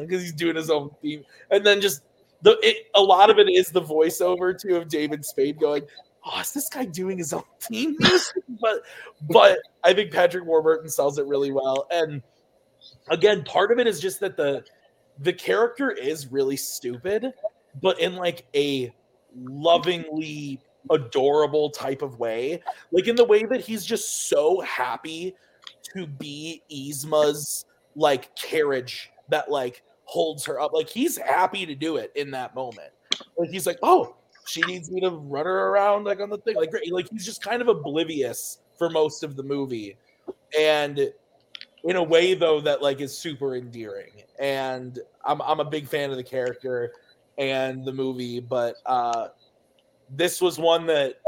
[0.00, 2.02] because he's doing his own theme, and then just
[2.42, 5.82] the it, a lot of it is the voiceover too of David Spade going,
[6.24, 8.82] "Oh, is this guy doing his own theme music?" but
[9.28, 12.22] but I think Patrick Warburton sells it really well, and
[13.08, 14.64] again, part of it is just that the
[15.20, 17.32] the character is really stupid,
[17.80, 18.92] but in like a
[19.34, 22.62] lovingly adorable type of way.
[22.92, 25.34] Like in the way that he's just so happy
[25.94, 27.66] to be Yzma's
[27.96, 30.72] like carriage that like holds her up.
[30.72, 32.90] Like he's happy to do it in that moment.
[33.36, 34.16] Like he's like, oh,
[34.46, 36.56] she needs me to run her around like on the thing.
[36.56, 36.92] Like great.
[36.92, 39.96] Like he's just kind of oblivious for most of the movie.
[40.58, 41.12] And
[41.84, 44.22] in a way though that like is super endearing.
[44.38, 46.92] And I'm I'm a big fan of the character
[47.38, 49.28] and the movie, but uh
[50.16, 51.20] this was one that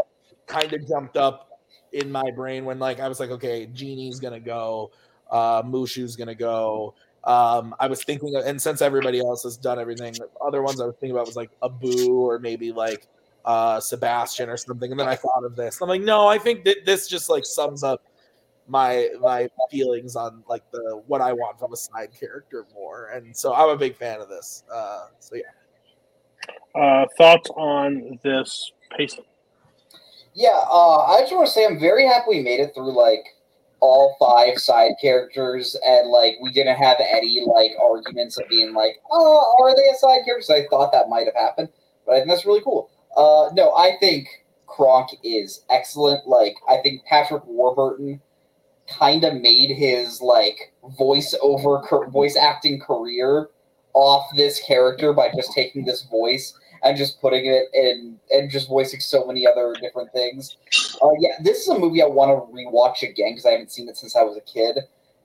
[0.47, 1.61] kind of jumped up
[1.93, 4.91] in my brain when like I was like, okay, Genie's gonna go,
[5.31, 6.95] uh Mushu's gonna go.
[7.25, 10.15] Um, I was thinking, and since everybody else has done everything,
[10.45, 13.07] other ones I was thinking about was like Abu or maybe like
[13.45, 14.91] uh Sebastian or something.
[14.91, 15.81] And then I thought of this.
[15.81, 18.03] I'm like, no, I think that this just like sums up
[18.69, 23.09] my my feelings on like the what I want from a side character more.
[23.09, 24.65] And so I'm a big fan of this.
[24.73, 25.43] Uh, so yeah.
[26.75, 29.25] Uh, thoughts on this Payson?
[30.35, 33.25] Yeah, uh, I just want to say I'm very happy we made it through like
[33.81, 39.01] all five side characters, and like we didn't have any like arguments of being like,
[39.11, 40.53] oh, are they a side character?
[40.53, 41.69] I thought that might have happened,
[42.07, 42.91] but I think that's really cool.
[43.17, 44.27] Uh, no, I think
[44.67, 46.27] Kronk is excellent.
[46.27, 48.21] Like, I think Patrick Warburton
[48.99, 53.49] kind of made his like voice over voice acting career
[53.95, 58.69] off this character by just taking this voice and just putting it in and just
[58.69, 60.57] voicing so many other different things.
[61.03, 63.89] Uh, yeah, this is a movie I want to rewatch again because I haven't seen
[63.89, 64.79] it since I was a kid.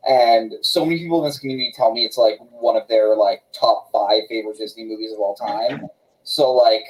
[0.07, 3.41] And so many people in this community tell me it's like one of their like
[3.51, 5.87] top five favorite Disney movies of all time.
[6.23, 6.83] So like,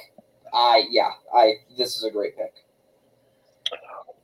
[0.52, 2.52] I yeah, I this is a great pick.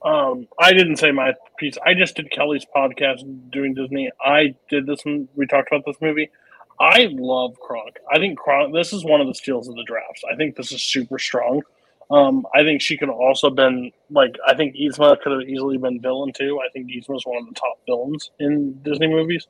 [0.04, 1.76] Um, I didn't say my piece.
[1.84, 4.10] I just did Kelly's podcast doing Disney.
[4.20, 5.02] I did this.
[5.04, 6.30] We talked about this movie.
[6.78, 7.96] I love Kronk.
[8.12, 8.74] I think Kronk.
[8.74, 10.22] This is one of the steals of the drafts.
[10.30, 11.62] I think this is super strong.
[12.10, 14.36] Um, I think she could have also been like.
[14.46, 16.60] I think Yzma could have easily been villain too.
[16.60, 19.46] I think Yzma is one of the top villains in Disney movies.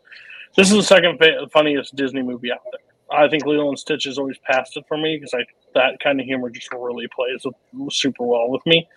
[0.56, 2.93] This is the second fa- funniest Disney movie out there.
[3.14, 5.44] I think Lilo and Stitch has always passed it for me because I
[5.74, 8.88] that kind of humor just really plays with, super well with me.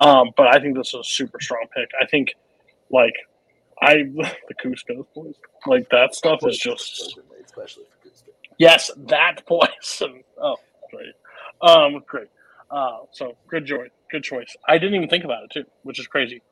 [0.00, 1.90] Um, but I think this is a super strong pick.
[2.00, 2.34] I think
[2.90, 3.14] like
[3.80, 3.94] I
[4.48, 5.34] the Kuzco boys
[5.66, 8.28] like that stuff is just especially for Kuzco.
[8.58, 10.56] yes that and oh
[10.90, 11.14] great
[11.62, 12.28] um great
[12.70, 14.56] uh so good joy good choice.
[14.68, 16.42] I didn't even think about it too, which is crazy.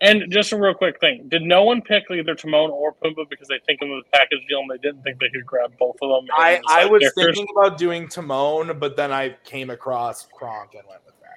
[0.00, 3.48] And just a real quick thing: Did no one pick either Timon or Pumbaa because
[3.48, 6.08] they think of the package deal and they didn't think they could grab both of
[6.10, 6.28] them?
[6.36, 7.36] I, I was characters?
[7.36, 11.28] thinking about doing Timon, but then I came across Kronk and went with that.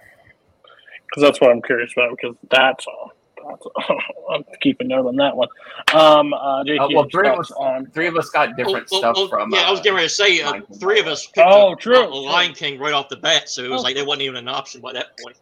[1.08, 2.18] because that's what I'm curious about.
[2.20, 3.12] Because that's all.
[3.48, 4.00] That's all.
[4.36, 5.48] I'm keeping note on that one.
[5.94, 9.00] Um, uh, JT, Uh, well, three of us on three of us got different Well,
[9.02, 9.52] stuff well, from.
[9.54, 11.80] yeah, I was uh, getting ready to say uh, three of us picked Oh, up
[11.80, 13.84] true, uh, Lion King right off the bat, so it was Oh.
[13.84, 15.38] like there wasn't even an option by that point.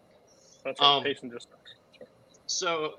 [0.66, 1.48] That's Um, right, pacing just.
[2.48, 2.94] So,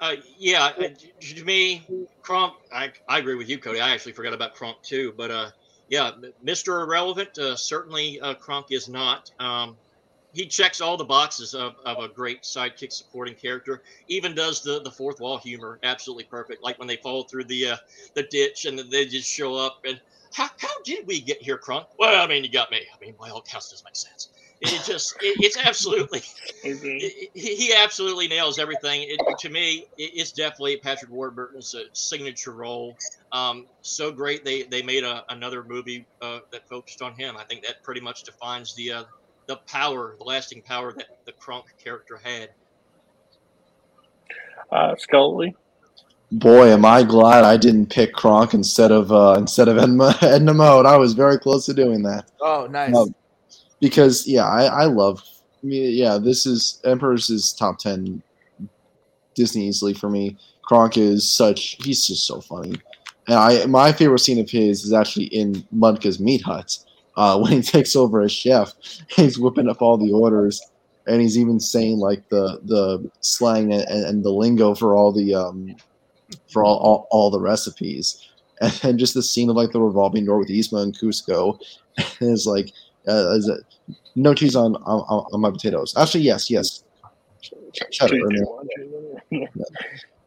[0.00, 0.88] uh, yeah, uh,
[1.20, 1.86] to to me,
[2.22, 3.80] Kronk, I, I agree with you, Cody.
[3.80, 5.50] I actually forgot about Kronk too, but uh,
[5.88, 6.12] yeah,
[6.44, 6.82] Mr.
[6.82, 9.30] Irrelevant, uh, certainly uh, Kronk is not.
[9.38, 9.76] Um,
[10.32, 13.82] he checks all the boxes of, of a great sidekick supporting character.
[14.08, 16.62] Even does the, the fourth wall humor absolutely perfect.
[16.62, 17.76] Like when they fall through the uh,
[18.14, 20.00] the ditch and they just show up and
[20.32, 21.86] how, how did we get here, Kronk?
[21.98, 22.80] Well, I mean, you got me.
[22.94, 24.30] I mean, by all accounts, doesn't make sense.
[24.64, 26.20] It just it, it's absolutely
[26.62, 29.02] he, he absolutely nails everything.
[29.02, 32.96] It, to me, it, it's definitely Patrick Warburton's uh, signature role.
[33.32, 37.36] Um, so great they they made a, another movie uh, that focused on him.
[37.36, 39.04] I think that pretty much defines the uh,
[39.46, 42.50] the power, the lasting power that the Kronk character had.
[44.70, 45.56] Uh, Scully.
[46.30, 50.54] Boy, am I glad I didn't pick Kronk instead of uh, instead of Edna, Edna
[50.54, 50.86] Mode.
[50.86, 52.30] I was very close to doing that.
[52.40, 52.94] Oh, nice.
[52.94, 53.12] Um,
[53.82, 55.22] because yeah, I, I love.
[55.62, 58.22] I mean, yeah, this is Emperor's is top ten
[59.34, 60.38] Disney easily for me.
[60.62, 61.76] Kronk is such.
[61.84, 62.76] He's just so funny,
[63.26, 66.78] and I my favorite scene of his is actually in Mudka's Meat Hut
[67.16, 68.72] uh, when he takes over as chef.
[69.08, 70.62] He's whipping up all the orders,
[71.06, 75.34] and he's even saying like the the slang and, and the lingo for all the
[75.34, 75.74] um
[76.50, 78.28] for all all, all the recipes.
[78.84, 81.58] And just the scene of like the revolving door with Yzma and Kuzco
[82.20, 82.72] is like
[83.08, 85.94] uh, is it, no cheese on, on on my potatoes.
[85.96, 86.84] Actually, yes, yes.
[87.40, 88.64] Ch- cheddar, I
[89.30, 89.48] mean,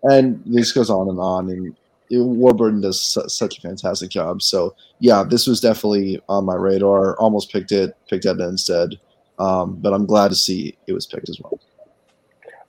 [0.04, 1.76] and this goes on and on and
[2.10, 4.42] it, warburton does su- such a fantastic job.
[4.42, 7.18] So yeah this was definitely on my radar.
[7.18, 9.00] Almost picked it picked it instead.
[9.38, 11.60] Um, but i'm glad to see it was picked as well.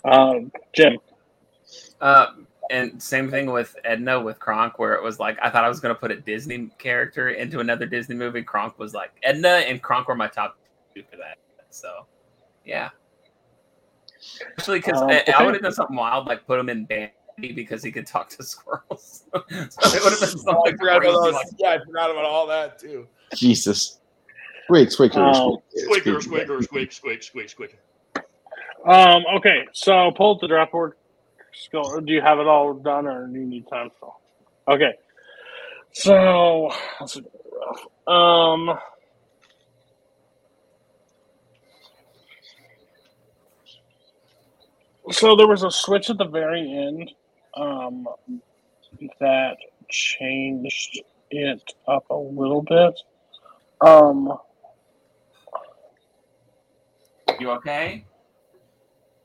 [0.05, 0.99] Um, Jim.
[2.01, 2.26] Uh,
[2.70, 5.81] and same thing with Edna with Kronk, where it was like I thought I was
[5.81, 8.43] going to put a Disney character into another Disney movie.
[8.43, 10.59] Kronk was like Edna and Kronk were my top
[10.95, 11.39] two for that.
[11.70, 12.07] So,
[12.65, 12.91] yeah.
[14.59, 15.33] Actually, because Um, I, okay.
[15.33, 18.07] I would have done something wild, like put them in band Baldy because he could
[18.07, 19.25] talk to squirrels.
[19.33, 21.09] so it would have been Oh, I something crazy.
[21.09, 23.07] about Like, yeah, I forgot about all that too.
[23.35, 24.01] Jesus.
[24.65, 27.78] Squeak, squeaker, Um, Squeaker, squeaker, squeak, squeak, squeak, squeak.
[28.85, 29.25] Um.
[29.36, 29.67] Okay.
[29.73, 30.95] So pull up the draft board.
[31.73, 34.17] Go- Do you have it all done, or do you need time still?
[34.68, 34.94] Okay.
[35.93, 36.70] So
[37.01, 37.23] let's see.
[38.07, 38.78] Um.
[45.10, 47.12] So there was a switch at the very end,
[47.57, 48.09] um,
[49.20, 49.57] that
[49.89, 53.01] changed it up a little bit.
[53.81, 54.36] Um.
[57.39, 58.05] you okay?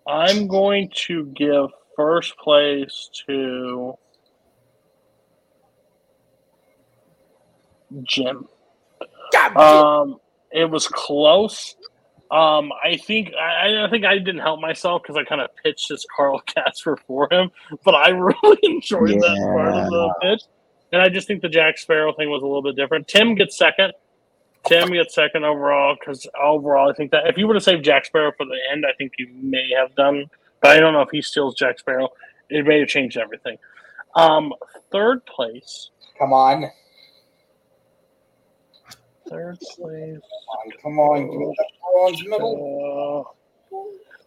[0.08, 1.69] I'm going to give
[2.02, 3.94] first place to
[8.04, 8.48] Jim.
[9.56, 10.20] Um,
[10.52, 11.76] it was close.
[12.32, 15.90] Um, I think I, I think I didn't help myself because I kind of pitched
[15.90, 17.52] this Carl Casper for him,
[17.84, 20.42] but I really enjoyed that part of the pitch,
[20.94, 23.08] and I just think the Jack Sparrow thing was a little bit different.
[23.08, 23.94] Tim gets second.
[24.66, 28.06] Tim gets second overall because overall I think that if you would have saved Jack
[28.06, 30.26] Sparrow for the end, I think you may have done.
[30.61, 32.09] But I don't know if he steals Jack Sparrow.
[32.49, 33.57] It may have changed everything.
[34.15, 34.53] Um,
[34.91, 35.90] third place.
[36.19, 36.69] Come on.
[39.30, 40.19] Third place.
[40.81, 41.30] Come on.
[41.30, 43.25] Give me that bronze medal.
[43.73, 43.77] Uh,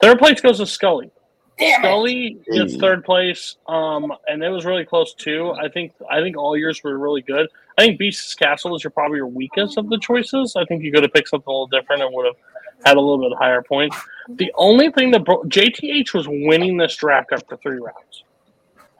[0.01, 1.11] third place goes to Scully.
[1.59, 1.85] Damn it.
[1.85, 2.81] Scully gets Mm.
[2.81, 5.53] third place, um, and it was really close too.
[5.53, 7.49] I think I think all yours were really good.
[7.79, 10.57] I think Beast's Castle is your probably your weakest of the choices.
[10.57, 12.37] I think you could have picked something a little different and would have
[12.85, 13.97] had a little bit higher points.
[14.29, 18.25] The only thing that bro- JTH was winning this draft after three rounds.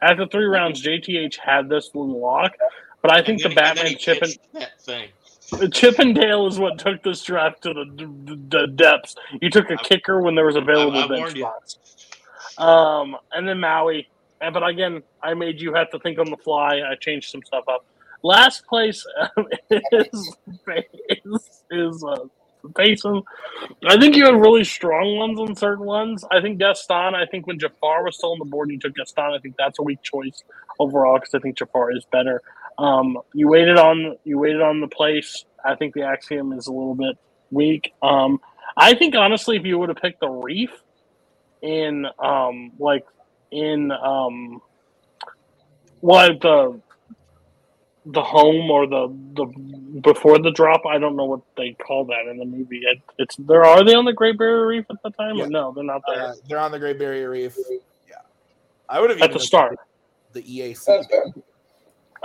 [0.01, 2.53] After three rounds, JTH had this lock,
[3.01, 5.09] but I think the Batman chip and that thing.
[5.71, 9.15] Chip and Dale is what took this draft to the, the, the depths.
[9.41, 11.77] You took a kicker when there was available I- I bench spots.
[12.57, 14.07] Um, and then Maui.
[14.41, 16.81] And, but again, I made you have to think on the fly.
[16.89, 17.85] I changed some stuff up.
[18.23, 19.05] Last place
[19.37, 20.35] um, is
[21.09, 22.25] is, is uh,
[22.73, 23.23] Payson.
[23.87, 26.23] I think you had really strong ones on certain ones.
[26.31, 27.15] I think Gaston.
[27.15, 29.33] I think when Jafar was still on the board, you took Gaston.
[29.35, 30.43] I think that's a weak choice
[30.79, 32.41] overall because I think Jafar is better.
[32.77, 35.45] Um, you waited on you waited on the place.
[35.63, 37.17] I think the Axiom is a little bit
[37.51, 37.93] weak.
[38.01, 38.39] Um,
[38.77, 40.71] I think honestly, if you would have picked the Reef
[41.61, 43.05] in um, like
[43.51, 44.61] in um,
[46.01, 46.81] what the
[48.05, 49.45] the home or the the
[50.01, 50.85] before the drop.
[50.85, 52.81] I don't know what they call that in the movie.
[52.83, 53.65] It, it's there.
[53.65, 55.39] Are they on the Great Barrier Reef at the time?
[55.39, 56.27] Or no, they're not there.
[56.27, 57.57] Uh, they're on the Great Barrier Reef.
[58.07, 58.15] Yeah,
[58.89, 59.77] I would have At the start.
[60.33, 61.33] the EAC.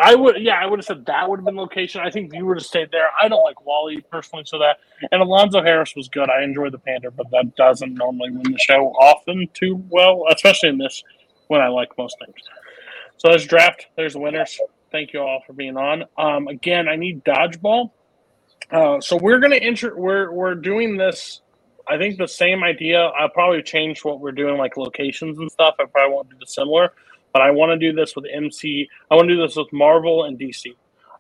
[0.03, 2.01] I would, yeah, I would have said that would have been location.
[2.01, 3.09] I think you would have stayed there.
[3.21, 4.79] I don't like WALL-E personally, so that
[5.13, 6.31] and Alonzo Harris was good.
[6.31, 10.71] I enjoy the Panther, but that doesn't normally win the show often too well, especially
[10.71, 11.03] in this
[11.49, 12.41] when I like most things.
[13.19, 13.89] So there's draft.
[13.97, 14.59] There's the winners.
[14.93, 16.05] Thank you all for being on.
[16.19, 17.91] Um, again, I need dodgeball.
[18.71, 19.97] Uh, so we're gonna enter.
[19.97, 21.41] We're we're doing this.
[21.89, 23.01] I think the same idea.
[23.01, 25.75] I'll probably change what we're doing, like locations and stuff.
[25.81, 26.93] I probably won't do the similar,
[27.33, 28.89] but I want to do this with MC.
[29.11, 30.67] I want to do this with Marvel and DC.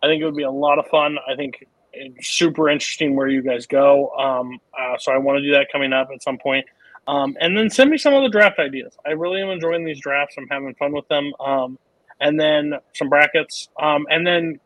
[0.02, 1.16] I think it would be a lot of fun.
[1.28, 4.10] I think it's super interesting where you guys go.
[4.10, 6.66] Um, uh, so I want to do that coming up at some point.
[7.08, 8.96] Um, and then send me some of the draft ideas.
[9.04, 10.36] I really am enjoying these drafts.
[10.38, 11.32] I'm having fun with them.
[11.40, 11.78] Um,
[12.20, 13.68] and then some brackets.
[13.80, 14.60] Um, and then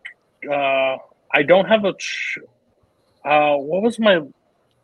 [0.50, 0.96] uh,
[1.32, 1.94] I don't have a.
[1.94, 2.38] Ch-
[3.24, 4.20] uh, what was my?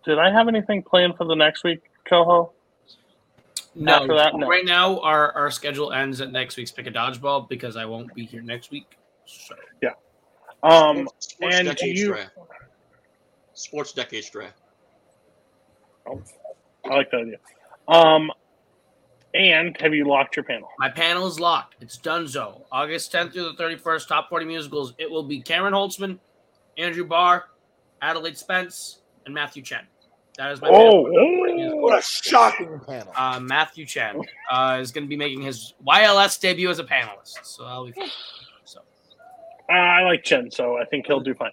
[0.05, 2.52] Did I have anything planned for the next week, Coho?
[3.74, 4.49] No, After that, no.
[4.49, 8.12] right now our, our schedule ends at next week's pick a dodgeball because I won't
[8.15, 8.97] be here next week.
[9.26, 9.90] So Yeah.
[10.65, 12.08] Um, Sports and do decades you?
[12.08, 12.32] draft.
[13.55, 14.58] Sports decades draft.
[16.07, 17.36] I like that idea.
[17.86, 18.31] Um,
[19.34, 20.68] and have you locked your panel?
[20.78, 21.76] my panel is locked.
[21.81, 22.62] It's Dunzo.
[22.73, 24.94] August 10th through the 31st, top 40 musicals.
[24.99, 26.18] It will be Cameron Holtzman,
[26.78, 27.44] Andrew Barr,
[28.02, 29.86] Adelaide Spence, and Matthew Chen.
[30.39, 31.81] That is my Oh, panel.
[31.83, 33.12] what a shocking panel!
[33.15, 37.39] Uh, Matthew Chen uh, is going to be making his YLS debut as a panelist.
[37.42, 38.09] So that'll be fun.
[38.65, 38.81] So
[39.68, 41.50] Uh, I like Chen, so I think he'll do fine.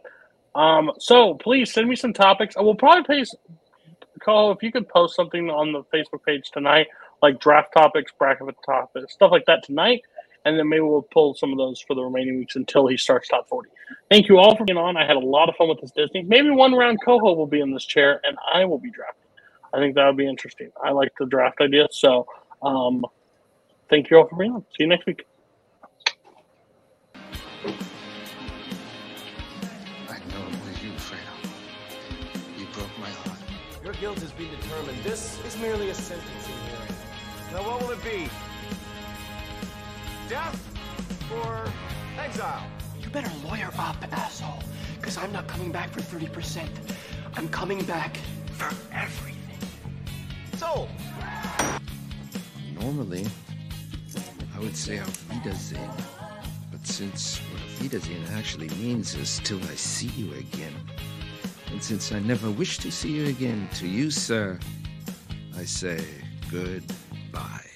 [0.55, 2.55] Um, so please send me some topics.
[2.55, 3.35] I will probably paste.
[4.21, 6.87] Call if you could post something on the Facebook page tonight,
[7.21, 10.03] like draft topics, bracket topics, stuff like that tonight,
[10.45, 13.27] and then maybe we'll pull some of those for the remaining weeks until he starts
[13.27, 13.69] top forty.
[14.09, 14.97] Thank you all for being on.
[14.97, 16.23] I had a lot of fun with this Disney.
[16.23, 19.29] Maybe one round Coho will be in this chair, and I will be drafting.
[19.73, 20.71] I think that would be interesting.
[20.81, 21.87] I like the draft idea.
[21.91, 22.25] So,
[22.61, 23.05] um,
[23.89, 24.61] thank you all for being on.
[24.61, 25.25] See you next week.
[27.65, 27.69] I
[30.09, 31.33] know it was you, Fredo.
[32.57, 33.39] You broke my heart.
[33.83, 35.03] Your guilt has been determined.
[35.03, 36.86] This is merely a sentencing hearing.
[37.53, 38.29] Now, what will it be?
[40.27, 40.61] Death
[41.33, 41.63] or
[42.19, 42.67] exile?
[43.01, 44.61] You better lawyer up, asshole.
[44.99, 46.67] Because I'm not coming back for 30%.
[47.35, 48.17] I'm coming back
[48.51, 49.37] for everything.
[50.57, 50.89] Sold.
[52.81, 53.25] Normally,
[54.53, 55.89] I would say auf Wiedersehen.
[56.69, 60.73] But since what auf Wiedersehen actually means is till I see you again,
[61.71, 64.59] and since I never wish to see you again, to you, sir,
[65.55, 66.03] I say
[66.51, 66.83] good
[67.37, 67.66] Goodbye.